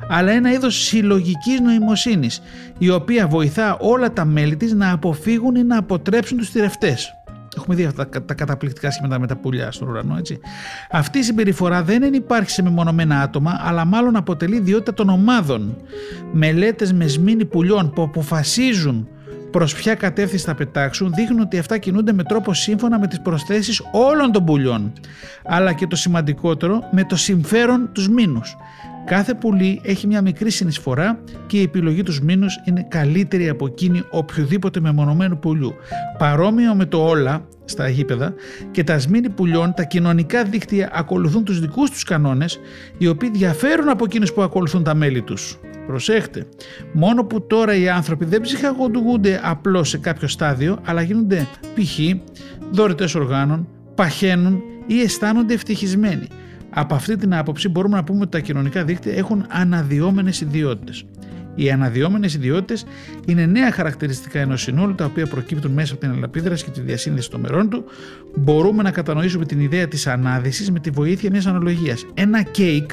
αλλά 0.09 0.31
ένα 0.31 0.51
είδος 0.51 0.83
συλλογικής 0.83 1.59
νοημοσύνης, 1.59 2.41
η 2.77 2.89
οποία 2.89 3.27
βοηθά 3.27 3.77
όλα 3.79 4.13
τα 4.13 4.25
μέλη 4.25 4.55
της 4.55 4.73
να 4.73 4.91
αποφύγουν 4.91 5.55
ή 5.55 5.63
να 5.63 5.77
αποτρέψουν 5.77 6.37
τους 6.37 6.49
θηρευτές. 6.49 7.15
Έχουμε 7.57 7.75
δει 7.75 7.83
αυτά 7.83 8.09
τα 8.25 8.33
καταπληκτικά 8.33 8.91
σχήματα 8.91 9.19
με 9.19 9.27
τα 9.27 9.35
πουλιά 9.35 9.71
στον 9.71 9.87
ουρανό, 9.87 10.17
έτσι. 10.17 10.39
Αυτή 10.91 11.19
η 11.19 11.23
συμπεριφορά 11.23 11.83
δεν 11.83 12.13
υπάρχει 12.13 12.49
σε 12.49 12.61
μεμονωμένα 12.61 13.21
άτομα, 13.21 13.59
αλλά 13.63 13.85
μάλλον 13.85 14.15
αποτελεί 14.15 14.55
ιδιότητα 14.55 14.93
των 14.93 15.09
ομάδων. 15.09 15.75
Μελέτες 16.31 16.93
με 16.93 17.07
σμήνη 17.07 17.45
πουλιών 17.45 17.91
που 17.93 18.01
αποφασίζουν 18.01 19.07
προς 19.51 19.75
ποια 19.75 19.95
κατεύθυνση 19.95 20.45
θα 20.45 20.55
πετάξουν 20.55 21.13
δείχνουν 21.13 21.39
ότι 21.39 21.57
αυτά 21.57 21.77
κινούνται 21.77 22.13
με 22.13 22.23
τρόπο 22.23 22.53
σύμφωνα 22.53 22.99
με 22.99 23.07
τις 23.07 23.21
προσθέσεις 23.21 23.81
όλων 23.91 24.31
των 24.31 24.45
πουλιών. 24.45 24.93
Αλλά 25.45 25.73
και 25.73 25.87
το 25.87 25.95
σημαντικότερο, 25.95 26.83
με 26.91 27.03
το 27.03 27.15
συμφέρον 27.15 27.89
τους 27.91 28.09
μήνους. 28.09 28.55
Κάθε 29.05 29.33
πουλί 29.33 29.81
έχει 29.83 30.07
μια 30.07 30.21
μικρή 30.21 30.49
συνεισφορά 30.51 31.23
και 31.47 31.57
η 31.57 31.61
επιλογή 31.61 32.03
τους 32.03 32.21
μήνους 32.21 32.59
είναι 32.65 32.85
καλύτερη 32.89 33.49
από 33.49 33.65
εκείνη 33.65 34.03
οποιοδήποτε 34.09 34.79
μεμονωμένου 34.79 35.39
πουλιού. 35.39 35.73
Παρόμοιο 36.17 36.75
με 36.75 36.85
το 36.85 37.07
όλα 37.07 37.47
στα 37.65 37.89
γήπεδα 37.89 38.33
και 38.71 38.83
τα 38.83 38.99
σμήνη 38.99 39.29
πουλιών, 39.29 39.73
τα 39.73 39.83
κοινωνικά 39.83 40.43
δίκτυα 40.43 40.89
ακολουθούν 40.93 41.43
τους 41.43 41.59
δικούς 41.59 41.89
τους 41.89 42.03
κανόνες, 42.03 42.59
οι 42.97 43.07
οποίοι 43.07 43.29
διαφέρουν 43.29 43.89
από 43.89 44.05
εκείνους 44.05 44.33
που 44.33 44.41
ακολουθούν 44.41 44.83
τα 44.83 44.93
μέλη 44.93 45.21
τους. 45.21 45.59
Προσέχτε, 45.87 46.45
μόνο 46.93 47.23
που 47.23 47.47
τώρα 47.47 47.75
οι 47.75 47.89
άνθρωποι 47.89 48.25
δεν 48.25 48.41
ψυχαγωγούνται 48.41 49.39
απλώς 49.43 49.89
σε 49.89 49.97
κάποιο 49.97 50.27
στάδιο, 50.27 50.79
αλλά 50.85 51.01
γίνονται 51.01 51.47
π.χ. 51.73 51.99
δωρητές 52.71 53.15
οργάνων, 53.15 53.67
παχαίνουν 53.95 54.61
ή 54.87 55.01
αισθάνονται 55.01 55.53
ευτυχισμένοι. 55.53 56.27
Από 56.73 56.95
αυτή 56.95 57.15
την 57.15 57.33
άποψη 57.33 57.69
μπορούμε 57.69 57.95
να 57.95 58.03
πούμε 58.03 58.21
ότι 58.21 58.31
τα 58.31 58.39
κοινωνικά 58.39 58.83
δίκτυα 58.83 59.13
έχουν 59.13 59.45
αναδυόμενες 59.49 60.41
ιδιότητες. 60.41 61.05
Οι 61.55 61.71
αναδυόμενες 61.71 62.33
ιδιότητες 62.33 62.85
είναι 63.25 63.45
νέα 63.45 63.71
χαρακτηριστικά 63.71 64.39
ενός 64.39 64.61
συνόλου 64.61 64.95
τα 64.95 65.05
οποία 65.05 65.25
προκύπτουν 65.27 65.71
μέσα 65.71 65.93
από 65.93 66.01
την 66.01 66.11
αλληλαπίδραση 66.11 66.63
και 66.63 66.69
τη 66.69 66.81
διασύνδεση 66.81 67.29
των 67.29 67.39
μερών 67.39 67.69
του. 67.69 67.83
Μπορούμε 68.35 68.83
να 68.83 68.91
κατανοήσουμε 68.91 69.45
την 69.45 69.59
ιδέα 69.59 69.87
της 69.87 70.07
ανάδυσης 70.07 70.71
με 70.71 70.79
τη 70.79 70.89
βοήθεια 70.89 71.29
μιας 71.31 71.45
αναλογίας. 71.45 72.05
Ένα 72.13 72.41
κέικ 72.41 72.91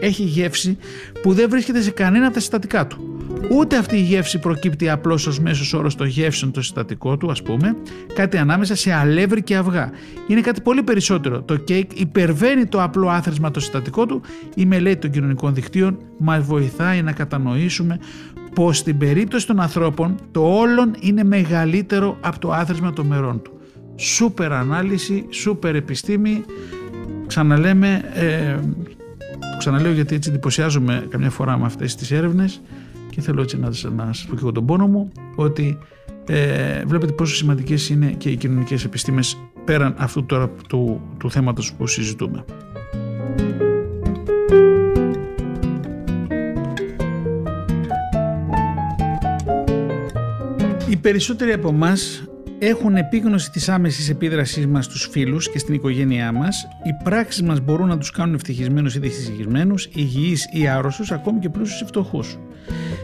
έχει 0.00 0.22
γεύση 0.22 0.78
που 1.22 1.32
δεν 1.32 1.50
βρίσκεται 1.50 1.80
σε 1.80 1.90
κανένα 1.90 2.24
από 2.24 2.34
τα 2.34 2.40
συστατικά 2.40 2.86
του. 2.86 3.09
Ούτε 3.48 3.76
αυτή 3.76 3.96
η 3.96 4.00
γεύση 4.00 4.38
προκύπτει 4.38 4.90
απλώς 4.90 5.26
ως 5.26 5.40
μέσος 5.40 5.72
όρος 5.72 5.94
των 5.94 6.06
γεύσεων 6.06 6.52
το 6.52 6.62
συστατικό 6.62 7.16
του, 7.16 7.30
ας 7.30 7.42
πούμε, 7.42 7.76
κάτι 8.14 8.36
ανάμεσα 8.36 8.74
σε 8.74 8.92
αλεύρι 8.92 9.42
και 9.42 9.56
αυγά. 9.56 9.90
Είναι 10.26 10.40
κάτι 10.40 10.60
πολύ 10.60 10.82
περισσότερο. 10.82 11.42
Το 11.42 11.56
κέικ 11.56 12.00
υπερβαίνει 12.00 12.66
το 12.66 12.82
απλό 12.82 13.08
άθροισμα 13.08 13.50
το 13.50 13.60
συστατικό 13.60 14.06
του. 14.06 14.20
Η 14.54 14.66
μελέτη 14.66 14.96
των 14.96 15.10
κοινωνικών 15.10 15.54
δικτύων 15.54 15.98
μας 16.18 16.44
βοηθάει 16.44 17.02
να 17.02 17.12
κατανοήσουμε 17.12 17.98
πως 18.54 18.76
στην 18.76 18.98
περίπτωση 18.98 19.46
των 19.46 19.60
ανθρώπων 19.60 20.14
το 20.30 20.58
όλον 20.58 20.94
είναι 21.00 21.24
μεγαλύτερο 21.24 22.16
από 22.20 22.38
το 22.38 22.52
άθροισμα 22.52 22.92
των 22.92 23.06
μερών 23.06 23.42
του. 23.42 23.52
Σούπερ 23.96 24.52
ανάλυση, 24.52 25.26
σούπερ 25.30 25.74
επιστήμη. 25.74 26.44
Ξαναλέμε, 27.26 28.02
ε, 28.14 28.58
ξαναλέω 29.58 29.92
γιατί 29.92 30.14
έτσι 30.14 30.30
εντυπωσιάζομαι 30.30 31.06
καμιά 31.08 31.30
φορά 31.30 31.58
με 31.58 31.66
αυτές 31.66 31.94
τις 31.94 32.10
έρευνες 32.10 32.60
και 33.10 33.20
θέλω 33.20 33.42
έτσι 33.42 33.58
να, 33.58 33.68
να 33.68 34.12
σας 34.12 34.26
πω 34.26 34.34
και 34.34 34.40
εγώ 34.40 34.52
τον 34.52 34.66
πόνο 34.66 34.86
μου 34.86 35.12
ότι 35.36 35.78
ε, 36.26 36.84
βλέπετε 36.86 37.12
πόσο 37.12 37.34
σημαντικές 37.34 37.88
είναι 37.88 38.10
και 38.10 38.30
οι 38.30 38.36
κοινωνικές 38.36 38.84
επιστήμες 38.84 39.36
πέραν 39.64 39.94
αυτού 39.98 40.24
τώρα 40.26 40.50
του, 40.68 41.00
του 41.18 41.30
θέματος 41.30 41.72
που 41.72 41.86
συζητούμε. 41.86 42.44
Οι 50.88 50.96
περισσότεροι 50.96 51.52
από 51.52 51.68
εμάς 51.68 52.29
έχουν 52.62 52.96
επίγνωση 52.96 53.50
της 53.50 53.68
άμεσης 53.68 54.08
επίδρασής 54.08 54.66
μας 54.66 54.84
στους 54.84 55.08
φίλους 55.10 55.50
και 55.50 55.58
στην 55.58 55.74
οικογένειά 55.74 56.32
μας. 56.32 56.68
Οι 56.82 57.02
πράξεις 57.04 57.42
μας 57.42 57.60
μπορούν 57.60 57.88
να 57.88 57.98
τους 57.98 58.10
κάνουν 58.10 58.34
ευτυχισμένους 58.34 58.94
ή 58.94 58.98
δυστυχισμένους, 58.98 59.88
υγιείς 59.94 60.48
ή 60.52 60.68
άρρωστους, 60.68 61.12
ακόμη 61.12 61.38
και 61.38 61.48
πλούσιους 61.48 61.80
ή 61.80 61.84
φτωχούς. 61.84 62.38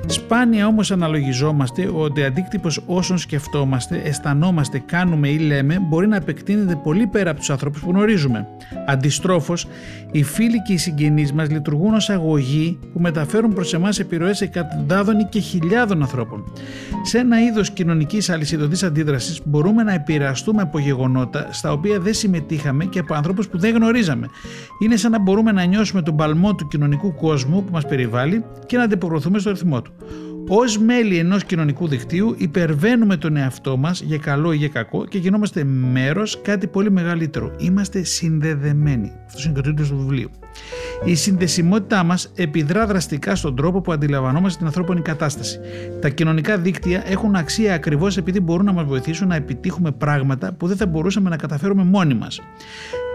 Σπάνια 0.07 0.67
όμως 0.67 0.91
αναλογιζόμαστε 0.91 1.91
ότι 1.95 2.21
ο 2.21 2.25
αντίκτυπος 2.25 2.81
όσων 2.87 3.19
σκεφτόμαστε, 3.19 4.01
αισθανόμαστε, 4.05 4.83
κάνουμε 4.87 5.29
ή 5.29 5.39
λέμε 5.39 5.79
μπορεί 5.81 6.07
να 6.07 6.17
επεκτείνεται 6.17 6.81
πολύ 6.83 7.07
πέρα 7.07 7.31
από 7.31 7.39
τους 7.39 7.51
ανθρώπους 7.51 7.81
που 7.81 7.91
γνωρίζουμε. 7.91 8.47
Αντιστρόφως, 8.87 9.67
οι 10.13 10.23
φίλοι 10.23 10.63
και 10.63 10.73
οι 10.73 10.77
συγγενείς 10.77 11.33
μας 11.33 11.51
λειτουργούν 11.51 11.95
ως 11.95 12.11
αγωγοί 12.11 12.79
που 12.93 13.01
μεταφέρουν 13.01 13.55
προς 13.55 13.75
εμάς 13.75 13.99
επιρροές 13.99 14.41
εκατοντάδων 14.41 15.19
ή 15.19 15.25
και 15.25 15.41
χιλιάδων 15.41 16.03
ανθρώπων. 16.03 16.53
Σε 17.03 17.19
ένα 17.19 17.43
είδος 17.43 17.71
κοινωνικής 17.71 18.31
αλυσιδωτής 18.31 18.83
αντίδρασης 18.83 19.43
μπορούμε 19.47 19.83
να 19.83 19.93
επηρεαστούμε 19.93 20.63
από 20.63 20.79
γεγονότα 20.79 21.49
στα 21.51 21.73
οποία 21.73 22.01
δεν 22.01 22.15
συμμετείχαμε 22.15 22.85
και 22.85 22.99
από 22.99 23.15
ανθρώπους 23.15 23.49
που 23.49 23.59
δεν 23.59 23.75
γνωρίζαμε. 23.75 24.29
Είναι 24.83 24.97
σαν 24.97 25.11
να 25.11 25.19
μπορούμε 25.21 25.53
να 25.53 25.65
νιώσουμε 25.65 26.03
τον 26.03 26.17
παλμό 26.17 26.55
του 26.55 26.67
κοινωνικού 26.69 27.15
κόσμου 27.15 27.65
που 27.65 27.73
μας 27.73 27.87
περιβάλλει 27.87 28.45
και 28.67 28.77
να 28.77 28.83
αντιπροωθούμε 28.83 29.39
στο 29.39 29.51
ρυθμό 29.51 29.83
του. 29.83 29.93
Ω 30.49 30.83
μέλη 30.85 31.19
ενός 31.19 31.45
κοινωνικού 31.45 31.89
δικτύου, 31.89 32.35
υπερβαίνουμε 32.39 33.17
τον 33.17 33.37
εαυτό 33.37 33.77
μας 33.77 34.01
για 34.01 34.19
καλό 34.19 34.53
ή 34.53 34.57
για 34.57 34.69
κακό 34.69 35.05
και 35.05 35.19
γινόμαστε 35.19 35.65
μέρος 35.65 36.41
κάτι 36.43 36.67
πολύ 36.67 36.91
μεγαλύτερο. 36.91 37.55
Είμαστε 37.59 38.03
συνδεδεμένοι. 38.03 39.13
Αυτό 39.27 39.43
είναι 39.45 39.53
το 39.53 39.61
τίτλο 39.61 39.87
του 39.87 39.97
βιβλίου. 39.97 40.31
Η 41.05 41.15
συνδεσιμότητά 41.15 42.03
μας 42.03 42.33
επιδρά 42.35 42.87
δραστικά 42.87 43.35
στον 43.35 43.57
τρόπο 43.57 43.81
που 43.81 43.93
αντιλαμβανόμαστε 43.93 44.59
την 44.59 44.67
ανθρώπινη 44.67 45.01
κατάσταση. 45.01 45.61
Τα 46.01 46.09
κοινωνικά 46.09 46.59
δίκτυα 46.59 47.03
έχουν 47.07 47.35
αξία 47.35 47.75
ακριβώς 47.75 48.17
επειδή 48.17 48.41
μπορούν 48.41 48.65
να 48.65 48.73
μας 48.73 48.85
βοηθήσουν 48.85 49.29
να 49.29 49.35
επιτύχουμε 49.35 49.93
πράγματα 49.93 50.53
που 50.53 50.67
δεν 50.67 50.77
θα 50.77 50.87
μπορούσαμε 50.87 51.29
να 51.29 51.37
καταφέρουμε 51.37 51.85
μόνοι 51.85 52.15
μας. 52.15 52.41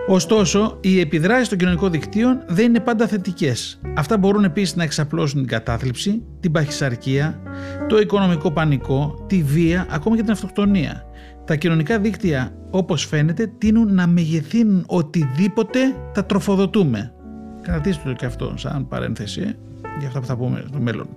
Ωστόσο, 0.07 0.77
οι 0.81 0.99
επιδράσεις 0.99 1.49
των 1.49 1.57
κοινωνικών 1.57 1.91
δικτύων 1.91 2.43
δεν 2.47 2.65
είναι 2.65 2.79
πάντα 2.79 3.07
θετικές. 3.07 3.81
Αυτά 3.95 4.17
μπορούν 4.17 4.43
επίσης 4.43 4.75
να 4.75 4.83
εξαπλώσουν 4.83 5.39
την 5.39 5.49
κατάθλιψη, 5.49 6.23
την 6.39 6.51
παχυσαρκία, 6.51 7.41
το 7.87 7.99
οικονομικό 7.99 8.51
πανικό, 8.51 9.25
τη 9.27 9.43
βία, 9.43 9.87
ακόμα 9.89 10.15
και 10.15 10.21
την 10.21 10.31
αυτοκτονία. 10.31 11.05
Τα 11.45 11.55
κοινωνικά 11.55 11.99
δίκτυα, 11.99 12.55
όπως 12.69 13.05
φαίνεται, 13.05 13.51
τείνουν 13.57 13.93
να 13.93 14.07
μεγεθύνουν 14.07 14.83
οτιδήποτε 14.87 15.79
τα 16.13 16.25
τροφοδοτούμε. 16.25 17.13
Κρατήστε 17.61 18.09
το 18.09 18.15
και 18.15 18.25
αυτό 18.25 18.53
σαν 18.57 18.87
παρένθεση. 18.87 19.41
Ε 19.41 19.55
για 19.99 20.07
αυτά 20.07 20.19
που 20.19 20.25
θα 20.25 20.37
πούμε 20.37 20.63
στο 20.67 20.79
μέλλον. 20.79 21.07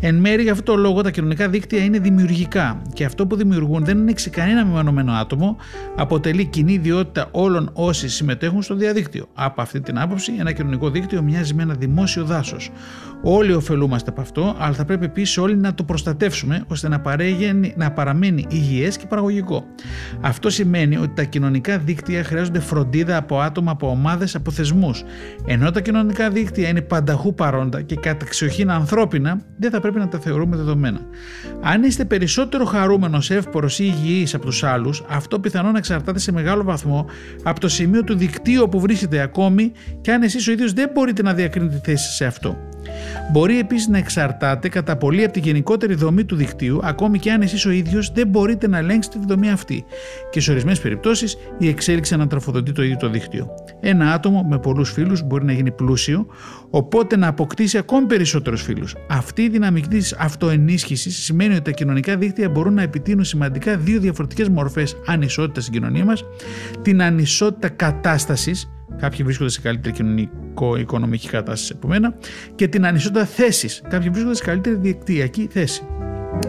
Εν 0.00 0.14
μέρει, 0.14 0.42
για 0.42 0.52
αυτό 0.52 0.72
το 0.72 0.78
λόγο, 0.78 1.02
τα 1.02 1.10
κοινωνικά 1.10 1.48
δίκτυα 1.48 1.84
είναι 1.84 1.98
δημιουργικά 1.98 2.82
και 2.92 3.04
αυτό 3.04 3.26
που 3.26 3.36
δημιουργούν 3.36 3.84
δεν 3.84 3.98
είναι 3.98 4.12
σε 4.16 4.30
κανένα 4.30 4.64
μεμονωμένο 4.64 5.12
άτομο, 5.12 5.56
αποτελεί 5.96 6.44
κοινή 6.44 6.72
ιδιότητα 6.72 7.28
όλων 7.30 7.70
όσοι 7.72 8.08
συμμετέχουν 8.08 8.62
στο 8.62 8.74
διαδίκτυο. 8.74 9.28
Από 9.34 9.62
αυτή 9.62 9.80
την 9.80 9.98
άποψη, 9.98 10.32
ένα 10.38 10.52
κοινωνικό 10.52 10.90
δίκτυο 10.90 11.22
μοιάζει 11.22 11.54
με 11.54 11.62
ένα 11.62 11.74
δημόσιο 11.74 12.24
δάσος. 12.24 12.70
Όλοι 13.22 13.52
ωφελούμαστε 13.52 14.10
από 14.10 14.20
αυτό, 14.20 14.56
αλλά 14.58 14.74
θα 14.74 14.84
πρέπει 14.84 15.04
επίσης 15.04 15.38
όλοι 15.38 15.56
να 15.56 15.74
το 15.74 15.84
προστατεύσουμε 15.84 16.64
ώστε 16.68 16.88
να, 16.88 17.02
να 17.76 17.90
παραμένει 17.90 18.46
υγιές 18.50 18.96
και 18.96 19.06
παραγωγικό. 19.06 19.64
Αυτό 20.20 20.50
σημαίνει 20.50 20.96
ότι 20.96 21.12
τα 21.14 21.24
κοινωνικά 21.24 21.78
δίκτυα 21.78 22.24
χρειάζονται 22.24 22.60
φροντίδα 22.60 23.16
από 23.16 23.40
άτομα, 23.40 23.70
από 23.70 23.88
ομάδες, 23.88 24.34
από 24.34 24.50
θεσμούς. 24.50 25.04
Ενώ 25.46 25.70
τα 25.70 25.80
κοινωνικά 25.80 26.30
δίκτυα 26.30 26.68
είναι 26.68 26.80
πανταχού 26.80 27.34
παρόντα 27.34 27.82
και 27.82 27.96
καταξιοχήν 27.96 28.70
ανθρώπινα, 28.70 29.41
δεν 29.56 29.70
θα 29.70 29.80
πρέπει 29.80 29.98
να 29.98 30.08
τα 30.08 30.18
θεωρούμε 30.18 30.56
δεδομένα. 30.56 31.00
Αν 31.62 31.82
είστε 31.82 32.04
περισσότερο 32.04 32.64
χαρούμενος, 32.64 33.30
εύπορος 33.30 33.78
ή 33.78 33.84
υγιή 33.96 34.26
από 34.32 34.44
τους 34.44 34.62
άλλους, 34.64 35.04
αυτό 35.08 35.40
πιθανόν 35.40 35.76
εξαρτάται 35.76 36.18
σε 36.18 36.32
μεγάλο 36.32 36.64
βαθμό 36.64 37.06
από 37.42 37.60
το 37.60 37.68
σημείο 37.68 38.04
του 38.04 38.16
δικτύου 38.16 38.68
που 38.68 38.80
βρίσκεται 38.80 39.20
ακόμη 39.20 39.72
και 40.00 40.12
αν 40.12 40.22
εσείς 40.22 40.48
ο 40.48 40.52
ίδιος 40.52 40.72
δεν 40.72 40.90
μπορείτε 40.94 41.22
να 41.22 41.34
διακρίνετε 41.34 41.80
θέση 41.84 42.12
σε 42.12 42.24
αυτό. 42.24 42.56
Μπορεί 43.32 43.58
επίσης 43.58 43.88
να 43.88 43.98
εξαρτάται 43.98 44.68
κατά 44.68 44.96
πολύ 44.96 45.24
από 45.24 45.32
τη 45.32 45.40
γενικότερη 45.40 45.94
δομή 45.94 46.24
του 46.24 46.36
δικτύου, 46.36 46.80
ακόμη 46.82 47.18
και 47.18 47.32
αν 47.32 47.42
εσείς 47.42 47.66
ο 47.66 47.70
ίδιος 47.70 48.12
δεν 48.12 48.28
μπορείτε 48.28 48.68
να 48.68 48.78
ελέγξετε 48.78 49.18
τη 49.18 49.24
δομή 49.26 49.50
αυτή. 49.50 49.84
Και 50.30 50.40
σε 50.40 50.50
ορισμένες 50.50 50.80
περιπτώσεις 50.80 51.36
η 51.58 51.68
εξέλιξη 51.68 52.14
ανατροφοδοτεί 52.14 52.72
το 52.72 52.82
ίδιο 52.82 52.96
το 52.96 53.08
δίκτυο. 53.08 53.54
Ένα 53.84 54.12
άτομο 54.12 54.42
με 54.42 54.58
πολλούς 54.58 54.90
φίλους 54.92 55.22
μπορεί 55.22 55.44
να 55.44 55.52
γίνει 55.52 55.70
πλούσιο, 55.70 56.26
οπότε 56.70 57.16
να 57.16 57.26
αποκτήσει 57.26 57.78
ακόμη 57.78 58.06
περισσότερους 58.06 58.62
φίλους. 58.62 58.94
Αυτή 59.08 59.42
η 59.42 59.48
δυναμική 59.48 59.88
της 59.88 60.12
αυτοενίσχυσης 60.12 61.16
σημαίνει 61.24 61.54
ότι 61.54 61.62
τα 61.62 61.70
κοινωνικά 61.70 62.16
δίκτυα 62.16 62.48
μπορούν 62.48 62.74
να 62.74 62.82
επιτείνουν 62.82 63.24
σημαντικά 63.24 63.76
δύο 63.76 64.00
διαφορετικές 64.00 64.48
μορφές 64.48 64.96
ανισότητας 65.06 65.62
στην 65.62 65.74
κοινωνία 65.74 66.04
μας, 66.04 66.24
την 66.82 67.02
ανισότητα 67.02 67.68
κατάστασης, 67.68 68.66
Κάποιοι 68.98 69.24
βρίσκονται 69.24 69.50
σε 69.50 69.60
καλύτερη 69.60 69.94
κοινωνικο-οικονομική 69.94 71.28
κατάσταση 71.28 71.72
από 71.76 71.88
μένα 71.88 72.14
και 72.54 72.68
την 72.68 72.86
ανισότητα 72.86 73.24
θέσης. 73.24 73.82
Κάποιοι 73.88 74.08
βρίσκονται 74.10 74.34
σε 74.34 74.44
καλύτερη 74.44 74.76
διεκτυακή 74.76 75.48
θέση. 75.50 75.82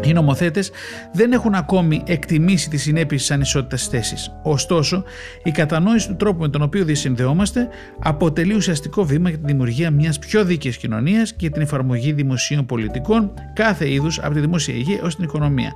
Οι 0.04 0.14
νομοθέτες 0.14 0.72
δεν 1.14 1.32
έχουν 1.32 1.54
ακόμη 1.54 2.04
εκτιμήσει 2.06 2.70
τις 2.70 2.82
συνέπειες 2.82 3.22
της 3.22 3.32
ανισότητας 3.32 3.88
θέση. 3.88 4.16
Ωστόσο, 4.44 5.04
η 5.44 5.52
κατανόηση 5.52 6.08
του 6.08 6.16
τρόπου 6.16 6.42
με 6.42 6.50
τον 6.50 6.62
οποίο 6.62 6.86
διασυνδεόμαστε 6.86 7.68
αποτελεί 8.00 8.54
ουσιαστικό 8.54 9.06
βήμα 9.06 9.30
για 9.30 9.38
τη 9.38 9.46
δημιουργία 9.46 9.92
μιας 9.92 10.20
πιο 10.20 10.46
δίκαιης 10.46 10.78
κοινωνίας 10.78 11.34
και 11.34 11.50
την 11.50 11.62
εφαρμογή 11.62 12.12
δημοσίων 12.12 12.66
πολιτικών 12.66 13.34
κάθε 13.54 13.92
είδους 13.92 14.20
από 14.20 14.34
τη 14.34 14.40
δημόσια 14.40 14.74
υγεία 14.76 15.00
έω 15.04 15.08
την 15.08 15.24
οικονομία. 15.24 15.72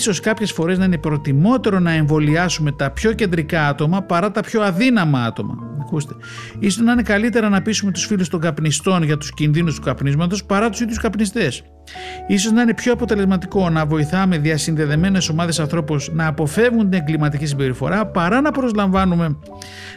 σω 0.00 0.12
κάποιες 0.22 0.52
φορές 0.52 0.78
να 0.78 0.84
είναι 0.84 0.98
προτιμότερο 0.98 1.78
να 1.78 1.92
εμβολιάσουμε 1.92 2.72
τα 2.72 2.90
πιο 2.90 3.12
κεντρικά 3.12 3.68
άτομα 3.68 4.02
παρά 4.02 4.30
τα 4.30 4.40
πιο 4.40 4.62
αδύναμα 4.62 5.24
άτομα. 5.24 5.54
Ακούστε. 5.80 6.14
Ίσως 6.58 6.82
να 6.82 6.92
είναι 6.92 7.02
καλύτερα 7.02 7.48
να 7.48 7.62
πείσουμε 7.62 7.92
τους 7.92 8.06
φίλους 8.06 8.28
των 8.28 8.40
καπνιστών 8.40 9.02
για 9.02 9.16
τους 9.16 9.34
κινδύνους 9.34 9.74
του 9.74 9.80
καπνίσματος 9.80 10.44
παρά 10.44 10.70
τους 10.70 10.80
ίδιους 10.80 10.98
καπνιστές. 10.98 11.62
Ίσως 12.26 12.52
να 12.52 12.62
είναι 12.62 12.74
πιο 12.74 12.92
αποτελεσματικό 12.92 13.70
να 13.70 13.86
βοηθάμε 13.86 14.38
διασυνδεδεμένες 14.38 15.28
ομάδες 15.28 15.60
ανθρώπων 15.60 16.00
να 16.12 16.26
αποφεύγουν 16.26 16.90
την 16.90 17.00
εγκληματική 17.00 17.46
συμπεριφορά 17.46 18.06
παρά 18.06 18.40
να, 18.40 18.50
προσλαμβάνουμε, 18.50 19.36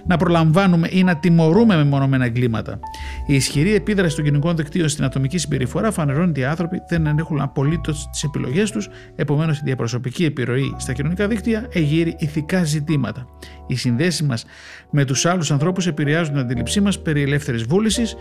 να 0.05 0.17
προλαμβάνουμε 0.17 0.87
ή 0.91 1.03
να 1.03 1.17
τιμωρούμε 1.17 1.75
με 1.75 1.83
μονομένα 1.83 2.25
εγκλήματα. 2.25 2.79
Η 3.27 3.35
ισχυρή 3.35 3.75
επίδραση 3.75 4.15
των 4.15 4.23
κοινωνικών 4.23 4.55
δικτύων 4.55 4.89
στην 4.89 5.03
ατομική 5.03 5.37
συμπεριφορά 5.37 5.91
φανερώνει 5.91 6.29
ότι 6.29 6.39
οι 6.39 6.45
άνθρωποι 6.45 6.81
δεν 6.89 7.05
έχουν 7.17 7.41
απολύτως 7.41 8.09
τις 8.11 8.23
επιλογές 8.23 8.71
τους, 8.71 8.89
επομένως 9.15 9.57
η 9.59 9.61
διαπροσωπική 9.63 10.25
επιρροή 10.25 10.75
στα 10.77 10.93
κοινωνικά 10.93 11.27
δίκτυα 11.27 11.67
εγείρει 11.73 12.15
ηθικά 12.19 12.63
ζητήματα. 12.63 13.25
Οι 13.67 13.75
συνδέσεις 13.75 14.23
μας 14.23 14.45
με 14.89 15.05
τους 15.05 15.25
άλλους 15.25 15.51
ανθρώπους 15.51 15.87
επηρεάζουν 15.87 16.33
την 16.33 16.41
αντίληψή 16.41 16.81
μας 16.81 17.01
περί 17.01 17.21
ελεύθερης 17.21 17.63
βούλησης, 17.63 18.15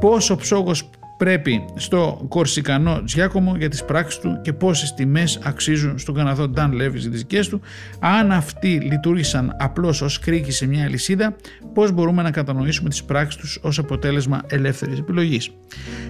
πόσο 0.00 0.36
ψόγος 0.36 0.90
πρέπει 1.20 1.64
στο 1.74 2.24
κορσικανό 2.28 3.02
Τζιάκομο 3.04 3.56
για 3.56 3.68
τις 3.68 3.84
πράξεις 3.84 4.20
του 4.20 4.40
και 4.42 4.52
πόσες 4.52 4.94
τιμές 4.94 5.38
αξίζουν 5.42 5.98
στον 5.98 6.14
Καναδό 6.14 6.48
Νταν 6.48 6.72
Λέβης 6.72 7.08
τις 7.08 7.18
δικές 7.18 7.48
του. 7.48 7.60
Αν 7.98 8.32
αυτοί 8.32 8.68
λειτουργήσαν 8.68 9.56
απλώς 9.58 10.02
ως 10.02 10.18
κρίκη 10.18 10.52
σε 10.52 10.66
μια 10.66 10.84
αλυσίδα, 10.84 11.36
πώς 11.74 11.92
μπορούμε 11.92 12.22
να 12.22 12.30
κατανοήσουμε 12.30 12.88
τις 12.88 13.04
πράξεις 13.04 13.40
τους 13.40 13.58
ως 13.62 13.78
αποτέλεσμα 13.78 14.40
ελεύθερης 14.46 14.98
επιλογής; 14.98 15.50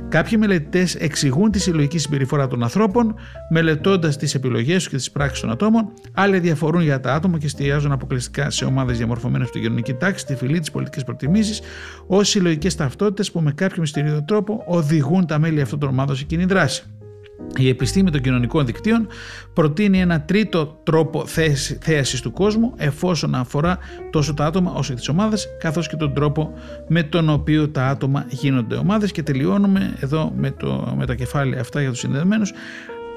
Κάποιοι 0.08 0.38
μελετητές 0.40 0.94
εξηγούν 0.94 1.50
τη 1.50 1.58
συλλογική 1.58 1.98
συμπεριφορά 1.98 2.46
των 2.46 2.62
ανθρώπων, 2.62 3.14
μελετώντας 3.48 4.16
τις 4.16 4.34
επιλογές 4.34 4.74
τους 4.74 4.88
και 4.88 4.96
τις 4.96 5.10
πράξεις 5.10 5.40
των 5.40 5.50
ατόμων, 5.50 5.92
άλλοι 6.12 6.38
διαφορούν 6.38 6.82
για 6.82 7.00
τα 7.00 7.14
άτομα 7.14 7.38
και 7.38 7.46
εστιάζουν 7.46 7.92
αποκλειστικά 7.92 8.50
σε 8.50 8.64
ομάδες 8.64 8.96
διαμορφωμένες 8.96 9.48
στην 9.48 9.62
κοινωνική 9.62 9.94
τάξη, 9.94 10.26
τη 10.26 10.34
φυλή, 10.34 10.58
τις 10.60 10.70
πολιτικές 10.70 11.04
προτιμήσεις, 11.04 11.60
ως 12.06 12.28
συλλογικές 12.28 12.74
ταυτότητες 12.74 13.30
που 13.30 13.40
με 13.40 13.52
κάποιο 13.52 13.80
μυστηριώδη 13.80 14.24
τρόπο 14.24 14.64
οδηγούν 14.66 14.98
οδηγούν 15.00 15.26
τα 15.26 15.38
μέλη 15.38 15.60
αυτών 15.60 15.78
των 15.78 15.88
ομάδων 15.88 16.16
σε 16.16 16.24
κοινή 16.24 16.44
δράση. 16.44 16.82
Η 17.56 17.68
επιστήμη 17.68 18.10
των 18.10 18.20
κοινωνικών 18.20 18.66
δικτύων 18.66 19.06
προτείνει 19.52 20.00
ένα 20.00 20.20
τρίτο 20.22 20.80
τρόπο 20.82 21.26
θέασης 21.80 22.20
του 22.20 22.32
κόσμου 22.32 22.72
εφόσον 22.76 23.34
αφορά 23.34 23.78
τόσο 24.10 24.34
τα 24.34 24.44
άτομα 24.44 24.72
όσο 24.72 24.92
και 24.92 24.98
τις 24.98 25.08
ομάδες 25.08 25.46
καθώς 25.60 25.88
και 25.88 25.96
τον 25.96 26.14
τρόπο 26.14 26.52
με 26.88 27.02
τον 27.02 27.28
οποίο 27.28 27.68
τα 27.68 27.86
άτομα 27.86 28.26
γίνονται 28.28 28.74
ομάδες 28.74 29.12
και 29.12 29.22
τελειώνουμε 29.22 29.94
εδώ 30.00 30.32
με, 30.36 30.50
το, 30.50 30.94
με 30.96 31.06
τα 31.06 31.14
κεφάλαια 31.14 31.60
αυτά 31.60 31.80
για 31.80 31.90
τους 31.90 31.98
συνδεδεμένους 31.98 32.52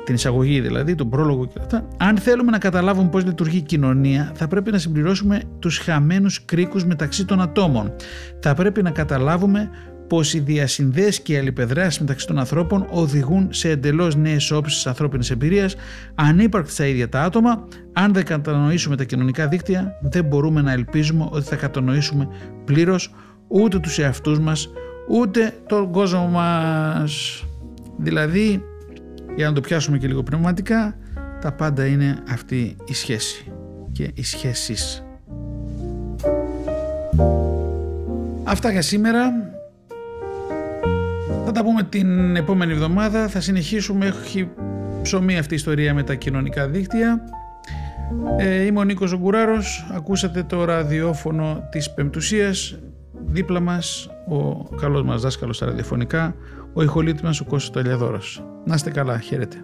την 0.03 0.15
εισαγωγή 0.15 0.61
δηλαδή, 0.61 0.95
τον 0.95 1.09
πρόλογο 1.09 1.45
και 1.45 1.59
αυτά. 1.59 1.87
Αν 1.97 2.17
θέλουμε 2.17 2.51
να 2.51 2.57
καταλάβουμε 2.57 3.09
πώς 3.09 3.25
λειτουργεί 3.25 3.57
η 3.57 3.61
κοινωνία, 3.61 4.31
θα 4.35 4.47
πρέπει 4.47 4.71
να 4.71 4.77
συμπληρώσουμε 4.77 5.41
τους 5.59 5.77
χαμένους 5.77 6.45
κρίκους 6.45 6.85
μεταξύ 6.85 7.25
των 7.25 7.41
ατόμων. 7.41 7.93
Θα 8.39 8.53
πρέπει 8.53 8.81
να 8.83 8.91
καταλάβουμε 8.91 9.69
πως 10.07 10.33
οι 10.33 10.39
διασυνδέσεις 10.39 11.21
και 11.21 11.33
οι 11.33 11.35
αλληλεπεδράσεις 11.35 11.99
μεταξύ 11.99 12.27
των 12.27 12.39
ανθρώπων 12.39 12.87
οδηγούν 12.89 13.47
σε 13.51 13.69
εντελώς 13.69 14.15
νέες 14.15 14.51
όψεις 14.51 14.75
της 14.75 14.87
ανθρώπινης 14.87 15.31
εμπειρίας, 15.31 15.75
ανύπαρκτης 16.15 16.73
στα 16.73 16.85
ίδια 16.85 17.09
τα 17.09 17.21
άτομα. 17.21 17.67
Αν 17.93 18.13
δεν 18.13 18.25
κατανοήσουμε 18.25 18.95
τα 18.95 19.03
κοινωνικά 19.03 19.47
δίκτυα, 19.47 19.99
δεν 20.01 20.25
μπορούμε 20.25 20.61
να 20.61 20.71
ελπίζουμε 20.71 21.27
ότι 21.31 21.45
θα 21.45 21.55
κατανοήσουμε 21.55 22.27
πλήρως 22.65 23.13
ούτε 23.47 23.79
τους 23.79 23.99
εαυτούς 23.99 24.39
μας, 24.39 24.69
ούτε 25.09 25.53
τον 25.67 25.91
κόσμο 25.91 26.27
μας. 26.27 27.43
Δηλαδή, 27.97 28.63
για 29.35 29.47
να 29.47 29.53
το 29.53 29.61
πιάσουμε 29.61 29.97
και 29.97 30.07
λίγο 30.07 30.23
πνευματικά, 30.23 30.97
τα 31.41 31.51
πάντα 31.51 31.85
είναι 31.85 32.23
αυτή 32.29 32.75
η 32.85 32.93
σχέση 32.93 33.51
και 33.91 34.11
οι 34.13 34.23
σχέσεις. 34.23 35.03
Αυτά 38.43 38.71
για 38.71 38.81
σήμερα. 38.81 39.52
Θα 41.45 41.51
τα 41.51 41.63
πούμε 41.63 41.83
την 41.83 42.35
επόμενη 42.35 42.71
εβδομάδα. 42.71 43.27
Θα 43.27 43.41
συνεχίσουμε. 43.41 44.05
Έχει 44.05 44.49
ψωμί 45.01 45.37
αυτή 45.37 45.53
η 45.53 45.55
ιστορία 45.57 45.93
με 45.93 46.03
τα 46.03 46.15
κοινωνικά 46.15 46.67
δίκτυα. 46.67 47.21
Ε, 48.37 48.65
είμαι 48.65 48.79
ο 48.79 48.83
Νίκος 48.83 49.11
Ογκουράρος. 49.11 49.85
Ακούσατε 49.93 50.43
το 50.43 50.63
ραδιόφωνο 50.65 51.67
της 51.71 51.93
Πεμπτουσίας. 51.93 52.77
Δίπλα 53.25 53.59
μας 53.59 54.09
ο 54.27 54.63
καλός 54.75 55.03
μας 55.03 55.21
δάσκαλος 55.21 55.55
στα 55.55 55.65
ραδιοφωνικά, 55.65 56.35
ο 56.73 56.83
ηχολίτης 56.83 57.21
μας 57.21 57.39
ο 57.39 57.45
Κώστας 57.45 57.71
Ταλιαδόρος. 57.71 58.43
Να 58.65 58.75
είστε 58.75 58.89
καλά. 58.89 59.19
Χαίρετε. 59.19 59.57